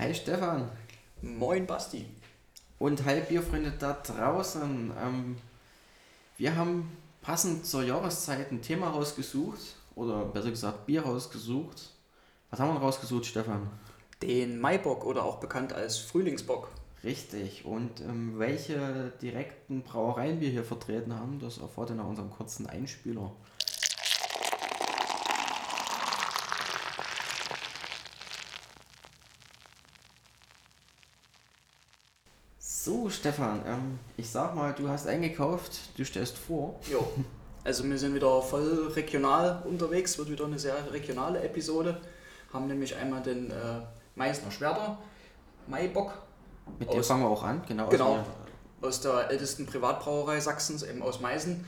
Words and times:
Hi 0.00 0.14
Stefan. 0.14 0.66
Moin 1.20 1.66
Basti. 1.66 2.06
Und 2.78 3.04
hi 3.04 3.20
Bierfreunde 3.20 3.70
da 3.78 3.92
draußen. 3.92 4.90
Ähm, 4.98 5.36
wir 6.38 6.56
haben 6.56 6.96
passend 7.20 7.66
zur 7.66 7.82
Jahreszeit 7.82 8.50
ein 8.50 8.62
Thema 8.62 8.88
rausgesucht. 8.88 9.60
Oder 9.96 10.24
besser 10.24 10.48
gesagt 10.48 10.86
Bier 10.86 11.02
rausgesucht. 11.02 11.90
Was 12.48 12.60
haben 12.60 12.72
wir 12.72 12.80
rausgesucht, 12.80 13.26
Stefan? 13.26 13.68
Den 14.22 14.58
Maibock 14.58 15.04
oder 15.04 15.22
auch 15.22 15.36
bekannt 15.36 15.74
als 15.74 15.98
Frühlingsbock. 15.98 16.70
Richtig. 17.04 17.66
Und 17.66 18.00
ähm, 18.00 18.38
welche 18.38 19.12
direkten 19.20 19.82
Brauereien 19.82 20.40
wir 20.40 20.48
hier 20.48 20.64
vertreten 20.64 21.14
haben, 21.14 21.40
das 21.40 21.58
erfahrt 21.58 21.90
ihr 21.90 21.96
nach 21.96 22.08
unserem 22.08 22.30
kurzen 22.30 22.66
Einspieler. 22.66 23.32
So, 32.90 33.08
Stefan, 33.08 33.62
ähm, 33.68 34.00
ich 34.16 34.28
sag 34.28 34.56
mal, 34.56 34.72
du 34.72 34.88
hast 34.88 35.06
eingekauft, 35.06 35.96
du 35.96 36.04
stellst 36.04 36.36
vor. 36.36 36.80
Jo. 36.90 37.08
Also 37.62 37.84
wir 37.84 37.96
sind 37.96 38.16
wieder 38.16 38.42
voll 38.42 38.90
regional 38.96 39.62
unterwegs, 39.64 40.18
wird 40.18 40.28
wieder 40.28 40.44
eine 40.46 40.58
sehr 40.58 40.92
regionale 40.92 41.40
Episode. 41.40 42.00
Haben 42.52 42.66
nämlich 42.66 42.96
einmal 42.96 43.22
den 43.22 43.52
äh, 43.52 43.54
Meißner 44.16 44.50
Schwerter, 44.50 44.98
Maibock. 45.68 46.14
Mit 46.80 46.92
dir 46.92 47.04
fangen 47.04 47.22
wir 47.22 47.28
auch 47.28 47.44
an, 47.44 47.62
genau. 47.68 47.88
Genau. 47.90 48.14
Also, 48.16 48.24
Aus 48.82 49.00
der 49.02 49.30
ältesten 49.30 49.66
Privatbrauerei 49.66 50.40
Sachsens, 50.40 50.82
eben 50.82 51.00
aus 51.02 51.20
Meißen. 51.20 51.64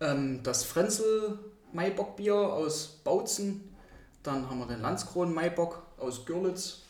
Ähm, 0.00 0.40
das 0.42 0.64
Frenzel 0.64 1.40
Maibockbier 1.74 2.36
aus 2.36 3.00
Bautzen. 3.04 3.76
Dann 4.22 4.48
haben 4.48 4.60
wir 4.60 4.66
den 4.66 4.80
Landskron 4.80 5.34
Maibock 5.34 5.82
aus 5.98 6.24
Görlitz. 6.24 6.81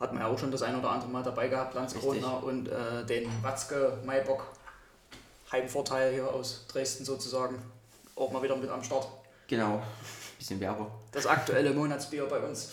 Hat 0.00 0.12
man 0.12 0.22
ja 0.22 0.28
auch 0.28 0.38
schon 0.38 0.50
das 0.50 0.62
ein 0.62 0.76
oder 0.76 0.90
andere 0.90 1.10
Mal 1.10 1.22
dabei 1.22 1.48
gehabt, 1.48 1.74
Landskroner. 1.74 2.42
Und 2.42 2.68
äh, 2.68 3.04
den 3.04 3.28
Watzke 3.42 3.98
Maibock. 4.04 4.46
Heimvorteil 5.50 6.12
hier 6.12 6.28
aus 6.28 6.66
Dresden 6.68 7.04
sozusagen. 7.04 7.56
Auch 8.14 8.30
mal 8.30 8.42
wieder 8.42 8.56
mit 8.56 8.70
am 8.70 8.82
Start. 8.82 9.08
genau. 9.46 9.82
Bisschen 10.38 10.60
Werbung. 10.60 10.88
Das 11.10 11.26
aktuelle 11.26 11.72
Monatsbier 11.72 12.26
bei 12.26 12.38
uns. 12.38 12.70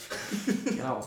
Genau. 0.66 1.02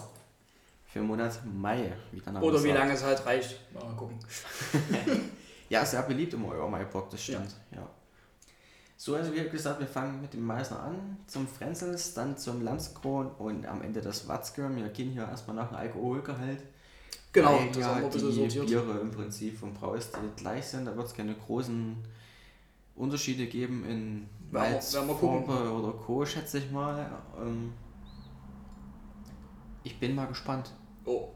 Für 0.86 1.00
den 1.00 1.06
Monat 1.06 1.38
Mai, 1.44 1.92
wie 2.10 2.22
Oder 2.40 2.64
wie 2.64 2.72
lange 2.72 2.94
es 2.94 3.04
halt 3.04 3.24
reicht. 3.24 3.60
Mal 3.72 3.94
gucken. 3.94 4.18
Ja, 5.68 5.84
sehr 5.84 6.02
beliebt 6.02 6.32
im 6.32 6.46
Euro-Maibock, 6.46 7.10
das 7.10 7.22
stimmt. 7.22 7.54
Ja. 7.70 7.86
So, 9.00 9.14
also 9.14 9.32
wie 9.32 9.48
gesagt, 9.48 9.78
wir 9.78 9.86
fangen 9.86 10.20
mit 10.20 10.34
dem 10.34 10.44
Meißner 10.44 10.82
an, 10.82 11.18
zum 11.28 11.46
Frenzels, 11.46 12.14
dann 12.14 12.36
zum 12.36 12.62
Landskron 12.62 13.30
und 13.38 13.64
am 13.64 13.80
Ende 13.80 14.00
das 14.00 14.26
Watzke. 14.26 14.68
Wir 14.74 14.88
gehen 14.88 15.12
hier 15.12 15.22
erstmal 15.22 15.54
nach 15.54 15.68
dem 15.68 15.76
Alkoholgehalt. 15.76 16.64
Genau, 17.32 17.60
weil 17.60 17.68
das 17.68 17.76
ja 17.76 17.86
haben 17.86 18.00
wir 18.00 18.06
ein 18.06 18.12
bisschen 18.12 18.30
die 18.30 18.34
sortiert. 18.50 18.66
Biere 18.66 18.98
im 18.98 19.12
Prinzip 19.12 19.56
vom 19.56 19.72
Braustil 19.72 20.32
gleich 20.34 20.66
sind. 20.66 20.86
Da 20.86 20.96
wird 20.96 21.06
es 21.06 21.14
keine 21.14 21.36
großen 21.36 21.96
Unterschiede 22.96 23.46
geben 23.46 23.84
in 23.84 24.28
gucken. 24.50 24.68
Malzfarbe 24.68 25.72
oder 25.72 25.92
Co., 25.92 26.26
schätze 26.26 26.58
ich 26.58 26.68
mal. 26.72 27.08
Ähm, 27.40 27.72
ich 29.84 30.00
bin 30.00 30.16
mal 30.16 30.26
gespannt. 30.26 30.72
Oh. 31.04 31.28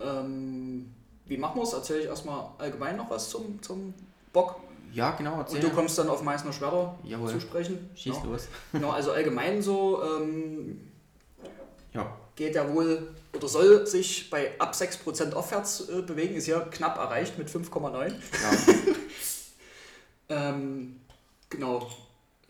Ähm, 0.00 0.94
wie 1.24 1.38
machen 1.38 1.56
wir 1.56 1.64
es? 1.64 1.72
Erzähle 1.72 2.02
ich 2.02 2.06
erstmal 2.06 2.50
allgemein 2.58 2.96
noch 2.96 3.10
was 3.10 3.30
zum, 3.30 3.60
zum 3.60 3.94
Bock. 4.32 4.60
Ja, 4.96 5.10
genau, 5.10 5.38
erzähl. 5.38 5.56
Und 5.56 5.64
du 5.64 5.76
kommst 5.76 5.98
dann 5.98 6.08
auf 6.08 6.22
Meißner 6.22 6.54
Schwerter 6.54 6.98
Jawohl. 7.04 7.30
zu 7.30 7.38
sprechen. 7.38 7.90
Schieß 7.94 8.16
ja. 8.16 8.24
los. 8.24 8.48
Genau, 8.72 8.90
also 8.90 9.12
allgemein 9.12 9.60
so 9.60 10.02
ähm, 10.02 10.90
Ja, 11.92 12.16
geht 12.34 12.56
er 12.56 12.74
wohl 12.74 13.14
oder 13.34 13.46
soll 13.46 13.86
sich 13.86 14.30
bei 14.30 14.58
ab 14.58 14.72
6% 14.72 15.34
aufwärts 15.34 15.90
äh, 15.90 16.00
bewegen. 16.00 16.34
Ist 16.34 16.46
ja 16.46 16.60
knapp 16.60 16.96
erreicht 16.96 17.36
mit 17.36 17.48
5,9. 17.48 18.08
ja. 18.08 18.14
Ähm, 20.28 20.98
genau, 21.50 21.88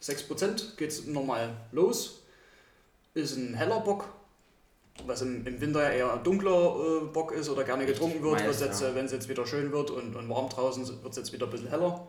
6% 0.03 0.77
geht 0.77 0.91
es 0.91 1.05
normal 1.05 1.55
los. 1.73 2.23
Ist 3.13 3.37
ein 3.37 3.53
heller 3.53 3.81
Bock, 3.81 4.09
was 5.05 5.21
im, 5.21 5.47
im 5.47 5.61
Winter 5.61 5.83
ja 5.83 5.91
eher 5.91 6.13
ein 6.15 6.25
dunkler 6.25 6.75
äh, 7.03 7.05
Bock 7.13 7.33
ist 7.33 7.51
oder 7.51 7.65
gerne 7.65 7.85
getrunken 7.85 8.23
wird. 8.23 8.33
Meist, 8.33 8.47
Wird's 8.47 8.61
jetzt, 8.61 8.81
ja. 8.81 8.89
äh, 8.89 8.95
Wenn 8.95 9.05
es 9.05 9.13
jetzt 9.13 9.29
wieder 9.29 9.47
schön 9.47 9.73
wird 9.73 9.91
und, 9.91 10.17
und 10.17 10.27
warm 10.31 10.49
draußen, 10.49 10.87
wird 11.03 11.11
es 11.11 11.17
jetzt 11.19 11.35
wieder 11.35 11.45
ein 11.45 11.51
bisschen 11.51 11.69
heller. 11.69 12.09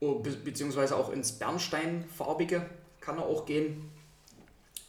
Oh, 0.00 0.18
be 0.20 0.30
beziehungsweise 0.30 0.96
auch 0.96 1.10
ins 1.10 1.32
Bernsteinfarbige 1.32 2.68
kann 3.00 3.18
er 3.18 3.24
auch 3.26 3.46
gehen. 3.46 3.90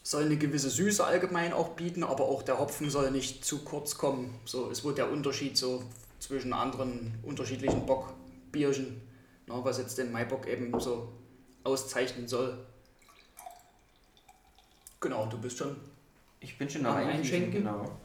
Soll 0.04 0.26
eine 0.26 0.38
gewisse 0.38 0.70
Süße 0.70 1.04
allgemein 1.04 1.54
auch 1.54 1.70
bieten, 1.70 2.04
aber 2.04 2.26
auch 2.26 2.44
der 2.44 2.60
Hopfen 2.60 2.90
soll 2.90 3.12
nicht 3.12 3.44
zu 3.44 3.64
kurz 3.64 3.98
kommen. 3.98 4.40
So 4.46 4.70
ist 4.70 4.84
wohl 4.84 4.94
der 4.94 5.12
Unterschied 5.12 5.58
so 5.58 5.84
zwischen 6.20 6.54
anderen 6.54 7.14
unterschiedlichen 7.24 7.86
Bockbierchen, 7.86 9.02
ne, 9.48 9.54
was 9.64 9.78
jetzt 9.78 9.98
den 9.98 10.12
Maibock 10.12 10.48
eben 10.48 10.78
so 10.80 11.10
auszeichnen 11.64 12.28
soll. 12.28 12.58
Genau, 15.00 15.26
du 15.28 15.38
bist 15.38 15.58
schon. 15.58 15.76
Ich 16.40 16.58
bin 16.58 16.70
schon 16.70 16.86
Am 16.86 16.96
Einschenken? 16.98 17.52
genau. 17.52 17.98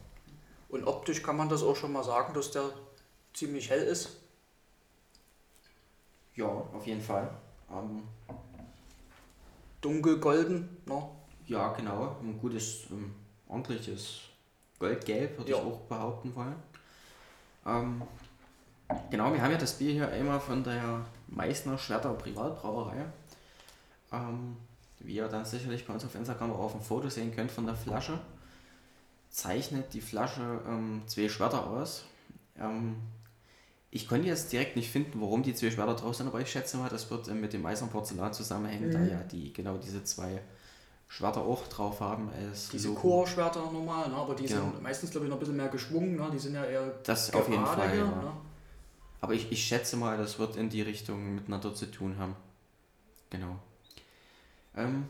Und 0.69 0.85
optisch 0.85 1.21
kann 1.23 1.37
man 1.37 1.49
das 1.49 1.63
auch 1.63 1.75
schon 1.75 1.91
mal 1.91 2.03
sagen, 2.03 2.33
dass 2.33 2.51
der 2.51 2.69
ziemlich 3.33 3.69
hell 3.69 3.83
ist. 3.83 4.17
Ja, 6.35 6.45
auf 6.45 6.85
jeden 6.85 7.01
Fall. 7.01 7.29
Ähm, 7.71 8.03
Dunkelgolden, 9.81 10.77
ne? 10.85 11.03
ja, 11.47 11.73
genau. 11.73 12.15
Ein 12.21 12.39
gutes, 12.39 12.89
ähm, 12.91 13.13
ordentliches 13.47 14.21
Goldgelb, 14.79 15.37
würde 15.37 15.51
Ja. 15.51 15.57
ich 15.57 15.63
auch 15.63 15.79
behaupten 15.81 16.33
wollen. 16.35 16.55
Ähm, 17.65 18.01
genau, 19.09 19.33
wir 19.33 19.41
haben 19.41 19.51
ja 19.51 19.57
das 19.57 19.77
Bier 19.77 19.91
hier 19.93 20.09
einmal 20.09 20.39
von 20.39 20.63
der 20.63 21.05
Meißner 21.27 21.77
Schwerter 21.77 22.13
Privatbrauerei. 22.13 23.05
Ähm, 24.11 24.57
wie 24.99 25.15
ihr 25.15 25.27
dann 25.27 25.43
sicherlich 25.45 25.85
bei 25.85 25.93
uns 25.93 26.05
auf 26.05 26.15
Instagram 26.15 26.51
auch 26.53 26.59
auf 26.59 26.71
dem 26.71 26.81
Foto 26.81 27.09
sehen 27.09 27.33
könnt 27.35 27.51
von 27.51 27.65
der 27.65 27.75
Flasche, 27.75 28.19
zeichnet 29.29 29.93
die 29.93 30.01
Flasche 30.01 30.61
ähm, 30.67 31.01
zwei 31.07 31.27
Schwerter 31.27 31.67
aus. 31.67 32.05
Ähm, 32.57 32.95
ich 33.95 34.07
konnte 34.07 34.27
jetzt 34.27 34.51
direkt 34.51 34.75
nicht 34.75 34.89
finden, 34.89 35.21
warum 35.21 35.43
die 35.43 35.53
zwei 35.53 35.69
Schwerter 35.69 35.93
drauf 35.93 36.15
sind, 36.15 36.25
aber 36.27 36.41
ich 36.41 36.49
schätze 36.51 36.77
mal, 36.77 36.89
das 36.89 37.11
wird 37.11 37.27
äh, 37.27 37.33
mit 37.33 37.53
dem 37.53 37.63
Eisern 37.65 37.89
Porzellan 37.89 38.33
zusammenhängen, 38.33 38.91
da 38.91 38.97
Mhm. 38.97 39.09
ja 39.09 39.19
die 39.23 39.53
genau 39.53 39.77
diese 39.77 40.03
zwei 40.03 40.41
Schwerter 41.07 41.41
auch 41.41 41.67
drauf 41.67 41.99
haben. 41.99 42.29
Als 42.31 42.69
Diese. 42.69 42.91
Chorschwerter 42.95 43.71
normal, 43.71 44.09
ne? 44.09 44.15
aber 44.15 44.33
die 44.33 44.45
Genau. 44.45 44.61
sind 44.71 44.81
meistens, 44.81 45.11
glaube 45.11 45.27
ich, 45.27 45.29
noch 45.29 45.37
ein 45.37 45.39
bisschen 45.41 45.57
mehr 45.57 45.67
geschwungen. 45.69 46.15
Ne? 46.15 46.27
Die 46.33 46.39
sind 46.39 46.55
ja 46.55 46.65
eher 46.65 46.87
Das 47.03 47.31
auf 47.35 47.47
jeden 47.47 47.63
Fall. 47.65 47.91
hier, 47.91 47.99
Ja. 47.99 48.05
ne? 48.05 48.31
Aber 49.21 49.33
ich, 49.33 49.51
ich 49.51 49.63
schätze 49.63 49.95
mal, 49.95 50.17
das 50.17 50.39
wird 50.39 50.55
in 50.55 50.69
die 50.69 50.81
Richtung 50.81 51.35
miteinander 51.35 51.75
zu 51.75 51.85
tun 51.85 52.17
haben. 52.17 52.35
Genau. 53.29 53.57
Ähm, 54.75 55.05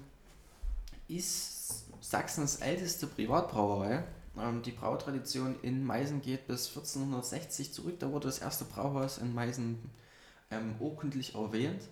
ist 1.07 1.85
Sachsens 2.01 2.57
älteste 2.57 3.07
Privatbrauerei. 3.07 4.03
Ähm, 4.37 4.61
die 4.61 4.71
Brautradition 4.71 5.55
in 5.61 5.83
Meißen 5.83 6.21
geht 6.21 6.47
bis 6.47 6.69
1460 6.69 7.73
zurück. 7.73 7.99
Da 7.99 8.11
wurde 8.11 8.27
das 8.27 8.39
erste 8.39 8.65
Brauhaus 8.65 9.17
in 9.17 9.33
Meißen 9.33 9.77
ähm, 10.51 10.75
urkundlich 10.79 11.35
erwähnt. 11.35 11.89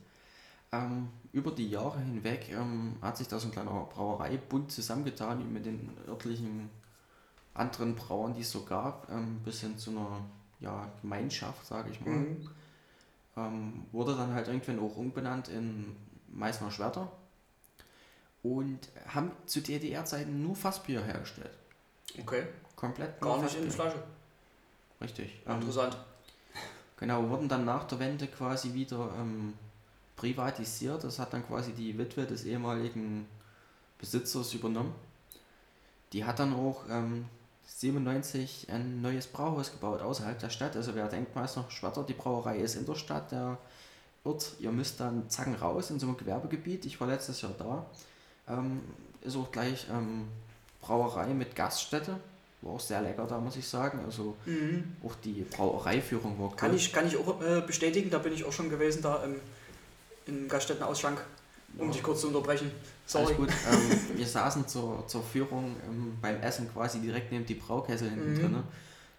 Ähm, 0.71 1.09
über 1.33 1.51
die 1.51 1.69
Jahre 1.69 1.99
hinweg 1.99 2.49
ähm, 2.49 2.95
hat 3.01 3.17
sich 3.17 3.27
da 3.27 3.39
so 3.39 3.47
ein 3.47 3.51
kleiner 3.51 3.71
Brauereibund 3.93 4.71
zusammengetan 4.71 5.51
mit 5.51 5.65
den 5.65 5.91
örtlichen 6.07 6.69
anderen 7.53 7.95
Brauern, 7.95 8.33
die 8.33 8.41
es 8.41 8.51
so 8.51 8.63
gab, 8.63 9.09
ähm, 9.11 9.41
bis 9.43 9.61
hin 9.61 9.77
zu 9.77 9.91
einer 9.91 10.23
ja, 10.59 10.91
Gemeinschaft, 11.01 11.65
sage 11.65 11.89
ich 11.91 11.99
mal. 12.01 12.15
Mhm. 12.15 12.49
Ähm, 13.35 13.85
wurde 13.91 14.15
dann 14.15 14.33
halt 14.33 14.47
irgendwann 14.47 14.79
auch 14.79 14.95
umbenannt 14.95 15.49
in 15.49 15.95
Meißner 16.29 16.71
Schwerter 16.71 17.11
und 18.43 18.79
haben 19.07 19.31
zu 19.45 19.61
DDR-Zeiten 19.61 20.41
nur 20.41 20.55
Fassbier 20.55 21.03
hergestellt. 21.03 21.57
Okay, 22.19 22.43
Komplett 22.75 23.21
gar 23.21 23.41
nicht 23.41 23.55
in 23.55 23.65
die. 23.65 23.69
Flasche. 23.69 24.01
Richtig. 24.99 25.41
Ähm, 25.47 25.55
Interessant. 25.55 25.97
Genau, 26.97 27.29
wurden 27.29 27.47
dann 27.47 27.65
nach 27.65 27.85
der 27.85 27.99
Wende 27.99 28.27
quasi 28.27 28.73
wieder 28.73 29.09
ähm, 29.19 29.53
privatisiert. 30.15 31.03
Das 31.03 31.19
hat 31.19 31.33
dann 31.33 31.45
quasi 31.45 31.73
die 31.73 31.97
Witwe 31.97 32.25
des 32.25 32.45
ehemaligen 32.45 33.27
Besitzers 33.99 34.53
übernommen. 34.53 34.93
Die 36.13 36.25
hat 36.25 36.39
dann 36.39 36.53
auch 36.53 36.83
ähm, 36.89 37.25
97 37.65 38.67
ein 38.69 39.01
neues 39.01 39.27
Brauhaus 39.27 39.71
gebaut 39.71 40.01
außerhalb 40.01 40.37
der 40.37 40.49
Stadt. 40.49 40.75
Also 40.75 40.93
wer 40.95 41.07
denkt 41.07 41.35
Meister 41.35 41.65
Schwerter, 41.69 42.03
die 42.03 42.13
Brauerei 42.13 42.57
ist 42.57 42.75
in 42.75 42.85
der 42.85 42.95
Stadt, 42.95 43.31
der 43.31 43.57
Ort, 44.23 44.53
ihr 44.59 44.71
müsst 44.71 44.99
dann 44.99 45.29
zacken 45.29 45.55
raus 45.55 45.89
in 45.89 45.99
so 45.99 46.05
einem 46.05 46.17
Gewerbegebiet. 46.17 46.85
Ich 46.85 46.99
war 46.99 47.07
letztes 47.07 47.41
Jahr 47.41 47.53
da. 47.57 47.85
Ähm, 48.47 48.81
ist 49.21 49.35
auch 49.35 49.51
gleich 49.51 49.87
ähm, 49.91 50.27
Brauerei 50.81 51.27
mit 51.33 51.55
Gaststätte. 51.55 52.17
War 52.61 52.73
auch 52.73 52.79
sehr 52.79 53.01
lecker 53.01 53.25
da, 53.25 53.39
muss 53.39 53.55
ich 53.55 53.67
sagen. 53.67 53.99
Also 54.05 54.35
Mhm. 54.45 54.95
auch 55.03 55.15
die 55.23 55.45
Brauereiführung 55.49 56.39
war 56.39 56.55
Kann 56.55 56.71
cool. 56.71 56.77
ich, 56.77 56.91
kann 56.93 57.07
ich 57.07 57.17
auch 57.17 57.41
äh, 57.41 57.61
bestätigen, 57.61 58.09
da 58.09 58.19
bin 58.19 58.33
ich 58.33 58.43
auch 58.45 58.51
schon 58.53 58.69
gewesen, 58.69 59.01
da 59.01 59.23
im, 59.23 59.35
im 60.27 60.47
Gaststättenausschank, 60.47 61.19
um 61.77 61.87
Ja. 61.87 61.91
dich 61.93 62.03
kurz 62.03 62.21
zu 62.21 62.27
unterbrechen. 62.27 62.71
Sorry. 63.07 63.25
Alles 63.25 63.37
gut. 63.37 63.49
Ähm, 63.71 64.17
wir 64.17 64.27
saßen 64.27 64.67
zur, 64.67 65.07
zur 65.07 65.23
Führung 65.23 65.75
ähm, 65.87 66.17
beim 66.21 66.39
Essen 66.41 66.71
quasi 66.71 66.99
direkt 66.99 67.31
neben 67.31 67.45
die 67.45 67.55
Braukessel 67.55 68.09
hinten 68.09 68.33
Mhm. 68.33 68.39
drin. 68.39 68.63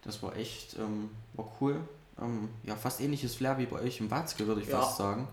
Das 0.03 0.21
war 0.23 0.35
echt, 0.37 0.75
ähm, 0.79 1.09
war 1.33 1.51
cool. 1.59 1.79
Ähm, 2.21 2.47
ja, 2.63 2.75
fast 2.75 3.01
ähnliches 3.01 3.35
Flair 3.35 3.57
wie 3.57 3.65
bei 3.65 3.79
euch 3.81 3.99
im 3.99 4.09
Watzke, 4.11 4.47
würde 4.47 4.61
ich 4.61 4.67
Ja. 4.67 4.79
fast 4.81 4.97
sagen. 4.97 5.27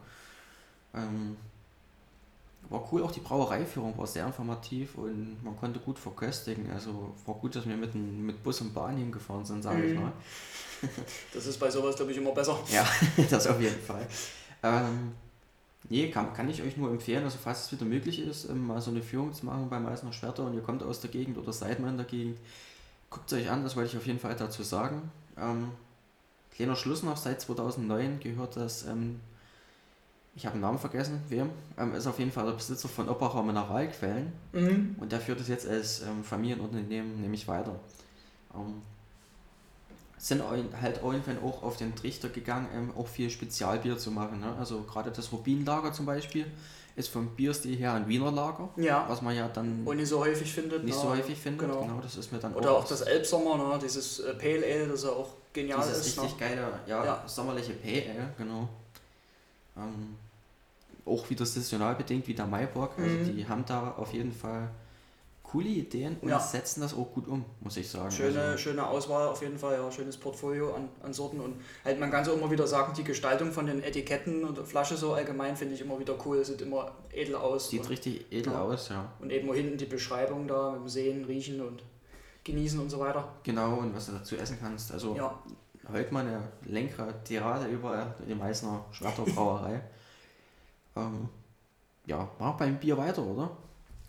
War 2.70 2.88
cool, 2.92 3.02
auch 3.02 3.10
die 3.10 3.20
Brauereiführung 3.20 3.98
war 3.98 4.06
sehr 4.06 4.24
informativ 4.26 4.94
und 4.94 5.42
man 5.42 5.56
konnte 5.56 5.80
gut 5.80 5.98
verköstigen. 5.98 6.70
Also 6.70 7.14
war 7.26 7.34
gut, 7.34 7.54
dass 7.56 7.66
wir 7.68 7.76
mit, 7.76 7.94
mit 7.94 8.42
Bus 8.42 8.60
und 8.60 8.72
Bahn 8.72 8.96
hingefahren 8.96 9.44
sind, 9.44 9.62
sage 9.62 9.84
ich 9.86 9.94
Mhm. 9.94 10.00
mal. 10.02 10.12
Das 11.34 11.44
ist 11.46 11.58
bei 11.58 11.68
sowas, 11.70 11.96
glaube 11.96 12.10
ich, 12.12 12.16
immer 12.18 12.30
besser. 12.32 12.58
Ja, 12.72 12.86
das 13.28 13.46
auf 13.46 13.60
jeden 13.60 13.80
Fall. 13.80 14.06
Ähm, 14.62 15.12
nee, 15.90 16.10
kann, 16.10 16.32
kann 16.32 16.48
ich 16.48 16.62
euch 16.62 16.76
nur 16.78 16.90
empfehlen, 16.90 17.24
also 17.24 17.38
falls 17.42 17.64
es 17.64 17.72
wieder 17.72 17.84
möglich 17.84 18.20
ist, 18.20 18.48
ähm, 18.48 18.66
mal 18.66 18.80
so 18.80 18.90
eine 18.90 19.02
Führung 19.02 19.32
zu 19.34 19.44
machen 19.46 19.68
beim 19.68 19.86
Eisner 19.86 20.12
Schwerter 20.12 20.44
und 20.44 20.54
ihr 20.54 20.62
kommt 20.62 20.82
aus 20.82 21.00
der 21.00 21.10
Gegend 21.10 21.36
oder 21.38 21.52
seid 21.52 21.80
mal 21.80 21.88
in 21.90 21.96
der 21.98 22.06
Gegend, 22.06 22.38
guckt 23.10 23.30
es 23.30 23.38
euch 23.38 23.50
an, 23.50 23.62
das 23.64 23.76
wollte 23.76 23.90
ich 23.90 23.96
auf 23.96 24.06
jeden 24.06 24.20
Fall 24.20 24.36
dazu 24.36 24.62
sagen. 24.62 25.10
Ähm, 25.36 25.72
kleiner 26.54 26.76
Schluss 26.76 27.02
noch, 27.02 27.16
seit 27.16 27.40
2009 27.40 28.20
gehört 28.20 28.56
das, 28.56 28.86
ähm, 28.86 29.20
ich 30.34 30.46
habe 30.46 30.56
den 30.56 30.62
Namen 30.62 30.78
vergessen, 30.78 31.20
wem, 31.28 31.50
ähm, 31.78 31.94
ist 31.94 32.06
auf 32.06 32.18
jeden 32.18 32.30
Fall 32.32 32.46
der 32.46 32.52
Besitzer 32.52 32.88
von 32.88 33.08
Oppacher 33.08 33.42
Mineralquellen. 33.42 34.32
Mhm. 34.52 34.96
Und 34.98 35.12
der 35.12 35.20
führt 35.20 35.40
es 35.40 35.48
jetzt 35.48 35.68
als 35.68 36.02
ähm, 36.02 36.22
Familienunternehmen 36.24 37.20
nämlich 37.20 37.46
weiter. 37.48 37.74
Ähm, 38.54 38.82
sind 40.18 40.42
halt 40.80 41.02
irgendwann 41.02 41.42
auch 41.42 41.62
auf 41.62 41.76
den 41.78 41.94
Trichter 41.96 42.28
gegangen, 42.28 42.68
ähm, 42.74 42.92
auch 42.96 43.08
viel 43.08 43.30
Spezialbier 43.30 43.96
zu 43.98 44.10
machen. 44.10 44.40
Ne? 44.40 44.54
Also 44.58 44.82
gerade 44.82 45.10
das 45.10 45.32
Rubinlager 45.32 45.92
zum 45.92 46.04
Beispiel 46.06 46.46
ist 46.96 47.08
vom 47.08 47.28
Bierstil 47.34 47.76
her 47.76 47.94
ein 47.94 48.06
Wiener 48.06 48.30
Lager, 48.30 48.68
Ja. 48.76 49.06
was 49.08 49.22
man 49.22 49.34
ja 49.34 49.48
dann 49.48 49.82
Und 49.86 49.96
nicht 49.96 50.08
so 50.08 50.18
häufig 50.20 50.52
findet. 50.52 50.84
nicht 50.84 50.94
ne? 50.96 51.00
so 51.02 51.08
häufig 51.08 51.38
findet. 51.38 51.60
Genau. 51.68 51.80
Genau. 51.82 52.00
das 52.02 52.16
ist 52.16 52.30
mir 52.32 52.38
dann 52.38 52.52
Oder 52.54 52.72
auch 52.72 52.84
das 52.86 53.00
Elbsommer, 53.00 53.56
ne? 53.56 53.78
dieses 53.82 54.20
äh, 54.20 54.34
Pale 54.34 54.62
Ale, 54.66 54.88
das 54.88 55.04
ja 55.04 55.10
auch 55.10 55.28
genial 55.54 55.80
dieses 55.80 56.06
ist. 56.08 56.20
richtig 56.22 56.38
Ne? 56.38 56.46
geile, 56.46 56.68
ja, 56.86 57.04
Ja. 57.04 57.24
sommerliche 57.26 57.72
Pale 57.72 58.04
Ale, 58.10 58.34
genau. 58.36 58.68
Ähm, 59.80 60.16
auch 61.06 61.28
wieder 61.30 61.46
saisonal 61.46 61.94
bedingt 61.96 62.28
wie 62.28 62.34
der 62.34 62.46
Maibock. 62.46 62.92
Also 62.98 63.16
Mhm. 63.16 63.36
die 63.36 63.48
haben 63.48 63.64
da 63.66 63.92
auf 63.96 64.12
jeden 64.12 64.32
Fall 64.32 64.70
coole 65.42 65.68
Ideen 65.68 66.16
und 66.20 66.28
Ja. 66.28 66.38
setzen 66.38 66.80
das 66.80 66.94
auch 66.94 67.12
gut 67.12 67.26
um, 67.26 67.44
muss 67.60 67.76
ich 67.76 67.88
sagen. 67.88 68.12
Schöne, 68.12 68.40
also, 68.40 68.58
schöne 68.58 68.86
Auswahl 68.86 69.26
auf 69.26 69.42
jeden 69.42 69.58
Fall, 69.58 69.74
ja, 69.74 69.90
schönes 69.90 70.16
Portfolio 70.16 70.72
an, 70.76 70.88
an 71.02 71.12
Sorten 71.12 71.40
und 71.40 71.56
halt 71.84 71.98
man 71.98 72.08
kann 72.08 72.24
so 72.24 72.32
immer 72.34 72.48
wieder 72.52 72.68
sagen, 72.68 72.92
die 72.96 73.02
Gestaltung 73.02 73.50
von 73.50 73.66
den 73.66 73.82
Etiketten 73.82 74.44
und 74.44 74.56
der 74.58 74.64
Flasche 74.64 74.96
so 74.96 75.14
allgemein 75.14 75.56
finde 75.56 75.74
ich 75.74 75.80
immer 75.80 75.98
wieder 75.98 76.14
cool, 76.24 76.44
sieht 76.44 76.60
immer 76.60 76.92
edel 77.12 77.34
aus 77.34 77.70
sieht 77.70 77.80
und, 77.80 77.90
richtig 77.90 78.26
edel 78.30 78.52
Ja. 78.52 78.62
aus, 78.62 78.90
ja. 78.90 79.10
und 79.18 79.32
eben 79.32 79.52
hinten 79.52 79.76
die 79.76 79.86
Beschreibung 79.86 80.46
da 80.46 80.70
mit 80.72 80.82
dem 80.82 80.88
Sehen, 80.88 81.24
Riechen 81.24 81.60
und 81.60 81.82
Genießen 82.44 82.78
und 82.78 82.88
so 82.88 83.00
weiter. 83.00 83.28
Genau, 83.42 83.74
und 83.78 83.92
was 83.94 84.06
du 84.06 84.12
dazu 84.12 84.36
essen 84.36 84.56
kannst. 84.60 84.92
Also 84.92 85.16
Ja, 85.16 85.36
heute 85.92 86.12
mal 86.12 86.26
eine 86.26 86.42
längere 86.64 87.14
Tirade 87.24 87.66
über 87.68 88.14
die 88.28 88.34
Meißner 88.34 88.84
Schwerter 88.92 89.22
Brauerei. 89.22 89.80
ähm, 90.96 91.28
ja, 92.06 92.28
mach 92.38 92.54
beim 92.56 92.78
Bier 92.78 92.96
weiter, 92.96 93.22
oder? 93.22 93.50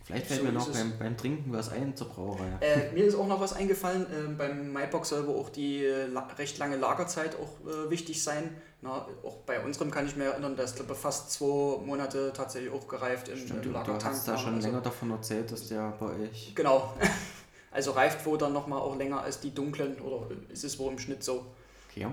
Vielleicht 0.04 0.26
fällt 0.26 0.40
So 0.40 0.46
mir 0.46 0.52
noch 0.52 0.68
beim, 0.68 0.98
beim 0.98 1.16
Trinken 1.16 1.52
was 1.52 1.70
ein 1.70 1.94
zur 1.94 2.08
Brauerei. 2.08 2.48
äh, 2.60 2.90
mir 2.92 3.04
ist 3.04 3.14
auch 3.14 3.28
noch 3.28 3.40
was 3.40 3.52
eingefallen, 3.52 4.04
äh, 4.06 4.32
beim 4.36 4.72
Maibock 4.72 5.06
soll 5.06 5.26
wohl 5.28 5.36
auch 5.36 5.48
die 5.48 5.84
äh, 5.84 6.08
recht 6.38 6.58
lange 6.58 6.76
Lagerzeit 6.76 7.36
auch 7.36 7.64
äh, 7.70 7.88
wichtig 7.88 8.22
sein. 8.22 8.56
Na, 8.80 9.06
auch 9.22 9.36
bei 9.46 9.64
unserem 9.64 9.92
kann 9.92 10.06
ich 10.06 10.16
mir 10.16 10.24
erinnern, 10.24 10.56
dass 10.56 10.74
glaube 10.74 10.96
fast 10.96 11.30
zwei 11.30 11.78
Monate 11.86 12.32
tatsächlich 12.34 12.72
auch 12.72 12.88
gereift 12.88 13.28
im, 13.28 13.36
Stimmt, 13.36 13.50
im 13.50 13.56
du, 13.62 13.68
du 13.68 13.74
Lagertank. 13.74 14.04
hast 14.16 14.26
da 14.26 14.36
schon 14.36 14.54
Also- 14.56 14.66
länger 14.66 14.80
davon 14.80 15.12
erzählt, 15.12 15.52
dass 15.52 15.68
der 15.68 15.92
bei 16.00 16.06
euch. 16.06 16.52
Genau. 16.54 16.94
Also 17.74 17.92
reift 17.92 18.26
wohl 18.26 18.36
dann 18.36 18.52
nochmal 18.52 18.80
auch 18.80 18.96
länger 18.98 19.22
als 19.22 19.40
die 19.40 19.54
dunklen 19.54 19.98
oder 20.02 20.26
ist 20.50 20.62
es 20.62 20.78
wohl 20.78 20.92
im 20.92 20.98
Schnitt 20.98 21.24
so? 21.24 21.46
Okay. 21.94 22.08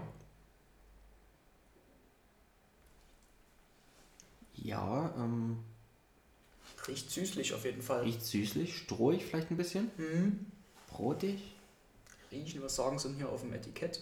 Ja, 4.56 5.14
ähm, 5.18 5.58
Riecht 6.88 7.10
süßlich 7.12 7.54
auf 7.54 7.66
jeden 7.66 7.82
Fall. 7.82 8.02
riecht 8.04 8.24
süßlich, 8.24 8.78
strohig 8.78 9.26
vielleicht 9.26 9.52
ein 9.52 9.58
bisschen, 9.58 9.92
Mhm. 9.98 10.46
brotig. 10.90 11.56
Riechen, 12.32 12.62
was 12.62 12.76
sagen 12.76 13.00
sie 13.00 13.08
denn 13.10 13.18
hier 13.18 13.30
auf 13.30 13.42
dem 13.42 13.54
Etikett? 13.54 14.02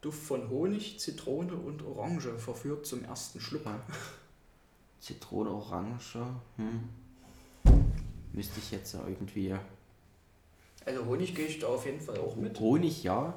Duft 0.00 0.22
von 0.22 0.48
Honig, 0.50 0.98
Zitrone 0.98 1.54
und 1.54 1.82
Orange 1.82 2.38
verführt 2.38 2.86
zum 2.86 3.04
ersten 3.04 3.40
Schluck. 3.40 3.64
Ja. 3.64 3.80
Zitrone, 5.00 5.50
Orange. 5.50 6.18
Hm. 6.56 6.88
Müsste 8.32 8.58
ich 8.58 8.70
jetzt 8.70 8.94
ja 8.94 9.06
irgendwie. 9.06 9.54
Also 10.84 11.04
Honig 11.06 11.34
gehe 11.34 11.46
ich 11.46 11.58
da 11.60 11.68
auf 11.68 11.86
jeden 11.86 12.00
Fall 12.00 12.18
auch 12.18 12.36
mit. 12.36 12.58
Honig 12.60 13.02
ja, 13.04 13.34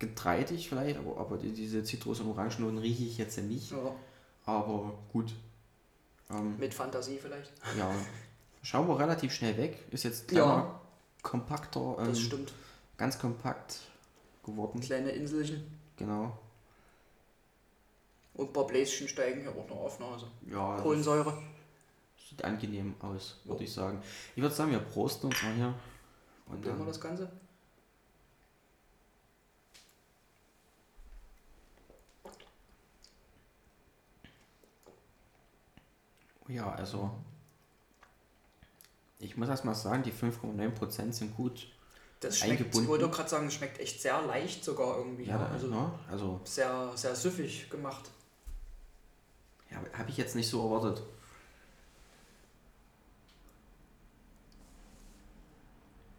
getreidig 0.00 0.68
vielleicht, 0.68 0.98
aber, 0.98 1.16
aber 1.18 1.36
die, 1.36 1.52
diese 1.52 1.84
Zitrus- 1.84 2.18
und 2.20 2.28
Orangennoten 2.30 2.78
rieche 2.78 3.04
ich 3.04 3.18
jetzt 3.18 3.36
ja 3.36 3.42
nicht. 3.44 3.70
Ja, 3.70 3.94
Aber 4.46 4.98
gut. 5.12 5.32
Ähm, 6.30 6.56
mit 6.58 6.74
Fantasie 6.74 7.18
vielleicht. 7.18 7.52
ja, 7.78 7.94
schauen 8.62 8.88
wir 8.88 8.98
relativ 8.98 9.32
schnell 9.32 9.56
weg. 9.56 9.78
Ist 9.92 10.02
jetzt 10.04 10.30
Ja. 10.32 10.44
kleiner, 10.44 10.80
kompakter, 11.22 11.96
ähm, 12.00 12.06
Das 12.06 12.18
stimmt. 12.20 12.52
ganz 12.96 13.18
kompakt 13.18 13.78
geworden. 14.44 14.80
Kleine 14.80 15.10
Inselchen 15.10 15.66
Genau. 15.96 16.36
und 18.34 18.48
ein 18.48 18.52
paar 18.52 18.66
Bläschen 18.66 19.06
steigen 19.08 19.42
hier 19.42 19.50
auch 19.50 19.68
noch 19.68 19.76
auf. 19.76 20.00
ne? 20.00 20.06
Also 20.06 20.26
Ja, 20.50 20.76
Kohlensäure. 20.80 21.36
sieht 22.28 22.42
angenehm 22.44 22.94
aus, 23.00 23.40
würde 23.44 23.64
ich 23.64 23.72
sagen. 23.72 24.00
Ich 24.34 24.42
würde 24.42 24.54
sagen, 24.54 24.70
wir 24.70 24.78
prosten 24.78 25.26
uns 25.26 25.42
mal 25.42 25.52
hier. 25.54 25.74
Und 26.46 26.54
Probieren 26.62 26.74
wir 26.74 26.78
dann, 26.78 26.86
das 26.86 27.00
Ganze. 27.00 27.30
Ja, 36.50 36.70
also. 36.72 37.10
Ich 39.18 39.36
muss 39.36 39.48
erst 39.48 39.64
mal 39.64 39.74
sagen, 39.74 40.02
die 40.02 40.12
5,9% 40.12 41.12
sind 41.12 41.36
gut. 41.36 41.68
Das 42.20 42.38
schmeckt, 42.38 42.74
ich 42.74 42.88
wollte 42.88 43.08
gerade 43.08 43.28
sagen, 43.28 43.46
es 43.46 43.54
schmeckt 43.54 43.80
echt 43.80 44.00
sehr 44.00 44.20
leicht 44.22 44.64
sogar 44.64 44.98
irgendwie. 44.98 45.24
Ja, 45.24 45.38
also, 45.38 45.52
also 45.52 45.68
ne? 45.68 45.90
also 46.10 46.40
sehr, 46.44 46.92
sehr 46.94 47.14
süffig 47.14 47.70
gemacht. 47.70 48.10
ja, 49.70 49.78
habe 49.96 50.10
ich 50.10 50.16
jetzt 50.16 50.36
nicht 50.36 50.48
so 50.48 50.62
erwartet. 50.62 51.02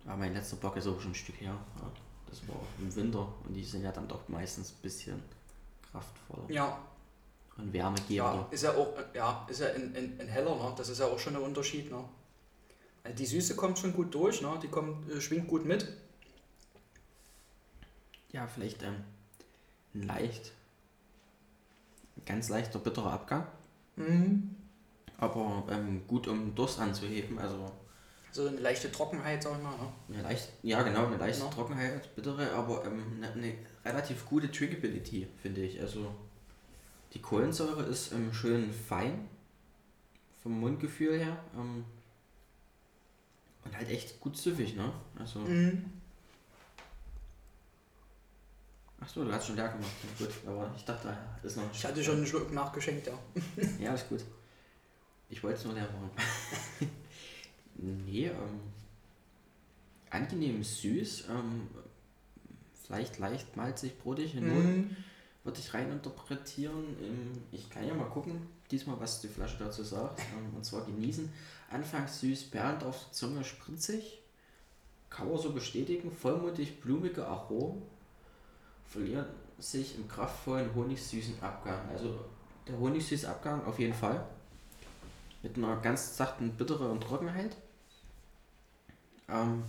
Aber 0.06 0.18
mein 0.18 0.34
letzter 0.34 0.58
Bock 0.58 0.76
ist 0.78 0.88
auch 0.88 1.00
schon 1.00 1.12
ein 1.12 1.16
Stück 1.16 1.40
her. 1.40 1.56
Ja, 1.80 1.92
das 2.28 2.48
war 2.48 2.56
im 2.80 2.96
Winter 2.96 3.32
und 3.46 3.54
die 3.54 3.64
sind 3.64 3.84
ja 3.84 3.92
dann 3.92 4.08
doch 4.08 4.28
meistens 4.28 4.72
ein 4.72 4.82
bisschen 4.82 5.22
kraftvoller 5.92 6.50
Ja, 6.50 6.80
und 7.58 7.68
ja, 7.76 7.84
wärmegebender. 7.84 8.48
ist 8.52 8.64
ja 8.64 8.72
auch, 8.76 8.98
äh, 8.98 9.04
ja, 9.18 9.46
ist 9.50 9.60
ja 9.62 9.68
ein, 9.68 9.96
ein, 9.96 10.18
ein 10.20 10.28
heller, 10.28 10.56
ne? 10.56 10.74
Das 10.78 10.90
ist 10.90 11.00
ja 11.00 11.06
auch 11.08 11.20
schon 11.20 11.36
ein 11.36 11.42
Unterschied, 11.42 11.92
ne? 11.92 12.04
Also 13.04 13.18
die 13.18 13.26
Süße 13.26 13.56
kommt 13.56 13.80
schon 13.80 13.94
gut 13.94 14.14
durch, 14.14 14.42
ne? 14.42 14.60
Die 14.62 14.68
kommt, 14.68 15.10
äh, 15.10 15.20
schwingt 15.22 15.48
gut 15.48 15.66
mit. 15.66 15.88
Ja, 18.32 18.48
vielleicht 18.48 18.82
ähm, 18.84 19.04
ein 19.94 20.04
leicht, 20.04 20.52
ganz 22.26 22.50
leichter 22.50 22.80
bitterer 22.80 23.12
Abgang, 23.14 23.46
Mhm. 23.98 24.56
aber 25.18 25.66
ähm, 25.70 26.08
gut 26.08 26.28
um 26.28 26.56
Durst 26.56 26.80
anzuheben. 26.80 27.38
Also 27.40 27.70
So 28.32 28.48
eine 28.48 28.58
leichte 28.60 28.90
Trockenheit, 28.90 29.44
sag 29.44 29.58
ich 29.58 29.64
mal, 29.64 29.72
ne? 29.78 29.92
eine 30.14 30.24
leicht, 30.24 30.50
ja 30.64 30.82
genau, 30.84 31.08
eine 31.08 31.18
leichte 31.18 31.44
Ja. 31.44 31.50
Trockenheit, 31.50 32.16
bittere, 32.16 32.50
aber 32.54 32.86
ähm, 32.86 33.04
eine, 33.18 33.34
eine 33.34 33.54
relativ 33.84 34.26
gute 34.26 34.48
Drinkability, 34.48 35.28
finde 35.42 35.62
ich. 35.62 35.82
Also 35.82 36.16
die 37.14 37.22
Kohlensäure 37.22 37.84
ist 37.84 38.12
ähm, 38.14 38.34
schön 38.34 38.72
fein 38.74 39.28
vom 40.42 40.60
Mundgefühl 40.60 41.20
her 41.20 41.38
ähm, 41.56 41.86
und 43.64 43.78
halt 43.78 43.90
echt 43.90 44.20
gut 44.20 44.38
süffig, 44.38 44.76
ne? 44.76 44.92
Also, 45.20 45.40
Mhm. 45.40 45.86
achso, 49.00 49.24
du 49.24 49.32
hast 49.32 49.48
schon 49.48 49.56
leer 49.56 49.70
gemacht. 49.70 49.92
Gut, 50.18 50.30
aber 50.48 50.74
ich 50.76 50.86
dachte, 50.86 51.08
da 51.08 51.48
ist 51.48 51.58
noch 51.58 51.72
Ich 51.74 51.86
hatte 51.86 52.04
schon 52.04 52.18
einen 52.18 52.26
Schluck 52.28 52.52
nachgeschenkt, 52.52 53.08
ja. 53.08 53.14
Ja, 53.80 53.94
ist 53.94 54.10
gut. 54.10 54.24
Ich 55.30 55.44
wollte 55.44 55.60
es 55.60 55.66
nur 55.66 55.74
leer 55.74 55.90
machen. 55.92 56.12
nee, 57.76 58.28
ähm, 58.28 58.60
angenehm 60.10 60.64
süß, 60.64 61.26
ähm, 61.30 61.70
vielleicht 62.84 63.20
leicht 63.20 63.56
malzig, 63.56 63.98
brotig, 64.00 64.36
in 64.36 64.48
Mhm. 64.48 64.96
Würde 65.44 65.60
ich 65.60 65.74
reininterpretieren. 65.74 66.98
Ähm, 67.02 67.44
ich 67.52 67.70
kann 67.70 67.88
ja 67.88 67.94
mal 67.94 68.10
gucken, 68.10 68.48
diesmal, 68.70 69.00
was 69.00 69.22
die 69.22 69.28
Flasche 69.28 69.58
dazu 69.58 69.84
sagt. 69.84 70.20
Ähm, 70.38 70.56
und 70.56 70.64
zwar 70.64 70.86
genießen. 70.86 71.32
Anfangs 71.70 72.20
süß, 72.20 72.46
perlend 72.52 72.84
auf 72.84 73.06
der 73.06 73.12
Zunge, 73.12 73.44
spritzig. 73.44 74.22
Kann 75.10 75.30
man 75.30 75.38
so 75.38 75.52
bestätigen. 75.52 76.12
Vollmundig, 76.12 76.82
blumige 76.82 77.26
Aromen. 77.26 77.82
Verlieren 78.88 79.26
sich 79.58 79.96
im 79.96 80.08
kraftvollen, 80.08 80.74
honigsüßen 80.76 81.42
Abgang. 81.42 81.80
Also 81.90 82.20
der 82.68 82.78
honigsüße 82.78 83.30
Abgang 83.30 83.64
auf 83.66 83.80
jeden 83.80 83.94
Fall. 83.94 84.26
Mit 85.44 85.58
einer 85.58 85.78
ganz 85.78 86.18
sachten 86.18 86.52
Bittere 86.52 86.90
und 86.90 87.02
Trockenheit. 87.02 87.56
Ähm, 89.28 89.64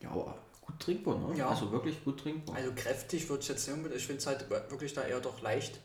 ja, 0.00 0.10
aber 0.10 0.41
gut 0.62 0.80
trinkbar, 0.80 1.18
ne? 1.18 1.36
Ja. 1.36 1.50
Also 1.50 1.70
wirklich 1.70 2.02
gut 2.04 2.20
trinkbar. 2.20 2.56
Also 2.56 2.72
kräftig 2.74 3.28
würde 3.28 3.42
ich 3.42 3.48
jetzt 3.48 3.66
nicht 3.66 3.76
unbedingt, 3.76 4.00
ich 4.00 4.06
finde 4.06 4.20
es 4.20 4.26
halt 4.26 4.48
wirklich 4.50 4.94
da 4.94 5.02
eher 5.02 5.20
doch 5.20 5.40
leicht. 5.42 5.80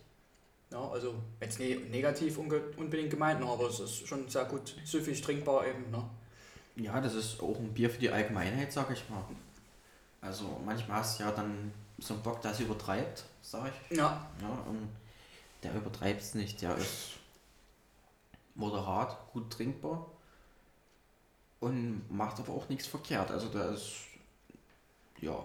Ja, 0.71 0.89
also 0.89 1.15
jetzt 1.39 1.59
ne 1.59 1.75
negativ 1.75 2.37
unbedingt 2.37 3.09
gemeint, 3.09 3.39
ne, 3.39 3.45
aber 3.45 3.69
es 3.69 3.79
ist 3.79 4.07
schon 4.07 4.27
sehr 4.27 4.45
gut 4.45 4.75
süffig 4.83 5.21
trinkbar 5.21 5.65
eben. 5.65 5.89
Ne? 5.91 6.03
Ja, 6.75 6.99
das 7.01 7.15
ist 7.15 7.41
auch 7.41 7.57
ein 7.57 7.73
Bier 7.73 7.89
für 7.89 7.99
die 7.99 8.09
Allgemeinheit, 8.09 8.71
sag 8.71 8.91
ich 8.91 9.09
mal. 9.09 9.23
Also 10.21 10.59
manchmal 10.65 10.99
hast 10.99 11.19
du 11.19 11.23
ja 11.23 11.31
dann 11.31 11.71
so 11.97 12.13
einen 12.13 12.23
Bock, 12.23 12.41
das 12.41 12.59
übertreibt, 12.59 13.23
sag 13.41 13.71
ich. 13.89 13.97
Ja, 13.97 14.29
Ja, 14.41 14.49
und 14.69 14.89
der 15.63 15.73
übertreibt 15.73 16.21
es 16.21 16.35
nicht. 16.35 16.61
Der 16.61 16.75
ist 16.75 17.13
moderat, 18.55 19.17
gut 19.31 19.51
trinkbar 19.51 20.05
und 21.59 22.03
macht 22.11 22.39
aber 22.39 22.53
auch 22.53 22.69
nichts 22.69 22.87
verkehrt. 22.87 23.31
Also 23.31 23.47
der 23.49 23.69
ist, 23.69 23.93
ja, 25.21 25.43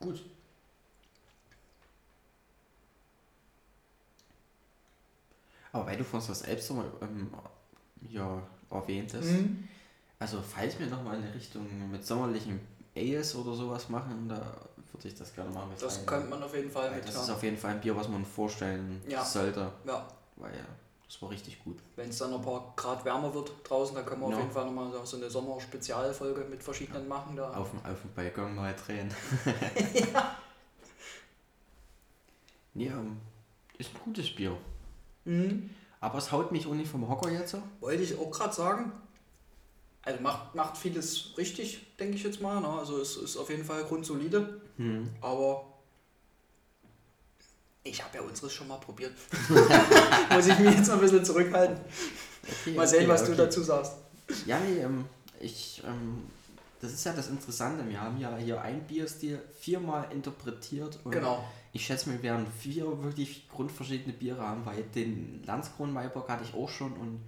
gut. 0.00 0.20
Aber 5.72 5.86
weil 5.86 5.96
du 5.96 6.04
von 6.04 6.20
das 6.26 6.42
Elbsommer 6.42 6.84
ähm, 7.00 7.30
ja, 8.08 8.42
erwähntest, 8.70 9.30
Mhm. 9.30 9.66
also 10.18 10.40
falls 10.42 10.78
wir 10.78 10.86
nochmal 10.86 11.16
in 11.18 11.24
eine 11.24 11.34
Richtung 11.34 11.66
mit 11.90 12.06
sommerlichen 12.06 12.60
Ales 12.94 13.34
oder 13.36 13.54
sowas 13.54 13.88
machen, 13.88 14.28
da 14.28 14.36
würde 14.92 15.08
ich 15.08 15.14
das 15.14 15.34
gerne 15.34 15.50
mal 15.50 15.66
mit 15.66 15.80
das 15.80 15.98
rein- 15.98 16.06
könnte 16.06 16.28
man 16.28 16.42
auf 16.42 16.54
jeden 16.54 16.70
Fall 16.70 16.90
mit. 16.94 17.04
das 17.06 17.14
ist 17.14 17.30
auf 17.30 17.42
jeden 17.42 17.56
Fall 17.56 17.72
ein 17.72 17.80
Bier, 17.80 17.96
was 17.96 18.08
man 18.08 18.24
vorstellen 18.24 19.00
Ja. 19.08 19.24
sollte. 19.24 19.72
ja. 19.86 20.06
Weil 20.36 20.52
ja, 20.54 20.64
das 21.12 21.20
war 21.20 21.28
richtig 21.30 21.62
gut. 21.62 21.78
Wenn 21.94 22.08
es 22.08 22.16
dann 22.18 22.32
ein 22.32 22.40
paar 22.40 22.72
Grad 22.74 23.04
wärmer 23.04 23.34
wird 23.34 23.52
draußen, 23.64 23.94
dann 23.94 24.06
können 24.06 24.22
wir 24.22 24.30
Ja. 24.30 24.36
auf 24.36 24.40
jeden 24.40 24.52
Fall 24.54 24.64
nochmal 24.64 24.90
so- 24.90 25.04
so 25.04 25.16
eine 25.18 25.28
Sommer-Spezialfolge 25.28 26.44
mit 26.48 26.62
verschiedenen 26.62 27.06
machen. 27.06 27.36
Da. 27.36 27.52
Auf 27.52 27.68
dem, 27.70 27.80
auf 27.84 28.00
dem 28.00 28.14
Balkon 28.14 28.54
mal 28.54 28.74
drehen. 28.74 29.12
Nee, 32.74 32.86
ähm, 32.86 33.18
ist 33.78 33.90
ein 33.94 34.00
gutes 34.04 34.34
Bier. 34.34 34.56
Mhm. 35.26 35.68
Aber 36.00 36.18
es 36.18 36.32
haut 36.32 36.50
mich 36.52 36.66
auch 36.66 36.72
nicht 36.74 36.90
vom 36.90 37.06
Hocker 37.08 37.30
jetzt. 37.30 37.50
so. 37.50 37.62
Wollte 37.80 38.02
ich 38.02 38.18
auch 38.18 38.30
gerade 38.30 38.54
sagen. 38.54 38.92
Also 40.04 40.20
macht, 40.22 40.54
macht 40.54 40.76
vieles 40.78 41.36
richtig, 41.38 41.94
denke 41.98 42.16
ich 42.16 42.22
jetzt 42.24 42.40
mal. 42.40 42.60
Ne? 42.60 42.68
Also 42.68 42.98
es 43.00 43.16
ist 43.16 43.36
auf 43.36 43.50
jeden 43.50 43.64
Fall 43.64 43.84
grundsolide. 43.84 44.60
Hm. 44.78 45.10
Aber 45.20 45.64
ich 47.84 48.02
habe 48.02 48.16
ja 48.16 48.22
unseres 48.22 48.52
schon 48.52 48.68
mal 48.68 48.78
probiert. 48.78 49.12
Muss 50.32 50.46
ich 50.46 50.58
mich 50.58 50.76
jetzt 50.76 50.88
noch 50.88 50.94
ein 50.94 51.00
bisschen 51.00 51.24
zurückhalten. 51.24 51.78
Okay, 52.42 52.74
Mal 52.76 52.86
sehen, 52.86 53.00
okay, 53.00 53.08
was 53.08 53.24
du 53.24 53.32
okay. 53.32 53.42
dazu 53.42 53.62
sagst. 53.62 53.92
Ja, 54.46 54.58
nee, 54.60 54.80
ähm, 54.80 55.04
ich, 55.40 55.82
ähm, 55.86 56.24
das 56.80 56.92
ist 56.92 57.04
ja 57.04 57.12
das 57.12 57.28
Interessante. 57.28 57.88
Wir 57.88 58.00
haben 58.00 58.18
ja 58.18 58.36
hier 58.36 58.60
ein 58.60 58.86
Bierstil 58.86 59.40
viermal 59.58 60.06
interpretiert. 60.10 60.98
Und 61.04 61.12
Genau. 61.12 61.44
Ich 61.72 61.86
schätze, 61.86 62.10
wir 62.10 62.22
werden 62.22 62.46
vier 62.60 63.02
wirklich 63.02 63.48
grundverschiedene 63.48 64.12
Biere 64.12 64.42
haben, 64.42 64.66
weil 64.66 64.82
den 64.94 65.42
Landskron 65.46 65.92
Maibock 65.92 66.28
hatte 66.28 66.44
ich 66.44 66.54
auch 66.54 66.68
schon 66.68 66.92
und 66.92 67.20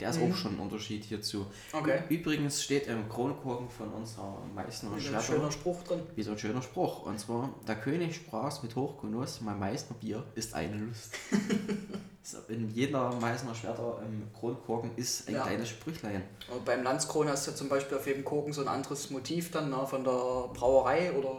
der 0.00 0.10
ist 0.10 0.20
Mhm. 0.20 0.30
auch 0.32 0.36
schon 0.36 0.54
ein 0.54 0.60
Unterschied 0.60 1.04
hierzu. 1.04 1.46
Okay. 1.72 2.02
Übrigens 2.08 2.62
steht 2.62 2.86
im 2.86 3.08
Kronkorken 3.08 3.68
von 3.68 3.88
unserer 3.92 4.38
Meißner 4.54 4.92
Ein 4.92 5.00
Schwerter 5.00 5.22
schöner 5.24 5.50
Spruch 5.52 5.82
drin. 5.82 6.00
wie 6.14 6.22
so 6.22 6.32
ein 6.32 6.38
schöner 6.38 6.62
Spruch. 6.62 7.02
Und 7.06 7.18
zwar, 7.18 7.50
der 7.66 7.76
König 7.76 8.14
sprach 8.14 8.62
mit 8.62 8.76
Hochgenuss, 8.76 9.40
mein 9.40 9.58
Meißner 9.58 9.96
Bier 10.00 10.24
ist 10.36 10.54
eine 10.54 10.76
Lust. 10.76 11.14
in 12.48 12.68
jeder 12.70 13.12
Meißner 13.14 13.54
Schwerter 13.54 14.02
im 14.06 14.30
Kronkorken 14.38 14.90
ist 14.96 15.28
ein 15.28 15.34
Ja. 15.34 15.42
kleines 15.44 15.70
Sprüchlein. 15.70 16.22
Und 16.52 16.64
beim 16.64 16.82
Landskron 16.82 17.28
hast 17.28 17.48
du 17.48 17.52
zum 17.54 17.68
Beispiel 17.68 17.96
auf 17.96 18.06
jedem 18.06 18.24
Korken 18.24 18.52
so 18.52 18.60
ein 18.60 18.68
anderes 18.68 19.10
Motiv 19.10 19.50
dann 19.50 19.70
ne, 19.70 19.86
von 19.86 20.04
der 20.04 20.12
Brauerei 20.52 21.12
oder 21.12 21.30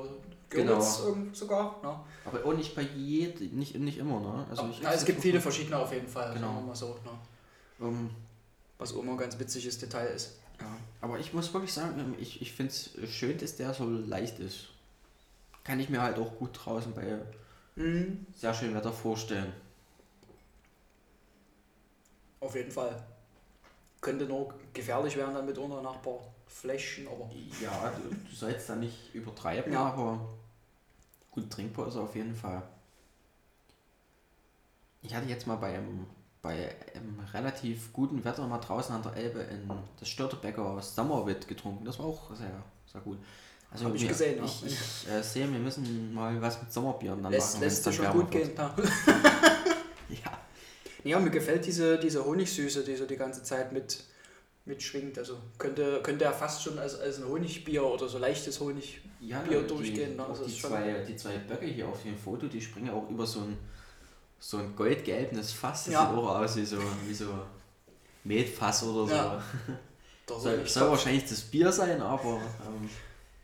Görlitz 0.50 1.04
Genau. 1.06 1.18
sogar. 1.32 1.76
Ne? 1.84 1.96
Aber 2.26 2.44
auch 2.46 2.54
nicht 2.58 2.76
bei 2.76 2.82
jedem, 2.82 3.56
nicht, 3.60 3.76
nicht 3.76 4.00
immer, 4.00 4.20
ne? 4.20 4.48
Also 4.50 4.64
Aber, 4.64 4.74
na, 4.82 4.94
es 4.94 5.06
gibt 5.06 5.22
viele 5.22 5.40
verschiedene 5.40 5.78
auf 5.78 5.94
jeden 5.94 6.08
Fall, 6.08 6.34
Genau. 6.34 6.64
so. 6.74 6.88
Ne? 6.88 7.86
Ähm, 7.88 8.10
Was 8.80 8.94
auch 8.94 9.00
immer 9.02 9.12
ein 9.12 9.18
ganz 9.18 9.38
witziges 9.38 9.78
Detail 9.78 10.08
ist. 10.08 10.38
ja. 10.60 10.66
Aber 11.02 11.20
ich 11.20 11.34
muss 11.34 11.54
wirklich 11.54 11.72
sagen, 11.74 12.00
ähm, 12.00 12.16
ich, 12.20 12.42
ich 12.42 12.52
finde 12.54 12.72
es 12.74 12.90
schön, 13.10 13.38
dass 13.38 13.56
der 13.56 13.74
so 13.74 13.86
leicht 13.88 14.40
ist. 14.40 14.68
Kann 15.64 15.80
ich 15.80 15.90
mir 15.90 16.02
halt 16.02 16.18
auch 16.18 16.36
gut 16.38 16.52
draußen 16.54 16.94
bei 16.94 17.20
Mhm. 17.76 18.26
sehr 18.36 18.54
schönem 18.54 18.76
Wetter 18.76 18.92
vorstellen. 18.92 19.54
Auf 22.42 22.56
jeden 22.56 22.72
Fall. 22.72 23.02
Könnte 24.02 24.26
nur 24.26 24.54
gefährlich 24.74 25.16
werden 25.18 25.36
dann 25.36 25.46
mitunter 25.46 25.82
nach 25.82 25.96
ein 25.96 26.02
paar 26.02 26.20
Fläschchen, 26.48 27.08
aber 27.08 27.30
Ja, 27.62 27.92
du, 27.92 28.10
du 28.16 28.36
sollst 28.36 28.70
da 28.70 28.76
nicht 28.76 29.14
übertreiben, 29.14 29.72
Ja. 29.72 29.88
aber 29.92 30.20
gut 31.32 31.50
trinkbar 31.50 31.88
ist 31.90 31.96
er 31.96 32.02
auf 32.02 32.16
jeden 32.16 32.36
Fall. 32.36 32.62
Ich 35.02 35.14
hatte 35.14 35.28
jetzt 35.28 35.48
mal 35.48 35.56
bei 35.58 35.78
einem, 35.78 36.06
bei 36.42 36.76
einem 36.96 37.20
relativ 37.34 37.92
guten 37.92 38.24
Wetter 38.24 38.48
mal 38.48 38.60
draußen 38.60 38.96
an 38.96 39.04
der 39.04 39.16
Elbe 39.16 39.40
in 39.40 39.70
das 40.00 40.08
Störtebecker 40.08 40.82
Sommerwitt 40.82 41.48
getrunken. 41.48 41.84
Das 41.86 42.00
war 42.00 42.06
auch 42.06 42.34
sehr, 42.36 42.64
sehr 42.92 43.02
gut. 43.02 43.18
Also 43.72 43.86
Hab 43.86 43.96
ich 43.96 44.02
wir- 44.04 44.08
gesehen. 44.10 44.44
Ich, 44.44 44.66
ich 44.66 45.08
äh, 45.12 45.22
sehe, 45.22 45.52
wir 45.52 45.60
müssen 45.60 46.14
mal 46.14 46.42
was 46.42 46.62
mit 46.62 46.72
Sommerbieren 46.72 47.22
dann 47.22 47.32
lässt, 47.32 47.56
machen. 47.56 47.64
lässt 47.66 47.84
sich 47.84 47.96
schon 47.96 48.12
gut 48.12 48.32
gehen. 48.32 48.52
Ja. 48.58 48.76
Ja. 50.10 50.40
ja, 51.04 51.20
mir 51.20 51.30
gefällt 51.30 51.66
diese, 51.68 52.00
diese 52.00 52.26
Honigsüße, 52.26 52.84
die 52.84 52.96
so 52.96 53.06
die 53.06 53.16
ganze 53.16 53.44
Zeit 53.44 53.72
mit, 53.72 54.04
mitschwingt. 54.66 55.20
Also 55.20 55.38
könnte, 55.60 56.00
könnte 56.02 56.26
er 56.26 56.34
fast 56.34 56.64
schon 56.64 56.80
als, 56.80 57.00
als 57.00 57.20
ein 57.20 57.28
Honigbier 57.28 57.84
oder 57.86 58.08
so 58.08 58.18
leichtes 58.18 58.60
Honigbier 58.60 59.02
Ja, 59.20 59.44
die, 59.44 59.68
durchgehen, 59.68 60.16
ne? 60.16 60.26
die, 60.44 60.46
ist 60.50 60.58
schon- 60.58 60.72
zwei, 60.72 61.06
die 61.08 61.16
zwei 61.16 61.38
Böcke 61.38 61.68
hier 61.68 61.88
auf 61.88 62.02
dem 62.02 62.18
Foto, 62.18 62.48
die 62.48 62.60
springen 62.60 62.90
auch 62.90 63.08
über 63.10 63.28
so 63.28 63.42
ein, 63.42 63.58
so 64.40 64.58
ein 64.58 64.76
goldgelbenes 64.76 65.52
Fass. 65.52 65.86
Das 65.86 65.94
Ja. 65.94 66.08
sieht 66.10 66.18
auch 66.18 66.28
aus 66.36 66.56
wie 66.56 66.66
so, 66.66 66.78
wie 67.08 67.14
so 67.14 67.28
Metfass 68.24 68.84
oder 68.84 69.08
so. 69.08 69.14
Ja. 69.14 69.44
Der 70.30 70.38
Soll, 70.40 70.68
soll 70.68 70.90
wahrscheinlich 70.92 71.26
das 71.28 71.42
Bier 71.42 71.72
sein, 71.72 72.00
aber 72.04 72.36
ähm, 72.36 72.88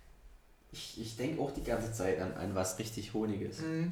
ich, 0.72 1.02
ich 1.02 1.18
denke 1.18 1.42
auch 1.42 1.52
die 1.52 1.64
ganze 1.64 1.92
Zeit 1.92 2.20
an, 2.22 2.32
an 2.34 2.54
was 2.54 2.78
richtig 2.78 3.12
Honiges. 3.14 3.60
Mhm. 3.62 3.92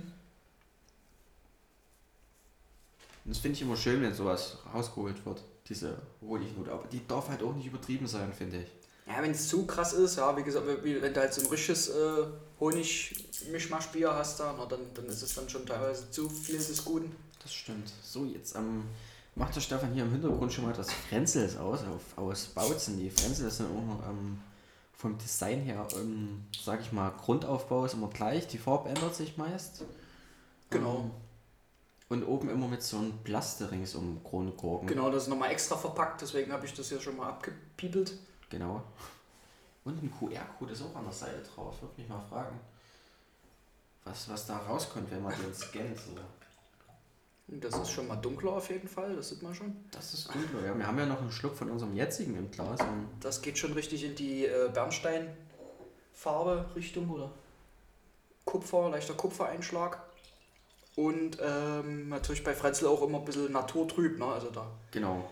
Und 3.25 3.31
das 3.31 3.39
finde 3.39 3.55
ich 3.55 3.61
immer 3.61 3.77
schön, 3.77 4.01
wenn 4.01 4.13
sowas 4.13 4.57
rausgeholt 4.73 5.25
wird, 5.25 5.43
diese 5.67 5.97
Honignote. 6.21 6.71
Aber 6.71 6.85
die 6.87 7.05
darf 7.07 7.29
halt 7.29 7.41
auch 7.41 7.55
nicht 7.55 7.65
übertrieben 7.67 8.05
sein, 8.05 8.31
finde 8.33 8.57
ich. 8.61 8.67
Ja, 9.07 9.21
wenn 9.21 9.31
es 9.31 9.47
zu 9.47 9.65
krass 9.65 9.93
ist, 9.93 10.17
ja, 10.17 10.35
wie 10.37 10.43
gesagt, 10.43 10.65
wenn 10.67 11.13
du 11.13 11.19
halt 11.19 11.33
so 11.33 11.41
ein 11.41 11.47
richtiges 11.47 11.89
äh, 11.89 12.25
Honig-Mischmaschbier 12.63 14.13
hast, 14.13 14.39
da, 14.39 14.55
na, 14.57 14.65
dann, 14.65 14.79
dann 14.93 15.05
ist 15.05 15.21
es 15.21 15.35
dann 15.35 15.49
schon 15.49 15.65
teilweise 15.65 16.09
zu 16.09 16.29
viel 16.29 16.55
des 16.55 16.83
Guten. 16.83 17.13
Das 17.41 17.53
stimmt. 17.53 17.91
So, 18.01 18.25
jetzt 18.25 18.55
ähm, 18.55 18.85
macht 19.35 19.55
der 19.55 19.61
Stefan 19.61 19.93
hier 19.93 20.03
im 20.03 20.11
Hintergrund 20.11 20.53
schon 20.53 20.65
mal 20.65 20.73
das 20.73 20.91
Frenzels 20.91 21.57
aus, 21.57 21.81
auf, 21.81 22.17
aus 22.17 22.45
Bautzen. 22.47 22.97
Die 22.97 23.09
Frenzels 23.09 23.57
sind 23.57 23.67
auch 23.67 24.09
ähm, 24.09 24.39
vom 24.93 25.17
Design 25.17 25.61
her, 25.61 25.85
ähm, 25.95 26.45
sag 26.63 26.79
ich 26.79 26.93
mal, 26.93 27.09
Grundaufbau 27.09 27.85
ist 27.85 27.95
immer 27.95 28.09
gleich. 28.09 28.47
Die 28.47 28.57
Farbe 28.57 28.89
ändert 28.89 29.15
sich 29.15 29.35
meist. 29.37 29.83
Genau. 30.69 30.99
Ähm, 30.99 31.11
und 32.09 32.23
oben 32.23 32.49
immer 32.49 32.67
mit 32.67 32.83
so 32.83 32.97
einem 32.97 33.11
Plasterings 33.23 33.95
um 33.95 34.23
Kronkorken. 34.23 34.87
Genau, 34.87 35.09
das 35.09 35.23
ist 35.23 35.29
nochmal 35.29 35.51
extra 35.51 35.75
verpackt, 35.75 36.21
deswegen 36.21 36.51
habe 36.51 36.65
ich 36.65 36.73
das 36.73 36.89
hier 36.89 37.01
schon 37.01 37.17
mal 37.17 37.27
abgepiepelt. 37.27 38.13
Genau. 38.49 38.83
Und 39.85 40.01
ein 40.01 40.11
QR-Code 40.11 40.71
ist 40.71 40.81
auch 40.81 40.95
an 40.95 41.03
der 41.03 41.13
Seite 41.13 41.41
drauf. 41.43 41.81
Würde 41.81 41.93
mich 41.97 42.07
mal 42.07 42.21
fragen, 42.21 42.59
was, 44.05 44.29
was 44.29 44.45
da 44.45 44.57
rauskommt, 44.57 45.11
wenn 45.11 45.23
man 45.23 45.33
den 45.33 45.53
scannt. 45.53 45.99
So. 45.99 46.11
Das 47.47 47.77
ist 47.77 47.91
schon 47.91 48.07
mal 48.07 48.15
dunkler 48.15 48.53
auf 48.53 48.69
jeden 48.69 48.87
Fall, 48.87 49.15
das 49.15 49.29
sieht 49.29 49.43
man 49.43 49.53
schon. 49.53 49.75
Das 49.91 50.13
ist 50.13 50.33
dunkler, 50.33 50.65
ja. 50.65 50.77
Wir 50.77 50.87
haben 50.87 50.97
ja 50.97 51.05
noch 51.05 51.21
einen 51.21 51.31
Schluck 51.31 51.55
von 51.55 51.69
unserem 51.69 51.95
jetzigen 51.95 52.37
im 52.37 52.49
Glas. 52.49 52.79
Das 53.19 53.41
geht 53.41 53.57
schon 53.57 53.73
richtig 53.73 54.03
in 54.05 54.15
die 54.15 54.45
äh, 54.45 54.69
Bernsteinfarbe 54.73 56.65
Richtung 56.75 57.09
oder 57.09 57.31
Kupfer, 58.45 58.89
leichter 58.89 59.13
Kupfereinschlag. 59.13 60.01
Und 60.95 61.37
ähm, 61.41 62.09
natürlich 62.09 62.43
bei 62.43 62.53
Frenzel 62.53 62.87
auch 62.87 63.01
immer 63.01 63.19
ein 63.19 63.25
bisschen 63.25 63.51
naturtrüb, 63.51 64.19
ne? 64.19 64.25
Also 64.25 64.49
da. 64.51 64.67
Genau. 64.91 65.29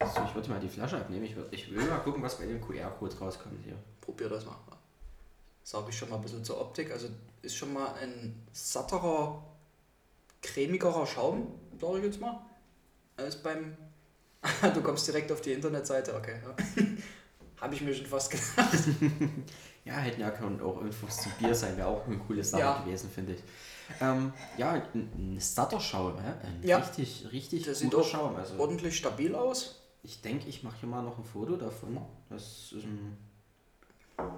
So, 0.00 0.22
ich 0.24 0.34
würde 0.34 0.50
mal 0.50 0.60
die 0.60 0.68
Flasche 0.68 0.98
abnehmen. 0.98 1.24
Ich, 1.24 1.34
würd, 1.34 1.52
ich 1.52 1.70
will 1.70 1.84
mal 1.84 1.98
gucken, 1.98 2.22
was 2.22 2.36
bei 2.38 2.46
dem 2.46 2.60
QR-Code 2.60 3.16
rauskommt 3.18 3.64
hier. 3.64 3.76
Probier 4.00 4.28
das 4.28 4.44
mal. 4.44 4.56
Sage 5.62 5.86
ich 5.90 5.98
schon 5.98 6.10
mal 6.10 6.16
ein 6.16 6.22
bisschen 6.22 6.44
zur 6.44 6.60
Optik. 6.60 6.92
Also 6.92 7.08
ist 7.42 7.56
schon 7.56 7.72
mal 7.72 7.94
ein 8.00 8.46
satterer, 8.52 9.42
cremigerer 10.42 11.06
Schaum, 11.06 11.54
sage 11.80 11.98
ich 11.98 12.04
jetzt 12.04 12.20
mal, 12.20 12.40
als 13.16 13.36
beim. 13.42 13.76
du 14.74 14.82
kommst 14.82 15.08
direkt 15.08 15.32
auf 15.32 15.40
die 15.40 15.52
Internetseite, 15.52 16.14
okay. 16.14 16.40
Ja. 16.44 16.84
Habe 17.60 17.74
ich 17.74 17.80
mir 17.80 17.94
schon 17.94 18.06
fast 18.06 18.30
gedacht. 18.30 18.78
Ja, 19.86 19.94
hätten 19.98 20.20
ja 20.20 20.32
können 20.32 20.60
auch 20.60 20.80
Infos 20.80 21.16
zum 21.22 21.30
Bier 21.38 21.54
sein, 21.54 21.76
wäre 21.76 21.86
auch 21.86 22.04
eine 22.06 22.18
coole 22.18 22.42
Sache 22.42 22.60
Ja. 22.60 22.82
gewesen, 22.82 23.08
finde 23.08 23.34
ich. 23.34 23.40
Ähm, 24.00 24.32
ja, 24.58 24.72
ein, 24.72 24.82
ein 25.16 25.38
satter 25.38 25.78
Schaum, 25.78 26.18
hä? 26.20 26.32
ein 26.42 26.60
Ja. 26.64 26.78
richtig, 26.78 27.28
richtig 27.30 27.64
sieht 27.66 27.92
guter 27.92 28.02
auch 28.02 28.08
Schaum. 28.08 28.34
Also, 28.34 28.58
Ordentlich 28.58 28.96
stabil 28.96 29.32
aus. 29.32 29.85
Ich 30.06 30.22
denke, 30.22 30.48
ich 30.48 30.62
mache 30.62 30.76
hier 30.78 30.88
mal 30.88 31.02
noch 31.02 31.18
ein 31.18 31.24
Foto 31.24 31.56
davon. 31.56 31.98
Das 32.30 32.70
ist 32.72 32.84
ein. 32.84 33.18
Was 34.16 34.28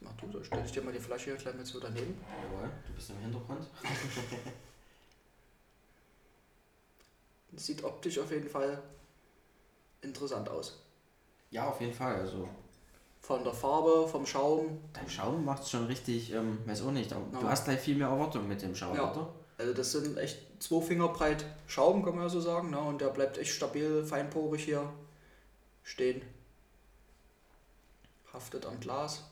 mach 0.00 0.12
du? 0.12 0.28
Da 0.28 0.42
stelle 0.44 0.64
ich 0.64 0.70
dir 0.72 0.82
mal 0.82 0.92
die 0.92 1.00
Flasche 1.00 1.26
hier 1.30 1.36
gleich 1.36 1.54
mit 1.56 1.66
so 1.66 1.80
daneben. 1.80 2.16
Jawohl, 2.44 2.70
du 2.86 2.92
bist 2.92 3.10
im 3.10 3.18
Hintergrund. 3.18 3.66
Sieht 7.56 7.82
optisch 7.82 8.18
auf 8.20 8.30
jeden 8.30 8.48
Fall 8.48 8.80
interessant 10.00 10.48
aus. 10.48 10.80
Ja, 11.50 11.68
auf 11.68 11.80
jeden 11.80 11.94
Fall. 11.94 12.14
Also, 12.16 12.48
Von 13.20 13.42
der 13.42 13.52
Farbe, 13.52 14.06
vom 14.06 14.24
Schaum. 14.24 14.78
dein 14.92 15.08
Schaum 15.10 15.44
macht 15.44 15.62
es 15.64 15.70
schon 15.70 15.86
richtig, 15.86 16.32
ähm, 16.32 16.60
weiß 16.66 16.82
auch 16.82 16.92
nicht, 16.92 17.12
aber 17.12 17.24
du 17.36 17.44
Ja. 17.44 17.50
hast 17.50 17.64
gleich 17.64 17.80
viel 17.80 17.96
mehr 17.96 18.06
Erwartung 18.08 18.46
mit 18.46 18.62
dem 18.62 18.76
Schaum, 18.76 18.94
Ja. 18.96 19.10
oder? 19.12 19.34
Also 19.58 19.74
das 19.74 19.90
sind 19.90 20.16
echt 20.18 20.38
zwei 20.58 20.80
Finger 20.80 21.08
breit 21.08 21.44
Schaum, 21.66 22.04
kann 22.04 22.14
man 22.14 22.24
ja 22.24 22.28
so 22.28 22.40
sagen. 22.40 22.70
Ne? 22.70 22.78
Und 22.78 23.00
der 23.00 23.08
bleibt 23.08 23.38
echt 23.38 23.52
stabil, 23.52 24.04
feinporig 24.04 24.64
hier 24.64 24.92
stehen. 25.82 26.22
Haftet 28.32 28.66
am 28.66 28.78
Glas. 28.80 29.24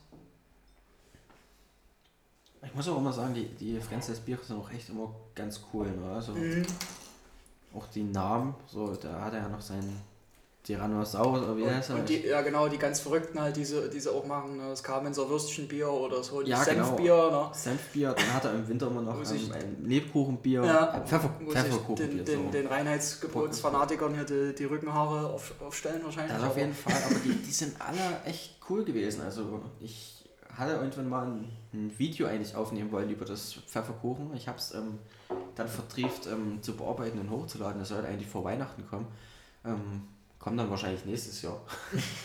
Ich 2.63 2.73
muss 2.73 2.87
auch 2.87 2.97
immer 2.97 3.13
sagen, 3.13 3.33
die, 3.33 3.45
die 3.49 3.79
Franzis 3.79 4.19
Biere 4.19 4.43
sind 4.43 4.57
auch 4.59 4.71
echt 4.71 4.89
immer 4.89 5.13
ganz 5.35 5.61
cool. 5.71 5.87
Ne? 5.91 6.11
Also, 6.11 6.33
Mhm. 6.33 6.65
auch 7.75 7.85
die 7.87 8.03
Namen, 8.03 8.55
so, 8.65 8.95
da 8.95 9.21
hat 9.21 9.33
er 9.33 9.41
ja 9.43 9.49
noch 9.49 9.61
seinen 9.61 10.01
Tyrannosaurus, 10.67 11.43
oder 11.43 11.55
wie 11.55 11.65
heißt 11.65 11.91
Und, 11.91 11.95
er? 11.95 11.99
und 12.01 12.09
die, 12.09 12.27
ja 12.27 12.41
genau, 12.41 12.67
die 12.67 12.77
ganz 12.77 12.99
Verrückten 12.99 13.39
halt, 13.39 13.55
diese, 13.55 13.89
diese 13.89 14.11
auch 14.11 14.25
machen, 14.25 14.57
ne? 14.57 14.67
das 14.67 14.83
Kamenzer 14.83 15.29
Würstchenbier 15.29 15.89
oder 15.89 16.17
das 16.17 16.29
Honig 16.29 16.49
Ja, 16.49 16.61
genau. 16.65 16.85
Senfbier. 16.87 17.31
Ne? 17.31 17.49
Senfbier, 17.53 18.11
dann 18.13 18.33
hat 18.33 18.43
er 18.43 18.53
im 18.53 18.67
Winter 18.67 18.87
immer 18.87 19.01
noch 19.01 19.15
Wo 19.15 19.33
ähm, 19.33 19.51
ein 19.53 19.85
Lebkuchenbier, 19.85 20.65
Ja, 20.65 20.99
Pfeffer, 21.05 21.29
Pfefferkuchenbier. 21.49 22.23
den, 22.23 22.25
den, 22.25 22.43
so. 22.45 22.51
den 22.51 22.67
Reinheitsgebotsfanatikern 22.67 24.13
hier 24.13 24.25
die, 24.25 24.55
die 24.55 24.65
Rückenhaare 24.65 25.29
auf, 25.29 25.53
aufstellen 25.61 26.01
wahrscheinlich. 26.03 26.35
Das 26.35 26.43
auf 26.43 26.57
jeden 26.57 26.73
Fall, 26.73 27.01
aber 27.05 27.15
die, 27.15 27.31
die 27.33 27.51
sind 27.51 27.75
alle 27.79 28.21
echt 28.25 28.57
cool 28.69 28.83
gewesen. 28.83 29.21
Also 29.21 29.61
ich 29.79 30.27
hatte 30.53 30.73
irgendwann 30.73 31.07
mal 31.07 31.25
ein, 31.27 31.49
ein 31.73 31.93
Video 31.97 32.27
eigentlich 32.27 32.55
aufnehmen 32.57 32.91
wollen 32.91 33.09
über 33.09 33.23
das 33.23 33.53
Pfefferkuchen. 33.53 34.35
Ich 34.35 34.49
habe 34.49 34.57
es 34.57 34.73
ähm, 34.73 34.97
dann 35.55 35.69
vertrieft 35.69 36.27
ähm, 36.27 36.61
zu 36.61 36.75
bearbeiten 36.75 37.19
und 37.19 37.29
hochzuladen. 37.29 37.79
Das 37.79 37.87
sollte 37.89 38.09
eigentlich 38.09 38.27
vor 38.27 38.43
Weihnachten 38.43 38.85
kommen. 38.89 39.07
Ähm, 39.63 40.01
kommt 40.39 40.59
dann 40.59 40.69
wahrscheinlich 40.69 41.05
nächstes 41.05 41.41
Jahr. 41.41 41.61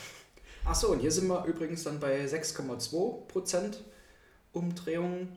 Achso, 0.64 0.88
und 0.92 1.00
hier 1.00 1.11
sind 1.11 1.26
wir 1.28 1.45
übrigens 1.45 1.83
dann 1.85 1.99
bei 1.99 2.25
6,2% 2.25 3.76
Umdrehungen. 4.52 5.37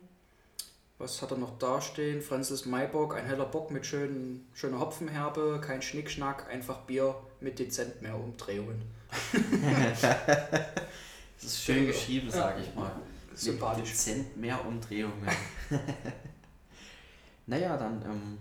Was 0.98 1.22
hat 1.22 1.32
er 1.32 1.38
noch 1.38 1.58
dastehen? 1.58 2.22
Francis 2.22 2.66
Maybock, 2.66 3.16
ein 3.16 3.26
heller 3.26 3.46
Bock 3.46 3.70
mit 3.72 3.86
schönen, 3.86 4.48
schöner 4.54 4.80
Hopfenherbe, 4.80 5.60
kein 5.62 5.82
Schnickschnack, 5.82 6.48
einfach 6.50 6.82
Bier 6.82 7.16
mit 7.42 7.60
dezent 7.60 8.02
mehr 8.02 8.16
Umdrehungen. 8.16 8.82
Das 11.38 11.52
ist 11.52 11.64
schön 11.64 11.86
geschrieben, 11.86 12.28
Ja. 12.28 12.34
sage 12.34 12.62
ich 12.62 12.74
mal. 12.74 12.92
Sympathisch. 13.36 13.90
Mit 13.90 13.92
Dezent 13.92 14.38
mehr 14.38 14.66
Umdrehungen. 14.66 15.28
naja, 17.46 17.78
dann 17.78 18.02
ähm, 18.04 18.38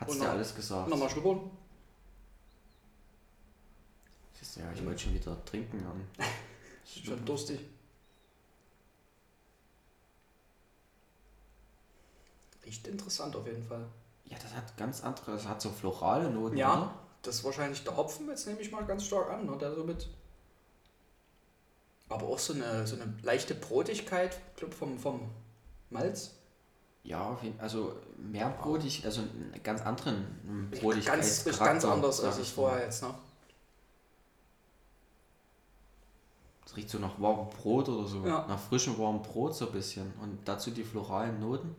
hat 0.00 0.08
es 0.08 0.18
dir 0.18 0.30
alles 0.30 0.54
gesagt. 0.54 0.88
Nochmal 0.88 1.10
schnuppern. 1.10 1.50
Siehst 4.32 4.45
du, 4.45 4.45
ja, 4.56 4.64
ich 4.74 4.84
wollte 4.84 5.02
schon 5.02 5.14
wieder 5.14 5.44
trinken. 5.44 5.78
Und 5.78 6.24
Schon 7.04 7.24
durstig. 7.24 7.60
Riecht 12.64 12.86
interessant 12.88 13.36
auf 13.36 13.46
jeden 13.46 13.62
Fall. 13.62 13.86
ja, 14.24 14.36
das 14.40 14.54
hat 14.54 14.76
ganz 14.76 15.02
andere, 15.02 15.32
das 15.32 15.46
hat 15.46 15.60
so 15.60 15.70
florale 15.70 16.30
Noten. 16.30 16.56
Ja. 16.56 16.72
oder? 16.72 16.94
Das 17.22 17.36
ist 17.36 17.44
wahrscheinlich 17.44 17.82
der 17.82 17.96
Hopfen, 17.96 18.28
jetzt 18.28 18.46
nehme 18.46 18.60
ich 18.60 18.70
mal 18.70 18.84
ganz 18.84 19.04
stark 19.04 19.30
an, 19.30 19.46
ne? 19.46 19.56
der 19.58 19.74
so 19.74 19.84
mit. 19.84 20.08
Aber 22.08 22.26
auch 22.26 22.38
so 22.38 22.52
eine, 22.52 22.86
so 22.86 22.94
eine 22.96 23.12
leichte 23.22 23.54
Brotigkeit, 23.54 24.40
glaube 24.56 24.74
vom, 24.74 24.98
vom 24.98 25.28
Malz. 25.90 26.32
Ja, 27.02 27.38
also 27.58 27.96
mehr 28.16 28.50
brotig, 28.50 29.04
also 29.04 29.20
einen 29.20 29.60
ganz 29.62 29.80
anderen 29.82 30.70
ähm, 30.72 31.04
Ganz, 31.04 31.46
ist 31.46 31.58
ganz 31.58 31.84
anders 31.84 32.20
als 32.20 32.38
ich 32.38 32.52
vorher 32.52 32.84
jetzt. 32.84 33.02
Ne? 33.02 33.14
Es 36.66 36.76
riecht 36.76 36.90
so 36.90 36.98
nach 36.98 37.20
warmem 37.20 37.48
Brot 37.48 37.88
oder 37.88 38.06
so. 38.06 38.26
Ja. 38.26 38.44
Nach 38.48 38.58
frischem 38.58 38.98
warmem 38.98 39.22
Brot 39.22 39.54
so 39.54 39.66
ein 39.66 39.72
bisschen. 39.72 40.12
Und 40.20 40.40
dazu 40.44 40.72
die 40.72 40.82
floralen 40.82 41.38
Noten. 41.38 41.74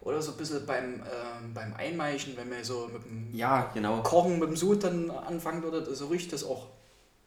Oder 0.00 0.20
so 0.20 0.32
ein 0.32 0.38
bisschen 0.38 0.66
beim, 0.66 0.94
ähm, 0.94 1.54
beim 1.54 1.74
Einmeichen, 1.74 2.36
wenn 2.36 2.48
man 2.48 2.64
so 2.64 2.88
mit 2.92 3.04
dem 3.04 3.32
Ja, 3.32 3.70
genau. 3.72 4.02
Kochen, 4.02 4.38
mit 4.38 4.48
dem 4.48 4.56
Sud 4.56 4.82
dann 4.82 5.10
anfangen 5.10 5.62
würde, 5.62 5.94
so 5.94 6.08
riecht 6.08 6.32
das 6.32 6.42
auch. 6.42 6.66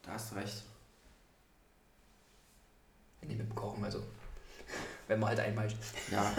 Da 0.01 0.11
hast 0.11 0.31
du 0.31 0.35
recht. 0.35 0.63
Nee, 3.21 3.35
mit 3.35 3.49
dem 3.49 3.55
Kochen, 3.55 3.83
also 3.83 3.99
wenn 5.07 5.19
man 5.19 5.29
halt 5.29 5.39
einmeicht. 5.39 5.77
Ja. 6.11 6.29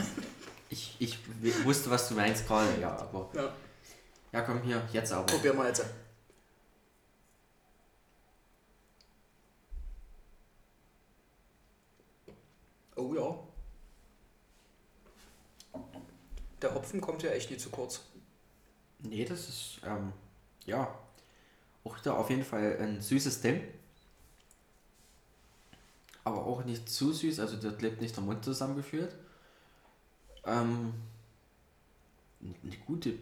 ich, 0.69 0.97
ich 0.99 1.19
wusste, 1.65 1.91
was 1.91 2.09
du 2.09 2.15
meinst 2.15 2.47
gerade, 2.47 2.69
ja, 2.81 2.91
aber. 2.99 3.31
Ja. 3.33 3.49
Ja, 4.33 4.43
komm 4.43 4.61
hier, 4.63 4.83
jetzt 4.93 5.13
aber. 5.13 5.25
Probieren 5.27 5.57
wir 5.57 5.69
jetzt. 5.69 5.85
Oh 12.97 13.15
ja. 13.15 13.39
Der 16.63 16.75
Hopfen 16.75 17.01
kommt 17.01 17.23
ja 17.23 17.31
echt 17.31 17.51
nie 17.51 17.59
zu 17.59 17.69
kurz. 17.71 18.01
Nee, 19.01 19.25
das 19.25 19.49
ist, 19.49 19.81
ähm, 19.85 20.13
ja, 20.65 20.99
auch 21.85 21.99
da 22.01 22.15
auf 22.15 22.31
jeden 22.31 22.45
Fall 22.45 22.79
ein 22.81 23.01
süßes 23.01 23.41
Ding. 23.43 23.63
Aber 26.25 26.45
auch 26.45 26.65
nicht 26.65 26.89
zu 26.89 27.13
süß, 27.13 27.39
also 27.41 27.57
dort 27.59 27.81
lebt 27.83 28.01
nicht 28.01 28.17
der 28.17 28.25
Mund 28.25 28.45
zusammengeführt. 28.45 29.15
Ähm, 30.45 30.95
eine 32.41 32.77
gute 32.87 33.15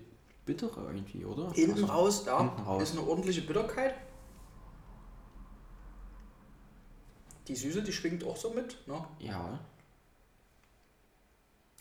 bittere 0.47 0.87
irgendwie, 0.87 1.25
oder? 1.25 1.51
Hinten 1.53 1.73
Also, 1.83 1.87
raus, 1.87 2.23
ja, 2.27 2.39
hinten 2.41 2.63
raus. 2.63 2.83
ist 2.83 2.93
eine 2.99 3.07
ordentliche 3.07 3.43
Bitterkeit. 3.43 3.95
Die 7.49 7.55
Süße, 7.57 7.83
die 7.83 7.93
schwingt 7.93 8.25
auch 8.25 8.37
so 8.37 8.51
mit. 8.51 8.87
Ne? 8.89 9.05
Ja, 9.19 9.59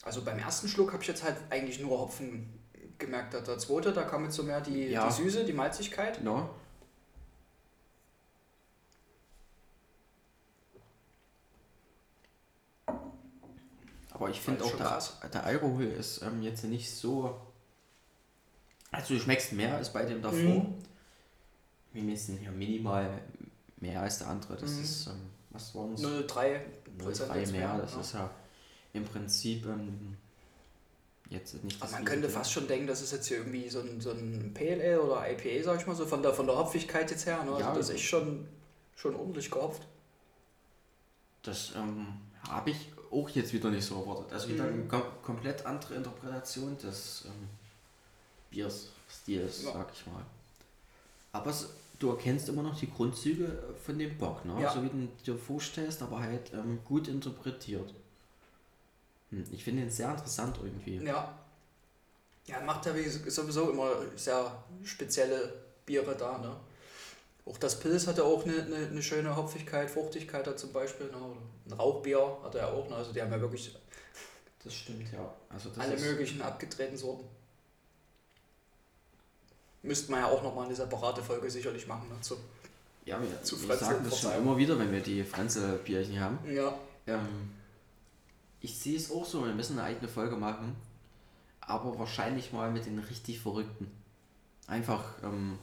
Also 0.04 0.22
beim 0.24 0.38
ersten 0.40 0.68
Schluck 0.68 0.92
habe 0.92 1.02
ich 1.02 1.08
jetzt 1.08 1.24
halt 1.24 1.38
eigentlich 1.50 1.80
nur 1.80 1.98
Hopfen 2.00 2.60
gemerkt. 2.98 3.34
Der 3.34 3.42
der 3.42 3.58
zweite, 3.58 3.94
da 3.94 4.04
kam 4.04 4.26
jetzt 4.26 4.36
so 4.36 4.44
mehr 4.44 4.60
die, 4.62 4.88
Ja. 4.88 5.08
die 5.08 5.14
Süße, 5.14 5.46
die 5.46 5.54
Malzigkeit. 5.54 6.18
genau. 6.18 6.50
Aber 14.12 14.30
ich 14.30 14.40
finde 14.40 14.64
ist 14.64 14.74
auch, 14.80 15.20
der, 15.22 15.30
der 15.30 15.44
Alkohol 15.46 15.86
ist 15.86 16.22
ähm, 16.22 16.42
jetzt 16.44 16.64
nicht 16.66 16.90
so. 16.94 17.40
Also, 18.92 19.16
du 19.16 19.20
schmeckst 19.20 19.54
mehr 19.54 19.76
als 19.76 19.92
bei 19.92 20.06
dem 20.06 20.22
davor. 20.22 20.40
Mhm. 20.40 20.76
Wir 21.94 22.18
sind 22.18 22.40
hier 22.40 22.52
minimal 22.52 23.22
mehr 23.78 24.02
als 24.02 24.20
der 24.20 24.28
andere. 24.28 24.56
Das 24.56 24.72
Mhm. 24.74 24.84
ist, 24.84 25.08
ähm, 25.08 25.30
was 25.54 25.74
waren 25.76 25.94
es? 25.94 26.02
0,3 26.02 26.60
0,3 27.00 27.40
jetzt 27.40 27.52
mehr. 27.52 27.78
Das 27.78 27.94
ja. 27.94 28.02
ist 28.02 28.14
ja 28.14 28.30
im 28.94 29.06
Prinzip 29.06 29.66
ähm, 29.66 30.18
jetzt 31.30 31.64
nicht 31.64 31.82
Aber 31.82 31.92
man 31.92 32.06
könnte 32.06 32.30
fast 32.30 32.52
schon 32.52 32.68
denken, 32.68 32.88
das 32.88 33.02
ist 33.02 33.12
jetzt 33.12 33.28
hier 33.28 33.38
irgendwie 33.38 33.70
so 33.70 33.80
ein, 33.80 34.02
so 34.02 34.12
ein 34.12 34.54
PLL 34.54 35.00
oder 35.00 35.30
IPA, 35.32 35.64
sag 35.64 35.80
ich 35.82 35.88
mal 35.88 35.96
so, 35.96 36.06
von 36.06 36.22
der, 36.22 36.34
von 36.34 36.46
der 36.46 36.58
Hopfigkeit 36.58 37.10
jetzt 37.10 37.26
her. 37.26 37.44
Ne? 37.44 37.52
Also 37.54 37.60
Ja. 37.62 37.74
das 37.74 37.90
ist 37.90 38.02
schon, 38.02 38.48
schon 38.96 39.16
ordentlich 39.16 39.50
gehopft. 39.50 39.82
Das 41.44 41.74
ähm, 41.76 42.08
habe 42.50 42.70
ich 42.72 42.92
auch 43.12 43.30
jetzt 43.30 43.54
wieder 43.54 43.70
nicht 43.70 43.86
so 43.86 44.00
erwartet. 44.02 44.32
Also 44.34 44.50
wieder 44.50 44.64
Mhm. 44.66 44.74
eine 44.74 44.88
kom 44.88 45.04
komplett 45.24 45.66
andere 45.66 45.96
Interpretation 45.96 46.78
des 46.78 47.26
ähm, 47.26 47.50
Bierstils, 48.50 49.64
Ja. 49.64 49.74
sag 49.74 49.88
ich 49.94 50.06
mal. 50.08 50.24
Aber 51.32 51.50
es, 51.50 51.68
du 52.04 52.10
erkennst 52.10 52.50
immer 52.50 52.64
noch 52.64 52.78
die 52.78 52.92
Grundzüge 52.92 53.64
von 53.84 53.98
dem 53.98 54.18
Bock, 54.18 54.44
ne? 54.46 54.62
Ja. 54.62 54.74
so 54.74 54.84
wie 54.84 54.90
du 54.90 55.08
dir 55.26 55.38
vorstellst, 55.38 56.02
aber 56.02 56.20
halt 56.20 56.54
ähm, 56.54 56.80
gut 56.84 57.08
interpretiert. 57.08 57.94
Hm, 59.30 59.46
ich 59.52 59.64
finde 59.64 59.84
ihn 59.84 59.90
sehr 59.90 60.12
interessant 60.12 60.60
irgendwie. 60.62 61.04
Ja. 61.06 61.40
Ja, 62.46 62.60
macht 62.60 62.86
ja 62.86 62.94
wie 62.94 63.08
sowieso 63.08 63.72
immer 63.72 63.90
sehr 64.18 64.64
spezielle 64.84 65.54
Biere 65.86 66.16
da. 66.16 66.38
Ne? 66.40 66.54
Auch 67.46 67.58
das 67.58 67.80
Pilz 67.80 68.06
hat 68.06 68.18
ja 68.18 68.26
auch 68.26 68.46
eine, 68.46 68.64
eine, 68.64 68.88
eine 68.88 69.02
schöne 69.02 69.34
Hopfigkeit, 69.34 69.90
Fruchtigkeit 69.90 70.46
da 70.46 70.58
zum 70.58 70.74
Beispiel. 70.74 71.06
Ne? 71.08 71.38
Ein 71.68 71.74
Rauchbier 71.74 72.38
hat 72.44 72.56
er 72.56 72.62
ja 72.62 72.68
auch. 72.74 72.90
Ne? 72.90 72.96
Also 72.98 73.14
die 73.14 73.22
haben 73.22 73.32
ja 73.32 73.40
wirklich 73.40 73.74
Das 74.62 74.74
stimmt, 74.74 75.10
ja. 75.14 75.34
Also 75.50 75.70
alle 75.78 75.98
möglichen 75.98 76.42
abgedrehten 76.42 76.98
Sorten. 76.98 77.24
Müsste 79.84 80.12
man 80.12 80.22
ja 80.22 80.28
auch 80.28 80.42
nochmal 80.42 80.66
eine 80.66 80.76
separate 80.76 81.22
Folge 81.22 81.50
sicherlich 81.50 81.88
machen 81.88 82.08
dazu. 82.10 82.38
Ja, 83.06 83.22
wir, 83.22 83.44
Zu 83.44 83.68
wir 83.68 83.76
sagen 83.76 84.04
das 84.04 84.22
schon 84.22 84.32
immer 84.34 84.58
wieder, 84.58 84.80
wenn 84.80 84.92
wir 84.92 85.02
die 85.02 85.24
Frenzel-Bierchen 85.24 86.20
haben. 86.20 86.40
Ja. 86.50 86.74
Ähm, 87.06 87.52
ich 88.62 88.80
sehe 88.80 88.96
es 88.96 89.12
auch 89.12 89.26
so, 89.26 89.46
wir 89.46 89.54
müssen 89.54 89.78
eine 89.78 89.90
eigene 89.90 90.08
Folge 90.08 90.38
machen, 90.38 90.76
aber 91.60 92.00
wahrscheinlich 92.00 92.54
mal 92.54 92.72
mit 92.72 92.86
den 92.86 92.98
richtig 93.00 93.42
Verrückten. 93.42 93.92
Einfach, 94.68 95.04
ähm, 95.22 95.60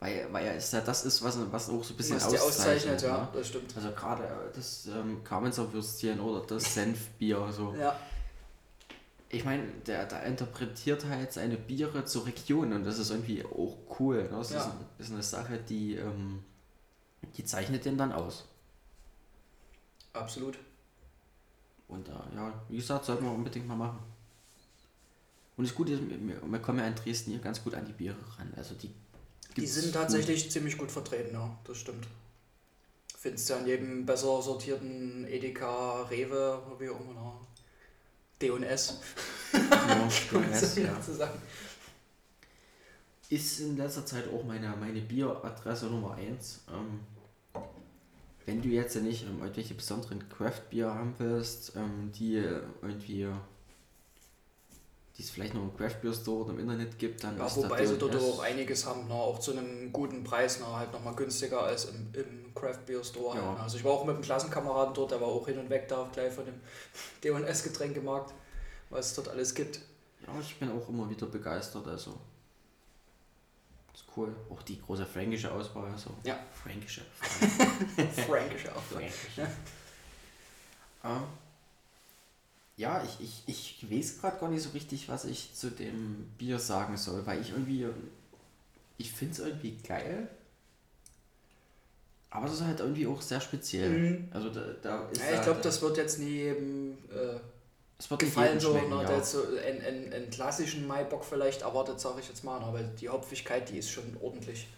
weil, 0.00 0.26
weil 0.32 0.46
ja 0.46 0.52
ist 0.52 0.72
ja 0.72 0.80
das 0.80 1.04
ist, 1.04 1.22
was, 1.22 1.38
was 1.52 1.70
auch 1.70 1.84
so 1.84 1.94
ein 1.94 1.96
bisschen 1.96 2.16
Was 2.16 2.28
die 2.28 2.38
auszeichnet, 2.38 3.02
ja, 3.02 3.18
ne? 3.18 3.28
das 3.32 3.46
stimmt. 3.46 3.76
Also 3.76 3.92
gerade 3.92 4.24
äh, 4.24 4.54
das 4.54 4.86
ähm, 4.86 5.22
Kamenzer 5.22 5.72
Würstchen 5.72 6.18
oder 6.18 6.44
das 6.44 6.62
Senfbier, 6.74 7.52
so. 7.52 7.72
Ja, 7.78 7.96
Ich 9.30 9.44
meine, 9.44 9.64
der, 9.86 10.06
der 10.06 10.22
interpretiert 10.24 11.04
halt 11.04 11.32
seine 11.32 11.56
Biere 11.58 12.04
zur 12.04 12.26
Region 12.26 12.72
und 12.72 12.84
das 12.84 12.98
ist 12.98 13.10
irgendwie 13.10 13.44
auch 13.44 13.76
cool. 14.00 14.22
Ne? 14.24 14.30
Das 14.38 14.50
Ja. 14.50 14.58
ist, 14.98 15.06
ist 15.06 15.12
eine 15.12 15.22
Sache, 15.22 15.58
die, 15.58 15.96
ähm, 15.96 16.42
die 17.36 17.44
zeichnet 17.44 17.84
den 17.84 17.98
dann 17.98 18.12
aus. 18.12 18.44
absolut. 20.12 20.58
Und 21.88 22.08
äh, 22.08 22.12
ja, 22.34 22.52
wie 22.68 22.76
gesagt, 22.76 23.04
sollten 23.06 23.24
wir 23.24 23.32
unbedingt 23.32 23.66
mal 23.66 23.76
machen. 23.76 23.98
Und 25.56 25.66
das 25.66 25.74
Gute 25.74 25.92
ist, 25.94 26.02
wir, 26.08 26.40
wir 26.50 26.58
kommen 26.60 26.78
ja 26.78 26.86
in 26.86 26.94
Dresden 26.94 27.32
hier 27.32 27.40
ganz 27.40 27.62
gut 27.62 27.74
an 27.74 27.84
die 27.84 27.92
Biere 27.92 28.16
ran. 28.38 28.52
Also 28.56 28.74
die 28.74 28.94
Die 29.56 29.66
sind 29.66 29.86
gut. 29.86 29.94
tatsächlich 29.94 30.50
ziemlich 30.50 30.78
gut 30.78 30.90
vertreten, 30.90 31.32
ja, 31.34 31.58
das 31.64 31.78
stimmt. 31.78 32.06
Findest 33.16 33.48
du 33.48 33.54
ja 33.54 33.60
in 33.60 33.66
jedem 33.66 34.06
besser 34.06 34.40
sortierten 34.42 35.26
Edeka, 35.26 36.02
Rewe, 36.02 36.62
wie 36.78 36.88
auch 36.90 37.00
immer, 37.00 37.40
D&S. 38.40 39.00
Ja, 39.52 40.02
um 40.32 40.42
ja, 40.42 40.82
ja. 40.82 41.00
zu 41.00 41.14
sagen. 41.14 41.40
Ist 43.30 43.60
in 43.60 43.76
letzter 43.76 44.06
Zeit 44.06 44.24
auch 44.32 44.44
meine, 44.44 44.74
meine 44.80 45.00
Bieradresse 45.00 45.86
Nummer 45.86 46.14
1. 46.14 46.64
Ähm, 46.72 47.00
wenn 48.46 48.62
du 48.62 48.68
jetzt 48.68 48.96
nicht 48.96 49.24
ähm, 49.24 49.40
irgendwelche 49.40 49.74
besonderen 49.74 50.26
Craft-Bier 50.30 50.94
haben 50.94 51.14
willst, 51.18 51.76
ähm, 51.76 52.10
die 52.12 52.36
irgendwie 52.82 53.28
die 55.18 55.22
es 55.24 55.30
vielleicht 55.30 55.52
noch 55.52 55.62
im 55.62 55.76
Craft 55.76 56.00
Beer 56.00 56.14
Store 56.14 56.44
oder 56.44 56.52
im 56.52 56.60
Internet 56.60 56.96
gibt, 56.96 57.24
dann 57.24 57.36
Ja, 57.36 57.46
ist 57.46 57.56
wobei 57.56 57.84
sie 57.84 57.98
dort 57.98 58.14
auch 58.14 58.38
einiges 58.38 58.86
haben, 58.86 59.08
ne? 59.08 59.14
auch 59.14 59.40
zu 59.40 59.50
einem 59.50 59.92
guten 59.92 60.22
Preis, 60.22 60.60
ne? 60.60 60.66
halt 60.66 60.92
nochmal 60.92 61.14
günstiger 61.16 61.60
als 61.64 61.86
im, 61.86 62.08
im 62.14 62.54
Craft 62.54 62.86
Beer 62.86 63.02
Store. 63.02 63.36
Ja. 63.36 63.42
Halt, 63.44 63.56
ne? 63.56 63.62
Also 63.64 63.78
ich 63.78 63.84
war 63.84 63.92
auch 63.92 64.04
mit 64.04 64.14
einem 64.14 64.22
Klassenkameraden 64.22 64.94
dort, 64.94 65.10
der 65.10 65.20
war 65.20 65.26
auch 65.26 65.46
hin 65.48 65.58
und 65.58 65.68
weg 65.70 65.88
da 65.88 66.08
gleich 66.12 66.32
von 66.32 66.44
dem 66.44 66.60
D&S 67.24 67.64
Getränkemarkt, 67.64 68.32
was 68.90 69.06
es 69.06 69.14
dort 69.14 69.28
alles 69.28 69.52
gibt. 69.54 69.80
Ja, 70.24 70.32
ich 70.40 70.56
bin 70.56 70.70
auch 70.70 70.88
immer 70.88 71.10
wieder 71.10 71.26
begeistert, 71.26 71.88
also 71.88 72.16
ist 73.92 74.04
cool. 74.16 74.32
Auch 74.50 74.62
die 74.62 74.80
große 74.80 75.04
fränkische 75.04 75.50
Auswahl, 75.50 75.90
also 75.90 76.10
Ja. 76.22 76.38
fränkische. 76.62 77.00
Frankische 78.28 78.72
auch. 78.76 78.82
Fränkische. 78.82 79.48
ähm, 81.02 81.22
ja, 82.78 83.02
ich, 83.04 83.44
ich, 83.46 83.82
ich 83.82 83.90
weiß 83.90 84.20
gerade 84.20 84.38
gar 84.40 84.48
nicht 84.48 84.62
so 84.62 84.70
richtig, 84.70 85.08
was 85.10 85.26
ich 85.26 85.54
zu 85.54 85.70
dem 85.70 86.26
Bier 86.38 86.58
sagen 86.58 86.96
soll, 86.96 87.26
weil 87.26 87.40
ich 87.42 87.50
irgendwie, 87.50 87.86
ich 88.98 89.12
finde 89.12 89.34
es 89.34 89.38
irgendwie 89.40 89.76
geil, 89.86 90.28
aber 92.30 92.46
es 92.46 92.54
ist 92.54 92.62
halt 92.64 92.80
irgendwie 92.80 93.06
auch 93.06 93.20
sehr 93.22 93.40
speziell. 93.40 93.90
Mhm. 93.90 94.28
Also 94.32 94.50
da, 94.50 94.60
da 94.82 95.08
ist 95.08 95.20
Ja, 95.20 95.34
ich 95.36 95.42
glaube, 95.42 95.58
da- 95.58 95.62
das 95.64 95.82
wird 95.82 95.96
jetzt 95.96 96.18
nie 96.18 96.26
jedem 96.28 96.98
äh, 97.10 97.40
es 98.00 98.08
wird 98.10 98.22
nicht 98.22 98.32
gefallen, 98.34 98.60
so, 98.60 98.74
ne, 98.74 99.02
ja. 99.02 99.24
so 99.24 99.42
einen, 99.66 99.82
einen, 99.82 100.12
einen 100.12 100.30
klassischen 100.30 100.86
Maibock 100.86 101.24
vielleicht 101.24 101.62
erwartet, 101.62 101.98
sage 101.98 102.20
ich 102.20 102.28
jetzt 102.28 102.44
mal, 102.44 102.60
ne, 102.60 102.72
weil 102.72 102.88
die 103.00 103.08
Hopfigkeit, 103.08 103.68
die 103.70 103.78
ist 103.78 103.90
schon 103.90 104.16
ordentlich. 104.20 104.68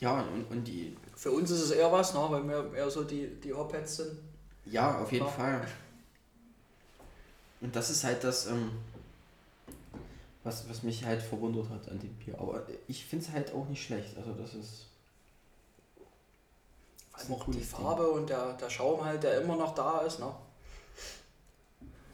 Ja, 0.00 0.20
und, 0.20 0.44
und 0.50 0.64
die, 0.64 0.96
Für 1.16 1.30
uns 1.32 1.50
ist 1.50 1.62
es 1.62 1.70
eher 1.70 1.90
was, 1.90 2.14
ne, 2.14 2.20
weil 2.28 2.46
wir 2.46 2.74
eher 2.74 2.90
so 2.90 3.04
die, 3.04 3.28
die 3.40 3.52
Hopheads 3.54 3.96
sind. 3.96 4.18
Ja, 4.66 4.98
auf 5.00 5.10
jeden 5.12 5.24
Ja. 5.24 5.30
Fall. 5.30 5.66
Und 7.60 7.74
das 7.74 7.90
ist 7.90 8.04
halt 8.04 8.22
das, 8.24 8.46
ähm, 8.46 8.70
was, 10.44 10.68
was 10.68 10.82
mich 10.82 11.04
halt 11.04 11.20
verwundert 11.22 11.68
hat 11.70 11.88
an 11.90 11.98
dem 11.98 12.14
Bier. 12.14 12.38
Aber 12.38 12.64
ich 12.86 13.04
finde 13.04 13.24
es 13.24 13.32
halt 13.32 13.52
auch 13.52 13.68
nicht 13.68 13.82
schlecht. 13.84 14.16
Also 14.16 14.32
das 14.32 14.54
ist. 14.54 14.86
Vor 17.10 17.20
allem 17.20 17.32
auch 17.34 17.38
die 17.40 17.44
cooles 17.52 17.68
Ding. 17.68 17.78
Farbe 17.80 18.08
und 18.10 18.30
der, 18.30 18.52
der 18.54 18.70
Schaum 18.70 19.04
halt, 19.04 19.22
der 19.24 19.40
immer 19.40 19.56
noch 19.56 19.74
da 19.74 20.00
ist, 20.02 20.20
ne, 20.20 20.32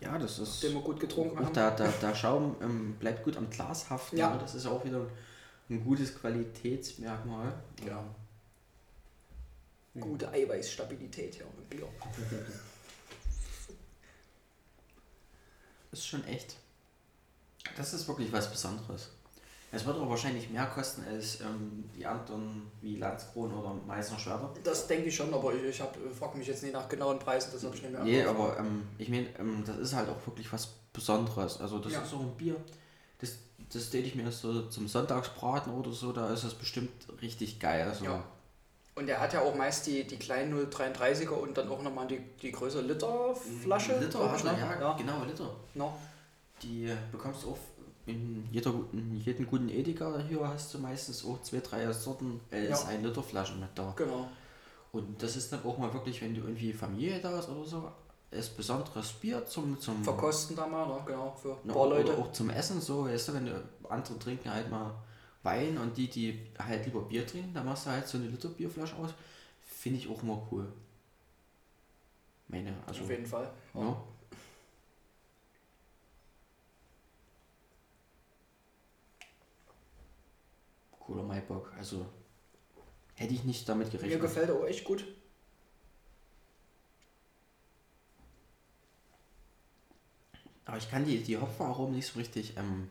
Ja, 0.00 0.16
das 0.18 0.38
ist. 0.38 0.62
den 0.62 0.72
wir 0.74 0.80
gut 0.80 0.98
getrunken 0.98 1.38
Auch 1.38 1.44
haben. 1.44 1.52
der, 1.52 1.70
der, 1.72 1.88
der 1.88 2.14
Schaum 2.14 2.56
ähm, 2.62 2.96
bleibt 2.98 3.22
gut 3.22 3.36
am 3.36 3.50
Glas 3.50 3.90
haften. 3.90 4.16
Ja. 4.16 4.30
ne? 4.30 4.38
Das 4.40 4.54
ist 4.54 4.64
auch 4.66 4.82
wieder 4.84 4.98
ein, 5.00 5.10
ein 5.68 5.84
gutes 5.84 6.18
Qualitätsmerkmal. 6.18 7.52
Ja. 7.86 8.02
Gute 10.00 10.28
Eiweißstabilität 10.30 11.34
hier 11.36 11.44
im 11.44 11.64
Bier. 11.68 11.86
Ist 15.94 16.08
schon 16.08 16.24
echt. 16.24 16.56
Das 17.76 17.94
ist 17.94 18.08
wirklich 18.08 18.32
was 18.32 18.50
Besonderes. 18.50 19.10
Es 19.70 19.86
wird 19.86 19.96
aber 19.96 20.10
wahrscheinlich 20.10 20.50
mehr 20.50 20.66
kosten 20.66 21.04
als 21.08 21.40
ähm, 21.40 21.88
die 21.96 22.04
anderen 22.04 22.68
wie 22.80 22.96
Landskron 22.96 23.52
oder 23.54 23.74
Meißner 23.86 24.18
Schwerter. 24.18 24.52
Das 24.64 24.88
denke 24.88 25.08
ich 25.08 25.14
schon, 25.14 25.32
aber 25.32 25.54
ich, 25.54 25.62
ich 25.62 25.76
frage 26.18 26.36
mich 26.36 26.48
jetzt 26.48 26.64
nicht 26.64 26.72
nach 26.72 26.88
genauen 26.88 27.20
Preisen, 27.20 27.50
das 27.52 27.62
habe 27.62 27.76
ich 27.76 27.82
nicht 27.82 27.92
mehr. 27.92 28.02
Nee, 28.02 28.24
aber 28.24 28.58
ähm, 28.58 28.88
ich 28.98 29.08
meine, 29.08 29.28
ähm, 29.38 29.62
das 29.64 29.76
ist 29.78 29.94
halt 29.94 30.08
auch 30.08 30.26
wirklich 30.26 30.52
was 30.52 30.66
Besonderes. 30.92 31.60
Also 31.60 31.78
das 31.78 31.92
Ja. 31.92 32.02
ist 32.02 32.10
so 32.10 32.18
ein 32.18 32.36
Bier, 32.36 32.56
das, 33.18 33.36
das 33.72 33.90
täte 33.90 34.08
ich 34.08 34.16
mir 34.16 34.30
so 34.32 34.62
zum 34.68 34.88
Sonntagsbraten 34.88 35.72
oder 35.72 35.92
so, 35.92 36.10
da 36.12 36.32
ist 36.32 36.42
das 36.42 36.54
bestimmt 36.54 36.90
richtig 37.22 37.60
geil. 37.60 37.88
Also, 37.88 38.04
Ja. 38.04 38.24
Und 38.96 39.08
er 39.08 39.20
hat 39.20 39.32
ja 39.32 39.42
auch 39.42 39.54
meist 39.56 39.86
die, 39.86 40.04
die 40.06 40.16
kleinen 40.16 40.54
0,33er 40.54 41.30
und 41.30 41.56
dann 41.58 41.68
auch 41.68 41.82
nochmal 41.82 42.06
die, 42.06 42.20
die 42.40 42.52
größere 42.52 42.82
Literflasche. 42.82 43.98
Liter, 43.98 44.20
ne? 44.20 44.58
ja, 44.58 44.80
ja. 44.80 44.92
genau, 44.96 45.24
Liter. 45.24 45.50
No. 45.74 45.94
Die 46.62 46.90
bekommst 47.10 47.42
du 47.42 47.50
auch 47.50 47.58
in, 48.06 48.46
jeder, 48.52 48.72
in 48.92 49.16
jedem 49.16 49.46
guten 49.46 49.68
Edeka 49.68 50.18
hier 50.28 50.46
hast 50.46 50.74
du 50.74 50.78
meistens 50.78 51.24
auch 51.24 51.40
zwei, 51.42 51.58
drei 51.60 51.90
Sorten, 51.92 52.40
äh, 52.52 52.66
Ja. 52.66 52.72
ist 52.74 52.86
ein 52.86 53.02
Liter 53.02 53.22
Flaschen 53.22 53.60
mit 53.60 53.70
da. 53.74 53.92
Genau. 53.96 54.28
Und 54.92 55.20
das 55.20 55.34
ist 55.34 55.52
dann 55.52 55.64
auch 55.64 55.76
mal 55.78 55.92
wirklich, 55.92 56.22
wenn 56.22 56.34
du 56.34 56.42
irgendwie 56.42 56.72
Familie 56.72 57.18
da 57.20 57.38
ist 57.38 57.48
oder 57.48 57.64
so, 57.64 57.90
ist 58.30 58.56
besonderes 58.56 59.12
Bier 59.14 59.44
zum, 59.46 59.78
zum 59.80 60.04
Verkosten 60.04 60.54
da 60.54 60.66
mal, 60.66 60.86
ne? 60.86 60.98
genau, 61.06 61.34
für 61.40 61.56
ein 61.64 61.68
paar 61.68 61.76
oder 61.86 61.96
Leute. 61.96 62.16
auch 62.16 62.30
zum 62.32 62.50
Essen 62.50 62.80
so, 62.80 63.06
weißt 63.06 63.28
du, 63.28 63.34
wenn 63.34 63.46
du 63.46 63.62
andere 63.88 64.18
trinken 64.18 64.52
halt 64.52 64.70
mal 64.70 64.92
Wein 65.44 65.78
und 65.78 65.96
die, 65.96 66.08
die 66.08 66.40
halt 66.58 66.84
lieber 66.86 67.02
Bier 67.02 67.26
trinken, 67.26 67.52
dann 67.54 67.66
machst 67.66 67.86
du 67.86 67.90
halt 67.90 68.08
so 68.08 68.18
eine 68.18 68.26
Liter 68.28 68.48
Bierflasche 68.48 68.96
aus. 68.96 69.10
Finde 69.62 69.98
ich 70.00 70.08
auch 70.08 70.22
immer 70.22 70.46
cool. 70.50 70.72
Meine, 72.48 72.74
also. 72.86 73.02
Auf 73.04 73.10
jeden 73.10 73.26
Fall. 73.26 73.50
Ja. 73.74 73.96
Cooler 81.00 81.22
Maibock. 81.22 81.72
Also 81.76 82.06
hätte 83.14 83.34
ich 83.34 83.44
nicht 83.44 83.68
damit 83.68 83.92
Mir 83.92 83.98
gerechnet. 83.98 84.20
gefällt 84.22 84.48
er 84.48 84.56
auch 84.56 84.66
echt 84.66 84.84
gut. 84.84 85.04
Aber 90.64 90.78
ich 90.78 90.90
kann 90.90 91.04
die, 91.04 91.18
die 91.22 91.36
Hopfenaromen 91.36 91.94
nicht 91.94 92.06
so 92.06 92.18
richtig 92.18 92.56
ähm, 92.56 92.88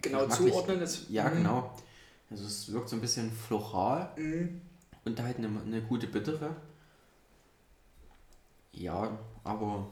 Genau 0.00 0.28
zuordnen 0.28 0.80
ist. 0.80 1.10
Ja, 1.10 1.28
Mhm. 1.28 1.36
genau. 1.38 1.76
Also 2.30 2.44
es 2.44 2.70
wirkt 2.72 2.88
so 2.88 2.96
ein 2.96 3.00
bisschen 3.00 3.30
floral 3.32 4.12
Mhm. 4.16 4.60
und 5.04 5.20
halt 5.20 5.38
eine, 5.38 5.48
eine 5.48 5.82
gute 5.82 6.06
bittere. 6.06 6.54
Ja, 8.72 9.18
aber 9.44 9.86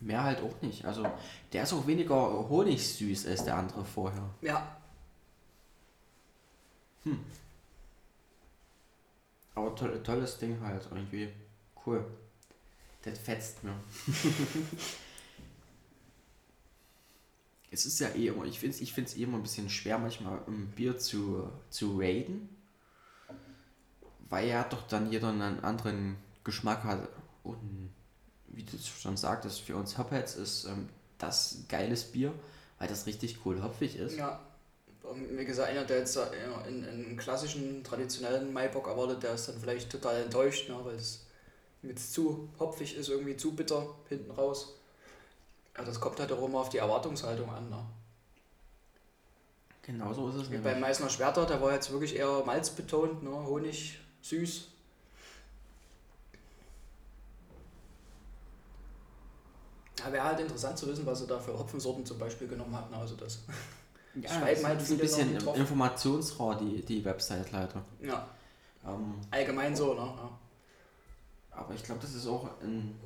mehr 0.00 0.22
halt 0.22 0.40
auch 0.40 0.62
nicht. 0.62 0.84
Also 0.84 1.04
der 1.52 1.64
ist 1.64 1.72
auch 1.72 1.86
weniger 1.86 2.48
honigsüß 2.48 3.26
als 3.26 3.44
der 3.44 3.56
andere 3.56 3.84
vorher. 3.84 4.30
Ja, 4.40 4.76
Aber 9.54 9.74
toll, 9.76 10.02
tolles 10.02 10.38
Ding 10.38 10.60
halt 10.60 10.86
irgendwie. 10.90 11.28
Cool. 11.86 12.04
Das 13.02 13.18
fetzt 13.18 13.62
mir. 13.62 13.74
es 17.74 17.86
ist 17.86 17.98
ja 17.98 18.08
eh 18.10 18.28
immer, 18.28 18.44
ich 18.44 18.60
finde 18.60 18.76
es 18.76 18.80
ich 18.80 18.92
find's 18.92 19.16
eh 19.16 19.24
immer 19.24 19.36
ein 19.36 19.42
bisschen 19.42 19.68
schwer 19.68 19.98
manchmal 19.98 20.38
ein 20.46 20.72
Bier 20.76 20.96
zu, 20.96 21.50
zu 21.70 21.98
raten. 21.98 22.48
Weil 24.28 24.48
ja 24.48 24.64
doch 24.64 24.86
dann 24.86 25.10
jeder 25.10 25.28
einen 25.28 25.62
anderen 25.62 26.16
Geschmack 26.44 26.84
hat. 26.84 27.08
Und 27.42 27.90
wie 28.46 28.62
du 28.62 28.78
schon 28.78 29.16
sagtest, 29.16 29.60
für 29.60 29.76
uns 29.76 29.98
Hopheads 29.98 30.36
ist 30.36 30.64
ähm, 30.64 30.88
das 31.18 31.64
geiles 31.68 32.04
Bier, 32.04 32.32
weil 32.78 32.88
das 32.88 33.06
richtig 33.06 33.38
cool 33.44 33.62
hopfig 33.62 33.96
ist. 33.96 34.16
ja. 34.16 34.40
Und 35.02 35.36
Wie 35.36 35.44
gesagt, 35.44 35.68
einer, 35.68 35.84
der 35.84 35.98
jetzt 35.98 36.16
äh, 36.16 36.22
in, 36.66 36.82
in 36.82 37.16
klassischen, 37.18 37.84
traditionellen 37.84 38.52
Maibock 38.54 38.86
erwartet, 38.86 39.22
der 39.22 39.34
ist 39.34 39.48
dann 39.48 39.60
vielleicht 39.60 39.90
total 39.90 40.22
enttäuscht, 40.22 40.70
ne, 40.70 40.78
weil 40.82 40.94
es 40.94 41.26
mit 41.82 41.98
zu 41.98 42.48
hopfig 42.58 42.96
ist, 42.96 43.10
irgendwie 43.10 43.36
zu 43.36 43.54
bitter 43.54 43.94
hinten 44.08 44.30
raus. 44.30 44.80
Ja, 45.76 45.84
das 45.84 46.00
kommt 46.00 46.20
halt 46.20 46.30
auch 46.32 46.42
immer 46.44 46.60
auf 46.60 46.68
die 46.68 46.78
Erwartungshaltung 46.78 47.50
an. 47.50 47.68
Ne? 47.68 47.84
Genau 49.82 50.12
so 50.12 50.28
ist 50.28 50.36
es. 50.36 50.50
Wie 50.50 50.58
beim 50.58 50.80
Meißner 50.80 51.10
Schwerter, 51.10 51.44
der 51.46 51.60
war 51.60 51.72
jetzt 51.72 51.90
wirklich 51.90 52.16
eher 52.16 52.42
malzbetont, 52.44 53.22
ne? 53.22 53.30
Honig, 53.30 53.98
süß. 54.22 54.68
Ja, 59.98 60.12
wäre 60.12 60.24
halt 60.24 60.40
interessant 60.40 60.78
zu 60.78 60.86
wissen, 60.86 61.06
was 61.06 61.20
er 61.22 61.26
da 61.26 61.38
für 61.38 61.58
Hopfensorten 61.58 62.04
zum 62.04 62.18
Beispiel 62.18 62.48
genommen 62.48 62.76
hat. 62.76 62.90
Ne? 62.90 62.96
Also 62.96 63.16
das. 63.16 63.40
Ja, 64.16 64.28
schreiben 64.28 64.60
es 64.60 64.64
halt 64.64 64.80
ist 64.80 64.92
ein 64.92 64.98
bisschen 64.98 65.36
informationsrau, 65.56 66.54
die, 66.54 66.84
die 66.84 67.04
Website 67.04 67.50
leider. 67.50 67.84
Ja, 68.00 68.28
Ähm, 68.86 69.14
allgemein 69.32 69.74
so, 69.74 69.92
ne? 69.94 70.02
Ja. 70.02 70.38
aber 71.50 71.74
ich 71.74 71.82
glaube, 71.82 72.00
das 72.00 72.14
ist 72.14 72.28
auch 72.28 72.48
ein, 72.62 72.96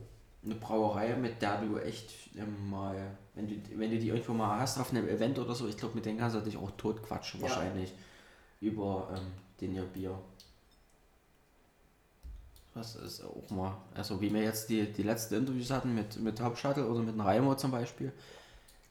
eine 0.44 0.54
Brauerei, 0.54 1.14
mit 1.16 1.42
der 1.42 1.60
du 1.60 1.78
echt 1.78 2.10
ähm, 2.36 2.70
mal, 2.70 3.16
wenn 3.34 3.48
du, 3.48 3.54
wenn 3.78 3.90
du 3.90 3.98
die 3.98 4.08
irgendwo 4.08 4.32
mal 4.32 4.60
hast 4.60 4.78
auf 4.78 4.90
einem 4.90 5.08
Event 5.08 5.38
oder 5.38 5.54
so, 5.54 5.66
ich 5.68 5.76
glaube, 5.76 5.94
mit 5.96 6.06
denen 6.06 6.18
kannst 6.18 6.36
du 6.36 6.40
dich 6.40 6.56
auch 6.56 6.70
tot 6.72 7.02
quatschen 7.02 7.40
Ja. 7.40 7.48
wahrscheinlich 7.48 7.92
über 8.60 9.08
ähm, 9.16 9.32
den 9.60 9.74
ihr 9.74 9.82
Bier. 9.84 10.18
Das 12.74 12.94
ist 12.94 13.22
auch 13.24 13.50
mal, 13.50 13.76
also 13.94 14.20
wie 14.20 14.32
wir 14.32 14.42
jetzt 14.42 14.68
die, 14.68 14.92
die 14.92 15.02
letzten 15.02 15.34
Interviews 15.34 15.70
hatten 15.70 15.94
mit, 15.94 16.20
mit 16.20 16.40
Hauptschattel 16.40 16.84
oder 16.84 17.00
mit 17.00 17.10
einem 17.10 17.22
Raimo 17.22 17.56
zum 17.56 17.72
Beispiel. 17.72 18.12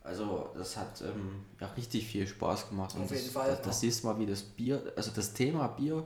Also 0.03 0.49
das 0.57 0.75
hat 0.77 1.01
ähm, 1.01 1.45
ja 1.60 1.67
richtig 1.67 2.07
viel 2.07 2.27
Spaß 2.27 2.69
gemacht. 2.69 2.95
Auf 2.95 3.10
das, 3.10 3.21
jeden 3.21 3.31
Fall, 3.31 3.49
Das, 3.51 3.62
das 3.62 3.79
siehst 3.81 4.03
du 4.03 4.07
mal, 4.07 4.19
wie 4.19 4.25
das 4.25 4.41
Bier, 4.41 4.93
also 4.95 5.12
das 5.12 5.33
Thema 5.33 5.67
Bier 5.67 6.05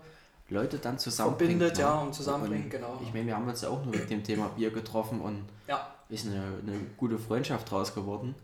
Leute 0.51 0.77
dann 0.77 0.99
zusammenbringt. 0.99 1.51
Verbindet, 1.51 1.77
ne? 1.77 1.81
ja, 1.81 1.99
und 1.99 2.13
zusammenbringt, 2.13 2.69
genau. 2.69 2.99
Ich 3.01 3.13
meine, 3.13 3.27
wir 3.27 3.35
haben 3.35 3.47
uns 3.47 3.61
ja 3.61 3.69
auch 3.69 3.83
nur 3.83 3.95
mit 3.95 4.09
dem 4.09 4.23
Thema 4.23 4.49
Bier 4.49 4.69
getroffen 4.69 5.21
und 5.21 5.45
Ja, 5.67 5.93
ist 6.09 6.27
eine, 6.27 6.43
eine 6.61 6.77
gute 6.97 7.17
Freundschaft 7.17 7.71
draus 7.71 7.95
geworden. 7.95 8.35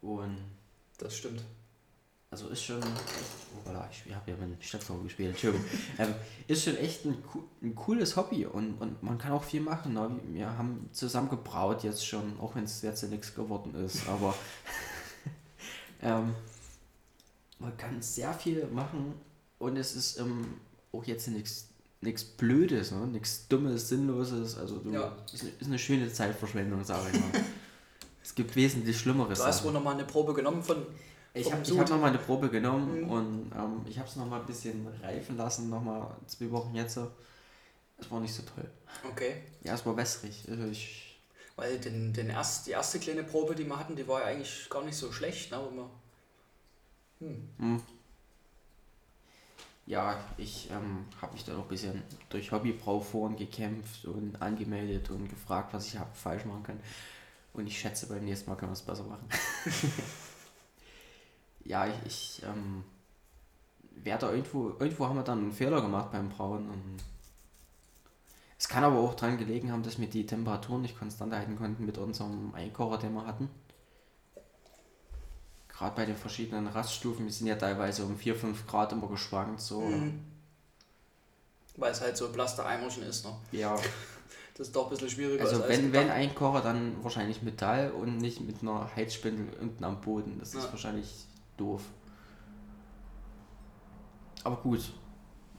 Und 0.00 0.38
das 0.96 1.16
stimmt. 1.16 1.42
also 2.30 2.48
ist 2.48 2.62
schon, 2.62 2.80
oh, 2.80 3.68
voilà, 3.68 3.84
ich 3.90 4.14
habe 4.14 4.30
ja 4.30 4.36
meinen 4.36 4.56
Stadtfahrer 4.60 5.02
gespielt, 5.02 5.30
Entschuldigung. 5.30 5.66
ähm, 5.98 6.14
ist 6.46 6.64
schon 6.64 6.76
echt 6.76 7.04
ein, 7.04 7.22
ein 7.62 7.74
cooles 7.74 8.16
Hobby 8.16 8.46
und, 8.46 8.80
und 8.80 9.02
man 9.02 9.18
kann 9.18 9.32
auch 9.32 9.44
viel 9.44 9.60
machen. 9.60 9.94
Ne? 9.94 10.10
Wir 10.32 10.56
haben 10.56 10.88
zusammen 10.92 11.28
gebraut 11.28 11.84
jetzt 11.84 12.06
schon, 12.06 12.40
auch 12.40 12.54
wenn 12.54 12.64
es 12.64 12.80
jetzt 12.82 13.02
ja 13.02 13.08
nichts 13.08 13.34
geworden 13.34 13.74
ist, 13.74 14.08
aber 14.08 14.34
ähm, 16.02 16.34
man 17.58 17.76
kann 17.76 18.00
sehr 18.00 18.32
viel 18.32 18.66
machen 18.68 19.14
und 19.58 19.76
es 19.76 19.94
ist 19.94 20.18
ähm, 20.20 20.54
auch 20.92 21.04
jetzt 21.04 21.28
nichts 21.28 21.68
nichts 22.00 22.22
Blödes, 22.22 22.92
ne? 22.92 23.06
nichts 23.08 23.48
Dummes, 23.48 23.88
Sinnloses. 23.88 24.56
Also 24.56 24.78
du, 24.78 24.92
Ja. 24.92 25.16
ist, 25.32 25.42
eine- 25.42 25.50
ist 25.58 25.66
eine 25.66 25.78
schöne 25.80 26.12
Zeitverschwendung, 26.12 26.84
sage 26.84 27.08
ich 27.12 27.18
mal. 27.20 27.30
es 28.22 28.34
gibt 28.34 28.54
wesentlich 28.54 28.96
schlimmere 28.98 29.34
Du 29.34 29.42
hast 29.42 29.64
wohl 29.64 29.72
nochmal 29.72 29.94
eine 29.94 30.04
Probe 30.04 30.32
genommen 30.32 30.62
von. 30.62 30.86
Ich 31.34 31.52
habe 31.52 31.62
hab 31.62 31.90
nochmal 31.90 32.10
eine 32.10 32.18
Probe 32.18 32.48
genommen 32.50 33.02
Mhm. 33.02 33.10
und 33.10 33.52
ähm, 33.54 33.80
ich 33.88 33.98
habe 33.98 34.08
es 34.08 34.14
nochmal 34.16 34.40
ein 34.40 34.46
bisschen 34.46 34.86
reifen 35.02 35.36
lassen, 35.36 35.68
nochmal 35.70 36.16
zwei 36.26 36.50
Wochen 36.52 36.74
jetzt. 36.74 36.98
Es 38.00 38.10
war 38.10 38.20
nicht 38.20 38.32
so 38.34 38.42
toll. 38.44 38.70
Okay. 39.10 39.42
Ja, 39.64 39.74
es 39.74 39.84
war 39.84 39.96
wässrig. 39.96 40.44
Also 40.48 40.64
ich, 40.66 41.18
Weil 41.56 41.78
den, 41.78 42.12
den 42.12 42.30
erst, 42.30 42.68
die 42.68 42.70
erste 42.70 43.00
kleine 43.00 43.24
Probe, 43.24 43.56
die 43.56 43.64
wir 43.64 43.76
hatten, 43.76 43.96
die 43.96 44.06
war 44.06 44.20
ja 44.20 44.26
eigentlich 44.26 44.68
gar 44.70 44.84
nicht 44.84 44.96
so 44.96 45.10
schlecht. 45.10 45.50
Ne? 45.50 45.58
Hm. 47.18 47.48
hm. 47.58 47.82
Ja, 49.88 50.20
ich 50.36 50.68
ähm, 50.70 51.06
habe 51.22 51.32
mich 51.32 51.44
dann 51.44 51.56
auch 51.56 51.62
ein 51.62 51.68
bisschen 51.68 52.02
durch 52.28 52.52
Hobbybrauforen 52.52 53.36
gekämpft 53.36 54.04
und 54.04 54.40
angemeldet 54.42 55.08
und 55.08 55.30
gefragt, 55.30 55.72
was 55.72 55.86
ich 55.86 55.98
hab 55.98 56.14
falsch 56.14 56.44
machen 56.44 56.62
kann. 56.62 56.80
Und 57.54 57.66
ich 57.66 57.78
schätze, 57.78 58.06
beim 58.06 58.22
nächsten 58.22 58.50
Mal 58.50 58.56
können 58.56 58.70
wir 58.70 58.74
es 58.74 58.82
besser 58.82 59.04
machen. 59.04 59.26
ja, 61.64 61.86
ich, 61.86 61.94
ich 62.04 62.42
ähm, 62.42 62.84
werde 64.04 64.26
da 64.26 64.32
irgendwo, 64.32 64.74
irgendwo 64.78 65.06
haben 65.06 65.16
wir 65.16 65.22
dann 65.22 65.38
einen 65.38 65.52
Fehler 65.52 65.80
gemacht 65.80 66.12
beim 66.12 66.28
Brauen. 66.28 66.68
Und 66.68 66.98
es 68.58 68.68
kann 68.68 68.84
aber 68.84 68.98
auch 68.98 69.14
daran 69.14 69.38
gelegen 69.38 69.72
haben, 69.72 69.84
dass 69.84 69.98
wir 69.98 70.06
die 70.06 70.26
Temperatur 70.26 70.78
nicht 70.78 70.98
konstant 70.98 71.32
halten 71.32 71.56
konnten 71.56 71.86
mit 71.86 71.96
unserem 71.96 72.54
Einkocher, 72.54 72.98
den 72.98 73.14
wir 73.14 73.26
hatten. 73.26 73.48
Gerade 75.78 75.94
bei 75.94 76.06
den 76.06 76.16
verschiedenen 76.16 76.66
Raststufen, 76.66 77.24
wir 77.24 77.32
sind 77.32 77.46
ja 77.46 77.54
teilweise 77.54 78.04
um 78.04 78.16
4, 78.16 78.34
5 78.34 78.66
Grad 78.66 78.92
immer 78.92 79.06
geschwankt. 79.06 79.60
So. 79.60 79.80
Mhm. 79.82 80.24
Weil 81.76 81.92
es 81.92 82.00
halt 82.00 82.16
so 82.16 82.30
Plastereimerchen 82.32 83.04
ist. 83.04 83.24
Ne? 83.24 83.32
Ja, 83.52 83.78
Das 84.58 84.66
ist 84.66 84.74
doch 84.74 84.86
ein 84.86 84.90
bisschen 84.90 85.08
schwieriger 85.08 85.44
also 85.44 85.62
als 85.62 85.68
wenn, 85.68 85.92
wenn 85.92 86.02
gedacht. 86.02 86.16
Einkocher, 86.16 86.60
dann 86.62 87.04
wahrscheinlich 87.04 87.42
Metall 87.42 87.92
und 87.92 88.18
nicht 88.18 88.40
mit 88.40 88.60
einer 88.60 88.90
Heizspindel 88.96 89.56
unten 89.60 89.84
am 89.84 90.00
Boden. 90.00 90.36
Das 90.40 90.52
ist 90.52 90.64
Ja. 90.64 90.72
wahrscheinlich 90.72 91.26
doof. 91.56 91.82
Aber 94.42 94.56
gut, 94.56 94.92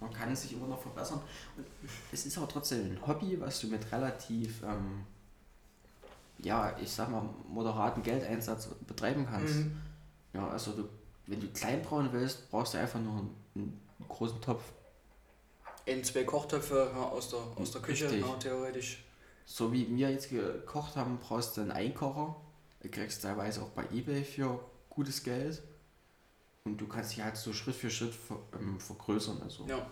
man 0.02 0.12
kann 0.12 0.36
sich 0.36 0.52
immer 0.52 0.68
noch 0.68 0.82
verbessern. 0.82 1.22
Und 1.56 1.66
es 2.12 2.26
ist 2.26 2.38
aber 2.38 2.50
trotzdem 2.50 2.92
ein 2.92 3.08
Hobby, 3.08 3.40
was 3.40 3.62
du 3.62 3.68
mit 3.68 3.90
relativ, 3.90 4.64
ähm, 4.64 5.06
ja, 6.40 6.76
ich 6.78 6.92
sag 6.92 7.10
mal, 7.10 7.24
moderaten 7.48 8.04
Geldeinsatz 8.04 8.68
betreiben 8.86 9.26
kannst. 9.26 9.56
Mhm. 9.56 9.82
Ja, 10.34 10.48
also 10.50 10.72
du, 10.72 10.90
wenn 11.28 11.40
du 11.40 11.48
klein 11.48 11.82
brauen 11.82 12.10
willst, 12.12 12.50
brauchst 12.52 12.74
du 12.74 12.78
einfach 12.78 13.00
nur 13.00 13.14
einen, 13.14 13.36
einen 13.56 14.08
großen 14.08 14.42
Topf. 14.42 14.64
In 15.86 16.04
zwei 16.04 16.24
Kochtöpfe 16.24 16.92
ja, 16.94 17.04
aus, 17.04 17.30
der, 17.30 17.40
aus 17.56 17.72
der 17.72 17.82
Küche, 17.82 18.16
ja, 18.16 18.28
theoretisch. 18.40 19.04
So 19.46 19.74
wie 19.74 19.88
wir 19.96 20.12
jetzt 20.12 20.30
gekocht 20.30 20.96
haben, 20.96 21.18
brauchst 21.18 21.58
du 21.58 21.62
einen 21.62 21.72
Einkocher. 21.72 22.36
Du 22.82 22.90
kriegst 22.90 23.24
teilweise 23.24 23.62
auch 23.62 23.70
bei 23.70 23.84
Ebay 23.92 24.24
für 24.24 24.60
gutes 24.90 25.24
Geld. 25.24 25.64
Und 26.66 26.78
du 26.78 26.88
kannst 26.88 27.12
dich 27.12 27.24
halt 27.24 27.36
so 27.36 27.52
Schritt 27.52 27.76
für 27.76 27.90
Schritt 27.90 28.14
ver, 28.14 28.38
ähm, 28.54 28.80
vergrößern. 28.80 29.42
Also. 29.42 29.66
Ja. 29.68 29.88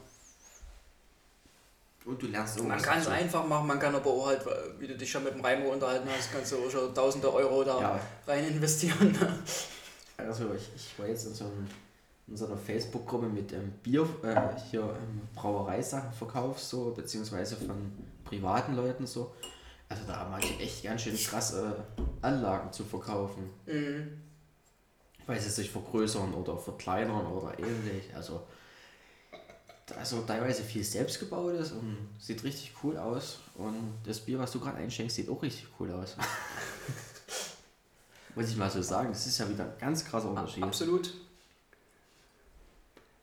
Und 2.05 2.21
du 2.21 2.27
lernst 2.27 2.63
Man 2.63 2.81
kann 2.81 2.99
es 2.99 3.07
einfach 3.07 3.45
machen, 3.45 3.67
man 3.67 3.79
kann 3.79 3.93
aber 3.93 4.09
auch 4.09 4.27
halt, 4.27 4.41
wie 4.79 4.87
du 4.87 4.95
dich 4.95 5.11
schon 5.11 5.25
mit 5.25 5.33
dem 5.33 5.43
Raimo 5.43 5.73
unterhalten 5.73 6.07
hast, 6.09 6.31
kannst 6.31 6.53
du 6.53 6.57
auch 6.57 6.69
schon 6.69 6.93
tausende 6.95 7.33
Euro 7.33 7.65
da 7.65 7.81
Ja, 7.81 7.99
rein 8.25 8.47
investieren. 8.47 9.17
Also 10.17 10.53
ich, 10.53 10.69
ich 10.75 10.99
war 10.99 11.07
jetzt 11.07 11.27
in 11.27 11.33
so, 11.33 11.45
einem, 11.45 11.67
in 12.27 12.35
so 12.35 12.47
einer 12.47 12.57
Facebook-Gruppe 12.57 13.27
mit 13.27 13.53
ähm, 13.53 13.71
Bier, 13.83 14.07
äh, 14.23 14.59
hier 14.69 14.81
ähm, 14.81 15.21
Brauereisachen 15.35 16.11
so, 16.57 16.91
beziehungsweise 16.91 17.55
von 17.55 17.91
privaten 18.25 18.75
Leuten 18.75 19.05
so. 19.05 19.33
Also 19.89 20.03
da 20.05 20.17
haben 20.17 20.31
manche 20.31 20.53
echt 20.59 20.83
ganz 20.83 21.03
schön 21.03 21.15
krasse 21.15 21.85
Anlagen 22.21 22.73
zu 22.73 22.83
verkaufen. 22.83 23.49
mhm. 23.65 24.21
weil 25.25 25.39
sie 25.39 25.49
sich 25.49 25.69
vergrößern 25.69 26.33
oder 26.33 26.57
verkleinern 26.57 27.25
oder 27.27 27.57
ähnlich. 27.57 28.13
Also, 28.13 28.45
also 29.97 30.21
teilweise 30.21 30.63
viel 30.63 30.83
selbst 30.83 31.19
gebautes 31.19 31.71
und 31.71 32.09
sieht 32.19 32.43
richtig 32.43 32.73
cool 32.83 32.97
aus. 32.97 33.39
Und 33.55 33.93
das 34.03 34.19
Bier, 34.19 34.39
was 34.39 34.51
du 34.51 34.59
gerade 34.59 34.77
einschenkst, 34.77 35.15
sieht 35.15 35.29
auch 35.29 35.41
richtig 35.41 35.67
cool 35.79 35.91
aus. 35.91 36.17
Muss 38.37 38.49
ich 38.49 38.55
mal 38.57 38.69
so 38.69 38.81
sagen, 38.83 39.09
das 39.09 39.25
ist 39.25 39.39
ja 39.39 39.49
wieder 39.49 39.63
ein 39.65 39.77
ganz 39.79 40.05
krasser 40.05 40.29
Unterschied. 40.29 40.63
Absolut. 40.63 41.11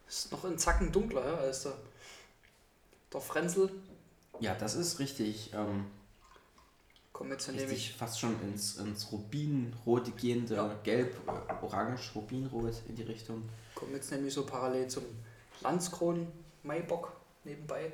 Ist 0.09 0.33
noch 0.33 0.45
ein 0.45 0.59
Zacken 0.59 0.91
dunkler 0.93 1.25
ja, 1.25 1.35
als 1.39 1.63
der, 1.63 1.73
der 3.13 3.21
Frenzel. 3.21 3.71
Ja, 4.41 4.55
das 4.55 4.75
ist 4.75 4.99
richtig, 4.99 5.53
ähm, 5.55 5.87
Komm, 7.13 7.31
jetzt 7.31 7.49
richtig 7.49 7.73
ich. 7.91 7.93
fast 7.95 8.19
schon 8.19 8.35
ins, 8.43 8.77
ins 8.77 9.13
Rubinrote 9.13 10.11
gehende, 10.11 10.57
Ja. 10.57 10.75
gelb, 10.83 11.17
äh, 11.29 11.65
orange, 11.65 12.11
Rubinrot 12.17 12.75
in 12.89 12.97
die 12.97 13.05
Richtung. 13.05 13.49
Komm, 13.77 13.93
jetzt 13.95 14.11
nehme 14.11 14.27
ich 14.27 14.35
so 14.35 14.45
parallel 14.45 14.89
zum 14.89 15.05
Landskron 15.61 16.27
Maibock 16.65 17.13
nebenbei. 17.45 17.93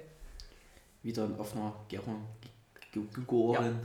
Wieder 1.03 1.25
ein 1.25 1.39
offener 1.39 1.75
Gärung 1.89 2.25
ge- 2.93 3.05
gegoren. 3.13 3.79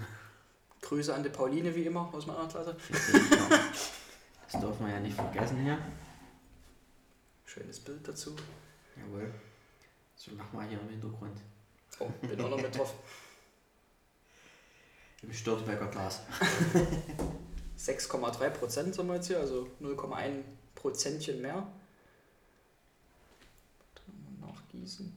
Grüße 0.85 1.13
an 1.13 1.23
die 1.23 1.29
Pauline 1.29 1.75
wie 1.75 1.85
immer 1.85 2.13
aus 2.13 2.27
meiner 2.27 2.47
Klasse. 2.47 2.77
Das 4.51 4.61
darf 4.61 4.79
man 4.79 4.91
ja 4.91 4.99
nicht 4.99 5.15
vergessen 5.15 5.63
hier. 5.63 5.79
Schönes 7.43 7.79
Bild 7.79 8.07
dazu. 8.07 8.35
Jawohl. 8.95 9.33
So, 10.15 10.31
mach 10.37 10.53
mal 10.53 10.67
hier 10.67 10.79
im 10.79 10.89
Hintergrund. 10.89 11.41
Oh, 11.99 12.07
bin 12.21 12.39
auch 12.39 12.49
noch 12.49 12.61
mit 12.61 12.77
drauf. 12.77 12.93
Im 15.23 15.33
Störtebecker 15.33 15.87
Glas. 15.87 16.21
6,3 17.79 18.49
Prozent 18.51 18.95
sind 18.95 19.07
wir 19.07 19.15
jetzt 19.15 19.27
hier, 19.27 19.39
also 19.39 19.67
0,1 19.81 20.43
Prozentchen 20.75 21.41
mehr. 21.41 21.67
Dann 23.95 24.39
mal 24.39 24.51
Nachgießen. 24.51 25.11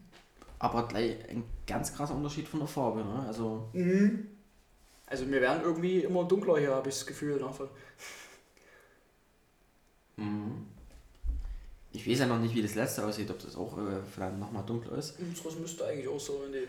Aber 0.60 0.88
gleich 0.88 1.28
ein 1.28 1.44
ganz 1.66 1.94
krasser 1.94 2.14
Unterschied 2.14 2.48
von 2.48 2.60
der 2.60 2.68
Farbe. 2.68 3.04
Ne? 3.04 3.24
Also, 3.26 3.70
Also 5.10 5.28
wir 5.30 5.40
werden 5.40 5.62
irgendwie 5.62 6.00
immer 6.00 6.24
dunkler 6.24 6.58
hier, 6.58 6.74
habe 6.74 6.88
ich 6.88 6.94
das 6.96 7.06
Gefühl. 7.06 7.42
Mhm. 10.16 10.66
ich 11.92 12.08
weiß 12.08 12.18
ja 12.18 12.26
noch 12.26 12.40
nicht, 12.40 12.54
wie 12.54 12.62
das 12.62 12.74
letzte 12.74 13.06
aussieht, 13.06 13.30
ob 13.30 13.38
das 13.38 13.54
auch 13.56 13.78
äh, 13.78 14.02
vielleicht 14.12 14.36
nochmal 14.36 14.64
dunkler 14.66 14.98
ist. 14.98 15.18
Unseres 15.20 15.56
müsste 15.56 15.86
eigentlich 15.86 16.08
auch 16.08 16.20
so 16.20 16.42
in 16.44 16.52
die. 16.52 16.68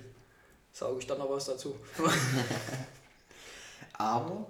Sauge 0.72 1.00
ich 1.00 1.08
dann 1.08 1.18
noch 1.18 1.30
was 1.30 1.46
dazu. 1.46 1.76
Aber 3.94 4.48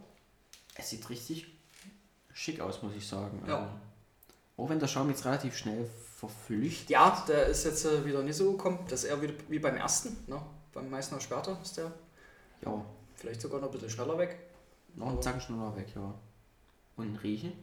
es 0.75 0.89
sieht 0.89 1.09
richtig 1.09 1.47
schick 2.33 2.59
aus, 2.59 2.83
muss 2.83 2.93
ich 2.95 3.07
sagen. 3.07 3.41
Ja. 3.47 3.57
Also, 3.57 3.69
Auch 4.57 4.69
wenn 4.69 4.79
der 4.79 4.87
Schaum 4.87 5.09
jetzt 5.09 5.25
relativ 5.25 5.55
schnell 5.57 5.89
verflüchtigt. 6.17 6.89
Ja, 6.89 7.23
der 7.27 7.45
ist 7.45 7.63
jetzt 7.63 7.85
äh, 7.85 8.05
wieder 8.05 8.21
nicht 8.21 8.35
so 8.35 8.51
gekommen. 8.51 8.79
Das 8.89 9.03
ist 9.03 9.09
eher 9.09 9.21
wie, 9.21 9.33
wie 9.47 9.59
beim 9.59 9.77
ersten. 9.77 10.17
Ne? 10.27 10.41
Beim 10.73 10.89
Meißner 10.89 11.21
Sperrter 11.21 11.57
ist 11.63 11.77
der 11.77 11.91
Ja, 12.61 12.83
vielleicht 13.19 13.41
sogar 13.41 13.59
noch 13.59 13.67
ein 13.67 13.71
bisschen 13.73 13.89
schneller 13.89 14.17
weg. 14.17 14.39
noch 14.95 15.07
einen 15.09 15.21
Zacken 15.21 15.41
schneller 15.41 15.75
weg, 15.75 15.87
ja. 15.95 16.13
Und 16.95 17.15
riechen? 17.23 17.53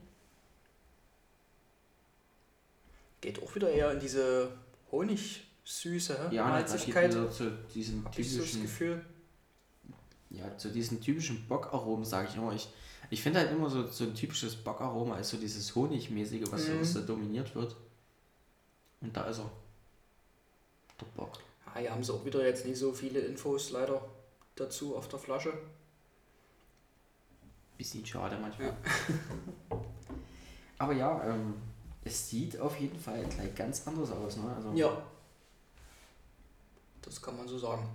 Geht 3.20 3.42
auch 3.42 3.54
wieder 3.54 3.70
eher 3.70 3.92
in 3.92 4.00
diese 4.00 4.50
Honigsüße? 4.92 6.28
Ja, 6.30 6.46
Malzigkeit. 6.48 7.10
wieder 7.10 7.30
zu 7.30 7.50
das 7.50 8.14
typischen, 8.14 8.62
Gefühl. 8.62 9.04
ja, 10.30 10.56
zu 10.58 10.70
diesen 10.70 11.00
typischen 11.00 11.46
Bockaromen, 11.48 12.04
sage 12.04 12.28
ich 12.30 12.36
immer. 12.36 12.52
Ich, 12.52 12.68
ich 13.10 13.22
finde 13.22 13.40
halt 13.40 13.50
immer 13.50 13.68
so, 13.70 13.86
so 13.86 14.04
ein 14.04 14.14
typisches 14.14 14.54
Bockaroma 14.56 15.18
ist 15.18 15.30
so 15.30 15.36
dieses 15.38 15.74
Honigmäßige, 15.74 16.44
was, 16.50 16.66
so, 16.66 16.72
Mhm. 16.72 16.80
was 16.80 16.94
da 16.94 17.00
dominiert 17.00 17.54
wird. 17.54 17.74
Und 19.00 19.16
da 19.16 19.24
ist 19.24 19.38
er. 19.38 19.50
Der 21.00 21.06
Bock. 21.16 21.38
Ah, 21.66 21.78
hier 21.78 21.90
haben 21.90 22.02
sie 22.02 22.12
auch 22.12 22.24
wieder 22.24 22.44
jetzt 22.46 22.64
nicht 22.64 22.78
so 22.78 22.92
viele 22.92 23.20
Infos 23.20 23.70
leider 23.70 24.00
dazu 24.56 24.96
auf 24.96 25.08
der 25.08 25.18
Flasche. 25.18 25.52
Bisschen 27.78 28.04
schade 28.04 28.36
manchmal. 28.40 28.74
Aber 30.78 30.92
ja, 30.92 31.22
ähm, 31.24 31.54
es 32.04 32.28
sieht 32.30 32.58
auf 32.58 32.78
jeden 32.80 32.98
Fall 32.98 33.24
gleich 33.24 33.54
ganz 33.54 33.86
anders 33.86 34.10
aus. 34.10 34.36
Ne? 34.36 34.52
Also, 34.54 34.72
Ja. 34.72 35.02
Das 37.02 37.22
kann 37.22 37.36
man 37.36 37.46
so 37.46 37.56
sagen. 37.58 37.88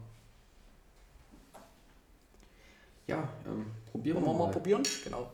ja 3.08 3.28
ähm, 3.46 3.66
probieren 3.92 4.16
Wollen 4.18 4.26
wir 4.26 4.32
wir 4.34 4.38
mal. 4.40 4.46
mal 4.46 4.52
probieren? 4.54 4.84
Genau. 5.04 5.30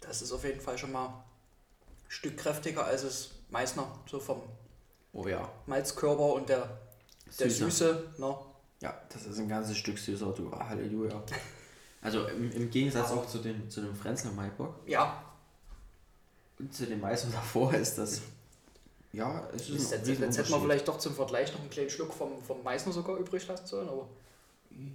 Das 0.00 0.22
ist 0.22 0.32
auf 0.32 0.44
jeden 0.44 0.60
Fall 0.60 0.78
schon 0.78 0.92
mal 0.92 1.06
ein 1.06 1.14
Stück 2.08 2.36
kräftiger 2.36 2.84
als 2.84 3.02
es 3.02 3.30
Meißner, 3.50 3.86
so 4.06 4.18
vom 4.20 4.42
Oh 5.12 5.26
ja. 5.26 5.50
Malzkörper 5.66 6.34
und 6.34 6.48
der, 6.48 6.78
der. 7.38 7.50
Süße. 7.50 8.14
Ne? 8.18 8.36
Ja, 8.80 9.00
das 9.12 9.26
ist 9.26 9.38
ein 9.38 9.48
ganzes 9.48 9.76
Stück 9.76 9.98
süßer, 9.98 10.32
du 10.32 10.50
Halleluja. 10.52 11.22
Also 12.02 12.26
im, 12.28 12.50
im 12.52 12.70
Gegensatz 12.70 13.10
auch 13.10 13.26
zu 13.26 13.40
dem, 13.40 13.68
zu 13.68 13.82
dem 13.82 13.94
Frenzler 13.94 14.32
Maibock 14.32 14.74
Ja, 14.86 15.22
und 16.60 16.74
zu 16.74 16.86
dem 16.86 17.00
Meister 17.00 17.28
davor 17.30 17.72
ist 17.74 17.96
das. 17.96 18.20
Ja, 19.12 19.48
es 19.54 19.68
ist 19.70 19.90
jetzt, 19.90 20.06
jetzt, 20.06 20.20
jetzt 20.20 20.38
hätten 20.38 20.50
wir 20.50 20.60
vielleicht 20.60 20.86
doch 20.86 20.98
zum 20.98 21.14
Vergleich 21.14 21.52
noch 21.52 21.60
einen 21.60 21.70
kleinen 21.70 21.90
Schluck 21.90 22.12
vom, 22.12 22.42
vom 22.44 22.62
Meißner 22.62 22.92
sogar 22.92 23.16
übrig 23.16 23.46
lassen 23.48 23.66
sollen, 23.66 23.88
aber 23.88 24.08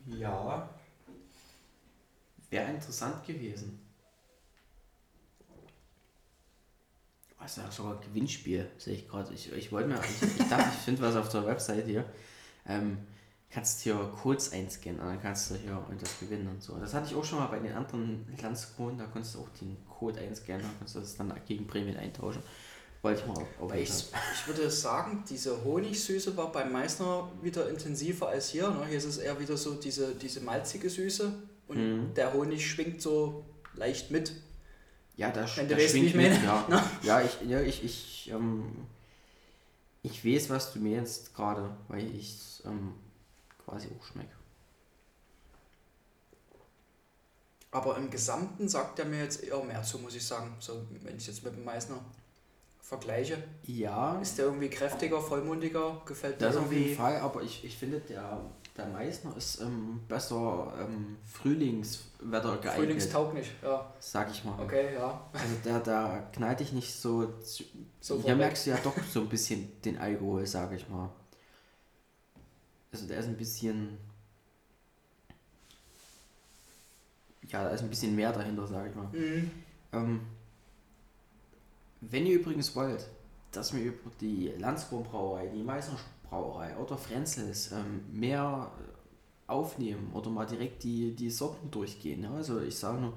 Ja. 0.08 0.70
Wäre 2.50 2.70
interessant 2.72 3.26
gewesen. 3.26 3.82
Was 7.46 7.58
ja 7.58 7.70
sogar 7.70 8.02
Gewinnspiel, 8.02 8.68
sehe 8.80 8.96
ich 8.96 9.08
gerade. 9.08 9.32
Ich, 9.34 9.52
ich 9.54 9.72
wollte 9.72 9.90
mir, 9.90 10.00
ich, 10.00 10.40
ich 10.42 10.50
dachte, 10.50 10.68
ich 10.74 10.84
finde 10.84 11.02
was 11.04 11.16
auf 11.16 11.30
der 11.30 11.46
Website 11.46 11.86
hier. 11.86 12.04
Ähm, 12.68 12.98
kannst 13.52 13.82
hier 13.82 13.94
Codes 14.22 14.52
einscannen 14.52 15.00
und 15.00 15.06
dann 15.06 15.22
kannst 15.22 15.52
du 15.52 15.56
hier 15.56 15.80
und 15.88 16.02
das 16.02 16.20
gewinnen 16.20 16.48
und 16.48 16.64
so. 16.64 16.76
Das 16.78 16.94
hatte 16.96 17.08
ich 17.08 17.16
auch 17.16 17.24
schon 17.24 17.38
mal 17.38 17.46
bei 17.46 17.60
den 17.60 17.74
anderen 17.74 18.26
Landskronen, 18.42 18.98
da 18.98 19.06
konntest 19.06 19.36
du 19.36 19.42
auch 19.42 19.50
den 19.62 19.78
Code 19.88 20.20
einscannen 20.20 20.66
und 20.66 20.80
kannst 20.80 20.96
du 20.96 21.00
das 21.02 21.16
dann 21.16 21.32
gegen 21.48 21.68
Prämien 21.68 21.96
eintauschen. 21.98 22.42
Wollte 23.04 23.22
ich 23.22 23.28
mal 23.28 23.38
auf, 23.62 23.76
ich, 23.76 23.90
ich 23.92 24.48
würde 24.48 24.72
sagen, 24.72 25.24
diese 25.30 25.64
Honigsüße 25.64 26.36
war 26.36 26.52
beim 26.52 26.72
Meißner 26.72 27.32
wieder 27.44 27.70
intensiver 27.70 28.30
als 28.30 28.50
hier. 28.50 28.72
Ne? 28.72 28.88
Hier 28.90 28.98
ist 28.98 29.06
es 29.06 29.20
eher 29.20 29.40
wieder 29.40 29.56
so 29.56 29.76
diese, 29.76 30.16
diese 30.16 30.42
malzige 30.42 30.90
Süße 30.90 31.32
und 31.68 31.78
Mhm. 31.78 32.14
der 32.16 32.34
Honig 32.34 32.68
schwingt 32.68 33.02
so 33.04 33.46
leicht 33.76 34.10
mit. 34.10 34.34
Ja, 35.18 35.32
da, 35.32 35.46
Wenn 35.56 35.70
da 35.70 35.80
schwingt 35.80 36.08
ich 36.08 36.16
mit, 36.16 36.32
meine, 36.32 36.44
ja. 36.46 36.66
ne? 36.70 36.84
Ja, 37.04 37.22
ich, 37.22 37.42
ja, 37.48 37.62
ich, 37.62 37.84
ich, 37.84 38.30
ähm, 38.32 38.86
ich 40.04 40.26
weiß, 40.26 40.50
was 40.50 40.74
du 40.74 40.80
mir 40.80 40.98
jetzt 40.98 41.34
gerade, 41.34 41.76
weil 41.88 42.06
ich 42.16 42.62
ähm, 42.66 42.94
quasi 43.64 43.88
auch 43.98 44.06
schmecke. 44.06 44.36
Aber 47.72 47.98
im 47.98 48.10
Gesamten 48.10 48.70
sagt 48.70 49.00
er 49.00 49.06
mir 49.06 49.24
jetzt 49.24 49.44
eher 49.44 49.62
mehr 49.64 49.84
zu, 49.84 50.00
muss 50.00 50.16
ich 50.16 50.26
sagen. 50.26 50.56
So, 50.60 50.86
wenn 51.04 51.18
ich 51.18 51.28
jetzt 51.28 51.44
mit 51.44 51.56
dem 51.56 51.66
Meißner 51.66 52.00
vergleiche. 52.82 53.44
Ja, 53.64 54.20
Ist 54.22 54.38
der 54.38 54.46
irgendwie 54.46 54.70
kräftiger, 54.70 55.20
vollmundiger? 55.20 56.02
Gefällt 56.06 56.40
mir 56.40 56.48
das 56.48 56.56
auf 56.56 56.72
jeden 56.72 56.84
irgendwie? 56.84 56.96
Fall, 56.96 57.18
aber 57.18 57.42
ich, 57.42 57.66
ich 57.66 57.76
finde, 57.78 58.00
der, 58.00 58.40
der 58.78 58.88
Meißner 58.88 59.36
ist 59.38 59.62
ähm, 59.62 60.02
besser 60.08 60.74
ähm, 60.80 61.18
Frühlingswetter 61.24 62.58
geeignet, 62.58 62.76
Frühlingstauglich, 62.76 63.52
ja. 63.64 63.94
sag 64.00 64.30
ich 64.30 64.44
mal. 64.44 64.62
Okay, 64.62 64.96
ja. 64.96 65.30
Also 65.32 65.56
der, 65.64 65.80
der 65.80 66.30
knallt 66.34 66.60
dich 66.60 66.74
nicht 66.74 66.94
so. 66.94 67.34
So 68.02 68.22
Hier 68.22 68.36
merkst 68.36 68.66
du 68.66 68.72
ja 68.72 68.78
doch 68.84 68.96
so 69.10 69.22
ein 69.22 69.30
bisschen 69.30 69.82
den 69.84 69.98
Alkohol, 69.98 70.46
sag 70.46 70.74
ich 70.74 70.90
mal. 70.90 71.10
Also 72.92 73.08
der 73.08 73.20
ist 73.20 73.28
ein 73.28 73.38
bisschen. 73.38 73.98
Ja, 77.48 77.64
da 77.64 77.70
ist 77.70 77.82
ein 77.82 77.90
bisschen 77.90 78.16
mehr 78.16 78.34
dahinter, 78.34 78.68
sag 78.68 78.90
ich 78.90 78.96
mal. 78.96 79.08
Mhm. 79.14 79.52
Ähm, 79.94 80.22
wenn 82.02 82.26
ihr 82.26 82.36
übrigens 82.36 82.76
wollt, 82.76 83.08
dass 83.52 83.74
wir 83.74 83.84
über 83.86 84.12
die 84.20 84.54
Brauerei, 84.90 85.48
die 85.48 85.64
Meißner 85.64 85.98
Brauerei 86.30 86.76
oder 86.78 86.98
Frenzels 86.98 87.72
ähm, 87.72 88.04
mehr 88.12 88.72
äh, 88.78 89.52
aufnehmen 89.52 90.12
oder 90.14 90.30
mal 90.30 90.46
direkt 90.46 90.84
die, 90.84 91.16
die 91.16 91.30
Sorten 91.30 91.70
durchgehen. 91.72 92.24
Ja? 92.24 92.34
Also 92.34 92.60
ich 92.62 92.78
sage 92.78 93.00
nur, 93.00 93.14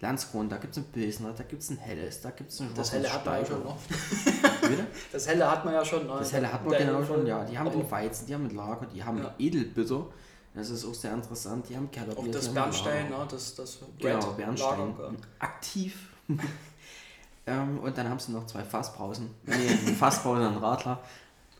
Landskron, 0.00 0.48
da 0.48 0.58
gibt 0.58 0.76
es 0.76 0.78
ein 0.78 0.84
Pilsner, 0.92 1.32
da 1.32 1.42
gibt 1.42 1.60
es 1.60 1.70
ein 1.70 1.78
Helles, 1.78 2.20
da 2.20 2.30
gibt 2.30 2.50
es 2.50 2.60
ein 2.60 2.70
Das 2.74 2.92
helle 2.92 3.12
hat 3.12 3.26
man 3.26 3.40
ja 3.40 3.46
schon, 3.46 3.64
ne? 3.64 3.76
Bitte? 4.68 4.86
Das 5.10 5.26
helle 5.26 5.50
hat 5.50 5.64
man 5.64 5.74
ja 5.74 5.84
schon. 5.84 6.06
Ne? 6.06 6.14
Das 6.18 6.32
Helle 6.32 6.52
hat 6.52 6.62
man 6.64 6.70
Der 6.70 6.86
genau 6.86 7.04
schon, 7.04 7.26
ja. 7.26 7.44
Die 7.44 7.58
haben 7.58 7.70
den 7.70 7.90
Weizen, 7.90 8.26
die 8.26 8.34
haben 8.34 8.48
den 8.48 8.56
Lager, 8.56 8.86
die 8.86 9.02
haben 9.02 9.18
Ja. 9.18 9.34
Edelbitter. 9.38 10.06
Das 10.54 10.70
ist 10.70 10.84
auch 10.84 10.94
sehr 10.94 11.14
interessant. 11.14 11.68
Die 11.68 11.76
haben 11.76 11.90
Kellerbier. 11.90 12.24
Auch 12.24 12.30
das 12.30 12.48
Bernstein, 12.48 13.10
ne? 13.10 13.26
das, 13.28 13.54
das 13.54 13.78
Genau, 13.98 14.32
Bernstein. 14.32 14.78
Lager. 14.78 15.12
Aktiv. 15.38 16.08
ähm, 17.46 17.78
und 17.80 17.96
dann 17.98 18.08
haben 18.08 18.18
sie 18.18 18.32
noch 18.32 18.46
zwei 18.46 18.62
Fassbrausen. 18.62 19.34
Nee, 19.44 19.54
ein 19.54 19.94
Fassbrausen 19.96 20.46
und 20.46 20.52
ein 20.54 20.58
Radler. 20.58 21.00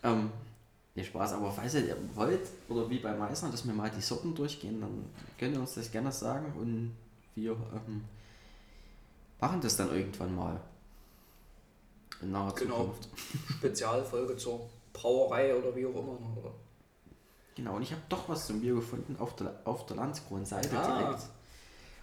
Ähm, 0.03 0.31
nee, 0.99 1.05
Spaß, 1.05 1.33
aber 1.35 1.51
falls 1.51 1.75
ihr 1.75 1.97
wollt, 2.15 2.41
oder 2.69 2.89
wie 2.91 2.99
bei 2.99 3.15
Meißner, 3.15 3.51
dass 3.51 3.67
wir 3.67 3.73
mal 3.73 3.91
die 3.91 4.01
Sorten 4.01 4.35
durchgehen, 4.35 4.81
dann 4.81 5.05
könnt 5.39 5.55
ihr 5.55 5.61
uns 5.61 5.75
das 5.75 5.91
gerne 5.91 6.11
sagen 6.13 6.53
und 6.59 6.97
wir 7.35 7.53
ähm, 7.53 8.05
machen 9.41 9.61
das 9.61 9.77
dann 9.77 9.91
irgendwann 9.95 10.35
mal. 10.35 10.61
In 12.21 12.33
naher 12.33 12.53
Genau. 12.55 12.79
Zukunft. 12.87 13.09
Spezialfolge 13.59 14.37
zur 14.37 14.69
Brauerei 14.93 15.55
oder 15.55 15.75
wie 15.77 15.87
auch 15.87 15.91
immer. 15.91 16.19
Oder? 16.37 16.53
Genau, 17.55 17.77
und 17.77 17.83
ich 17.83 17.93
habe 17.93 18.03
doch 18.09 18.29
was 18.29 18.47
zum 18.49 18.61
Bier 18.61 18.75
gefunden 18.75 19.17
auf 19.21 19.37
der, 19.37 19.55
auf 19.65 19.87
der 19.87 19.97
Landskron-Seite 19.97 20.77
Ah. 20.79 21.03
direkt. 21.03 21.23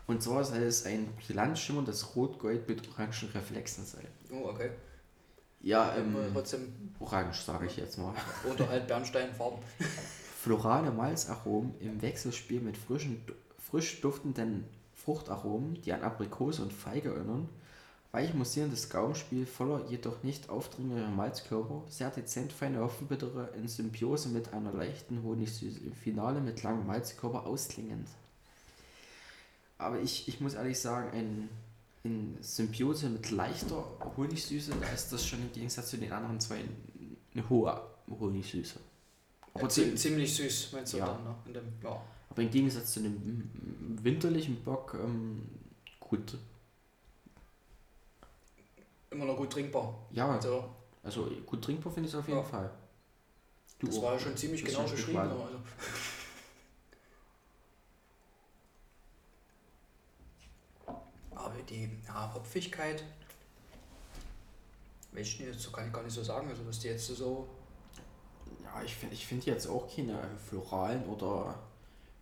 Und 0.07 0.21
zwar 0.21 0.43
soll 0.45 0.59
es 0.59 0.85
ein 0.85 1.07
brillant 1.17 1.57
schimmerndes 1.57 2.15
Rot-Gold 2.15 2.67
mit 2.69 2.87
orangen 2.89 3.29
Reflexen 3.33 3.85
sein. 3.85 4.07
Oh, 4.31 4.49
okay. 4.49 4.69
Ja, 5.61 5.95
Ähm, 5.95 6.15
trotzdem 6.33 6.73
orange 6.99 7.41
sage 7.41 7.65
ich 7.65 7.77
jetzt 7.77 7.97
mal. 7.97 8.13
oder 8.53 8.69
halt 8.69 8.87
Bernsteinfarben. 8.87 9.59
Florale 10.41 10.91
Malzaromen 10.91 11.73
im 11.79 12.01
Wechselspiel 12.01 12.61
mit 12.61 12.77
frischen, 12.77 13.21
frisch 13.57 13.99
duftenden 14.01 14.65
Fruchtaromen, 14.93 15.81
die 15.81 15.91
an 15.91 16.03
Aprikose 16.03 16.61
und 16.61 16.71
Feige 16.71 17.09
erinnern. 17.09 17.49
Weich 18.11 18.33
musierendes 18.33 18.89
Gaumenspiel 18.89 19.45
voller, 19.45 19.85
jedoch 19.89 20.23
nicht 20.23 20.49
aufdringlicher 20.49 21.09
Malzkörper, 21.09 21.83
sehr 21.89 22.09
dezent 22.11 22.53
feine 22.53 22.79
Hopfenbittere 22.79 23.49
in 23.57 23.67
Symbiose 23.67 24.29
mit 24.29 24.53
einer 24.53 24.71
leichten 24.71 25.21
Honigsüße, 25.21 25.79
im 25.79 25.93
Finale 25.93 26.39
mit 26.39 26.63
langem 26.63 26.87
Malzkörper 26.87 27.45
ausklingend. 27.45 28.07
Aber 29.77 29.99
ich, 29.99 30.29
ich 30.29 30.39
muss 30.39 30.53
ehrlich 30.53 30.79
sagen, 30.79 31.09
ein, 31.11 31.49
in 32.05 32.37
Symbiose 32.41 33.09
mit 33.09 33.31
leichter 33.31 33.83
Honigsüße, 34.15 34.73
da 34.79 34.87
ist 34.89 35.11
das 35.11 35.25
schon 35.25 35.39
im 35.41 35.51
Gegensatz 35.51 35.89
zu 35.89 35.97
den 35.97 36.11
anderen 36.11 36.39
zwei 36.39 36.59
eine 37.33 37.49
hohe 37.49 37.81
Honigsüße. 38.07 38.79
Aber 39.53 39.63
Ja, 39.63 39.69
zie- 39.69 39.83
zie- 39.91 39.95
ziemlich 39.95 40.35
süß, 40.35 40.71
meinst 40.73 40.93
du 40.93 40.97
Ja. 40.97 41.07
dann, 41.07 41.23
ne? 41.23 41.35
In 41.47 41.53
dem, 41.53 41.73
ja. 41.83 41.99
aber 42.29 42.41
im 42.41 42.51
Gegensatz 42.51 42.93
zu 42.93 42.99
dem 43.01 43.49
winterlichen 44.03 44.63
Bock, 44.63 44.95
ähm, 45.01 45.41
gut. 45.99 46.37
Immer 49.09 49.25
noch 49.25 49.37
gut 49.37 49.51
trinkbar. 49.51 49.97
Ja, 50.11 50.29
Also, 50.33 50.69
also 51.03 51.25
gut 51.45 51.63
trinkbar 51.63 51.91
finde 51.91 52.07
ich 52.07 52.13
es 52.13 52.19
auf 52.19 52.27
jeden 52.27 52.39
Ja. 52.39 52.45
Fall. 52.45 52.69
Du 53.79 53.87
das 53.87 53.97
auch. 53.97 54.03
war 54.03 54.13
ja 54.13 54.19
schon 54.19 54.37
ziemlich 54.37 54.63
Das 54.63 54.73
genau 54.73 54.87
beschrieben. 54.87 55.17
Also. 55.17 55.35
die 61.69 61.89
ja, 62.07 62.33
Hopfigkeit, 62.33 63.03
weiß 65.11 65.27
ich 65.27 65.39
nicht, 65.39 65.59
so 65.59 65.71
kann 65.71 65.87
ich 65.87 65.93
gar 65.93 66.03
nicht 66.03 66.13
so 66.13 66.23
sagen, 66.23 66.49
also 66.49 66.63
dass 66.63 66.79
die 66.79 66.87
jetzt 66.87 67.07
so, 67.07 67.47
Ja, 68.63 68.83
ich 68.83 68.95
finde 68.95 69.15
ich 69.15 69.25
find 69.25 69.45
jetzt 69.45 69.67
auch 69.67 69.93
keine 69.93 70.19
floralen 70.49 71.03
oder 71.05 71.57